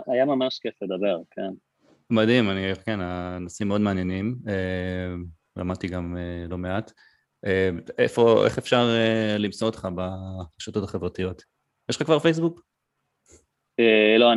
היה 0.08 0.26
ממש 0.26 0.60
כיף 0.60 0.82
לדבר, 0.82 1.22
כן. 1.32 1.52
מדהים, 2.12 2.50
אני, 2.50 2.76
כן, 2.86 3.00
הנושאים 3.02 3.68
מאוד 3.68 3.82
מעניינים, 3.82 4.36
אה, 4.48 5.16
למדתי 5.56 5.88
גם 5.88 6.18
לא 6.50 6.58
מעט. 6.58 6.92
איפה, 7.98 8.46
איך 8.46 8.58
אפשר 8.58 8.88
למצוא 9.40 9.68
אותך 9.68 9.88
ברשתות 9.96 10.84
החברתיות? 10.84 11.44
יש 11.90 11.96
לך 11.96 12.04
כבר 12.04 12.20
פייסבוק? 12.20 12.62
לא, 14.20 14.34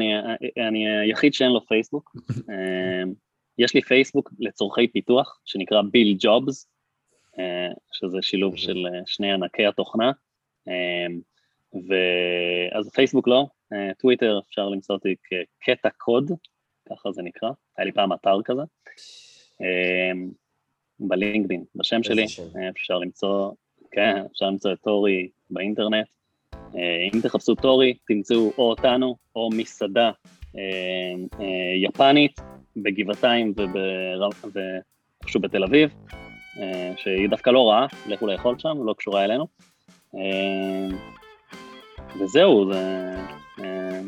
אני 0.68 0.88
היחיד 0.88 1.34
שאין 1.34 1.50
לו 1.50 1.66
פייסבוק. 1.66 2.16
יש 3.58 3.74
לי 3.74 3.82
פייסבוק 3.82 4.32
לצורכי 4.38 4.88
פיתוח, 4.88 5.40
שנקרא 5.44 5.82
ביל 5.82 6.16
ג'ובס, 6.20 6.68
אה, 7.38 7.72
שזה 7.92 8.18
שילוב 8.22 8.52
אוקיי. 8.52 8.64
של 8.64 8.86
אה, 8.86 9.00
שני 9.06 9.32
ענקי 9.32 9.66
התוכנה, 9.66 10.12
אה, 10.68 11.06
ואז 11.74 12.90
פייסבוק 12.94 13.28
לא, 13.28 13.46
טוויטר 13.98 14.40
אפשר 14.48 14.68
למצוא 14.68 14.94
אותי 14.94 15.14
כקטע 15.24 15.88
קוד, 15.98 16.30
ככה 16.90 17.12
זה 17.12 17.22
נקרא, 17.22 17.50
היה 17.76 17.84
לי 17.84 17.92
פעם 17.92 18.12
אתר 18.12 18.42
כזה, 18.44 18.62
בלינקדאין, 21.00 21.64
בשם 21.74 22.02
שלי, 22.02 22.24
אפשר 22.70 22.98
למצוא, 22.98 23.52
כן, 23.90 24.24
אפשר 24.32 24.46
למצוא 24.46 24.72
את 24.72 24.78
טורי 24.80 25.28
באינטרנט, 25.50 26.06
אם 27.14 27.20
תחפשו 27.22 27.54
טורי, 27.54 27.94
תמצאו 28.06 28.52
או 28.58 28.70
אותנו 28.70 29.16
או 29.36 29.50
מסעדה 29.52 30.10
יפנית, 31.76 32.40
בגבעתיים 32.76 33.54
ואיפשהו 34.52 35.40
בתל 35.40 35.64
אביב, 35.64 35.94
אה, 36.60 36.92
שהיא 36.96 37.28
דווקא 37.28 37.50
לא 37.50 37.70
רעה, 37.70 37.86
לכו 38.06 38.26
לאכול 38.26 38.58
שם, 38.58 38.76
לא 38.84 38.94
קשורה 38.98 39.24
אלינו. 39.24 39.46
אה, 40.14 40.88
וזהו, 42.20 42.72
זה 42.72 43.14
אה, 43.64 44.00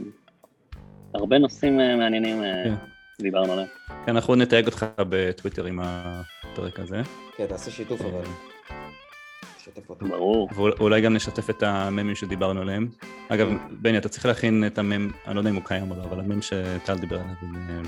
הרבה 1.16 1.38
נושאים 1.38 1.76
מעניינים 1.76 2.42
כן. 2.42 2.74
דיברנו 3.20 3.52
עליהם. 3.52 3.68
כן, 4.06 4.16
אנחנו 4.16 4.34
נתייג 4.34 4.66
אותך 4.66 4.86
בטוויטר 4.98 5.64
עם 5.64 5.80
הפרק 5.82 6.80
הזה. 6.80 7.02
כן, 7.36 7.46
תעשה 7.46 7.70
שיתוף 7.70 8.00
אבל. 8.00 8.22
ברור. 10.00 10.48
ואולי 10.54 11.00
גם 11.00 11.14
נשתף 11.14 11.50
את 11.50 11.62
הממים 11.62 12.14
שדיברנו 12.14 12.60
עליהם. 12.60 12.88
אגב, 13.28 13.48
בני, 13.70 13.98
אתה 13.98 14.08
צריך 14.08 14.26
להכין 14.26 14.66
את 14.66 14.78
המם, 14.78 15.10
אני 15.26 15.34
לא 15.34 15.40
יודע 15.40 15.50
אם 15.50 15.54
הוא 15.54 15.64
קיים 15.64 15.90
או 15.90 15.96
לא, 15.96 16.02
אבל 16.02 16.20
המם 16.20 16.42
שטל 16.42 16.98
דיבר 16.98 17.16
עליו. 17.16 17.84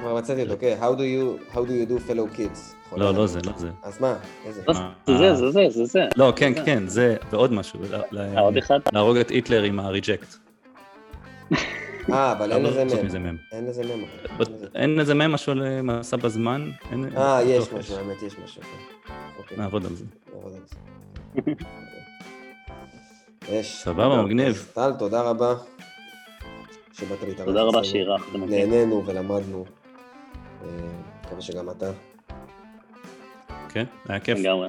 כבר 0.00 0.16
מצאתי 0.16 0.42
אותו, 0.42 0.54
כן, 0.60 0.76
How 0.80 0.96
do 0.96 1.00
you, 1.00 1.54
how 1.54 1.58
do 1.58 1.70
you 1.70 1.90
do 1.90 2.10
fellow 2.10 2.38
kids? 2.38 2.96
לא, 2.96 3.14
לא 3.14 3.26
זה, 3.26 3.40
לא 3.44 3.52
זה. 3.56 3.70
אז 3.82 4.00
מה? 4.00 4.14
איזה? 4.44 4.62
זה, 5.06 5.34
זה, 5.34 5.50
זה, 5.50 5.68
זה, 5.70 5.84
זה. 5.84 6.00
לא, 6.16 6.32
כן, 6.36 6.64
כן, 6.64 6.86
זה, 6.86 7.16
ועוד 7.30 7.52
משהו. 7.52 7.80
עוד 8.36 8.56
אחד? 8.56 8.78
להרוג 8.92 9.16
את 9.16 9.28
היטלר 9.28 9.62
עם 9.62 9.80
הריג'קט. 9.80 10.36
אה, 12.12 12.32
אבל 12.32 12.52
אין 12.52 12.62
לזה 12.62 12.84
מם. 13.18 13.36
אין 13.52 13.66
לזה 13.66 13.82
מם. 13.84 14.04
אין 14.74 14.96
לזה 14.96 15.14
מם 15.14 15.32
משהו 15.32 15.54
למסע 15.54 16.16
בזמן? 16.16 16.70
אה, 17.16 17.42
יש 17.42 17.72
משהו, 17.72 17.96
האמת 17.96 18.22
יש 18.22 18.38
משהו. 18.44 18.62
אוקיי. 19.38 19.58
נעבוד 19.58 19.86
על 19.86 19.94
זה. 19.94 20.04
נעבוד 20.34 20.52
על 20.52 20.60
זה. 20.66 20.76
יש. 23.58 23.82
סבבה, 23.82 24.22
מגניב. 24.22 24.70
טל, 24.74 24.92
תודה 24.98 25.22
רבה. 25.22 25.54
שבאת 26.92 27.22
להתארח. 27.22 27.46
תודה 27.46 27.62
רבה 27.62 27.84
שאירחתם 27.84 28.42
אותי. 28.42 28.66
נהנינו 28.66 29.06
ולמדנו. 29.06 29.64
אה, 30.64 30.68
מקווה 31.24 31.40
שגם 31.40 31.70
אתה. 31.70 31.90
כן, 33.68 33.84
היה 34.08 34.20
כיף. 34.20 34.38
לגמרי. 34.38 34.68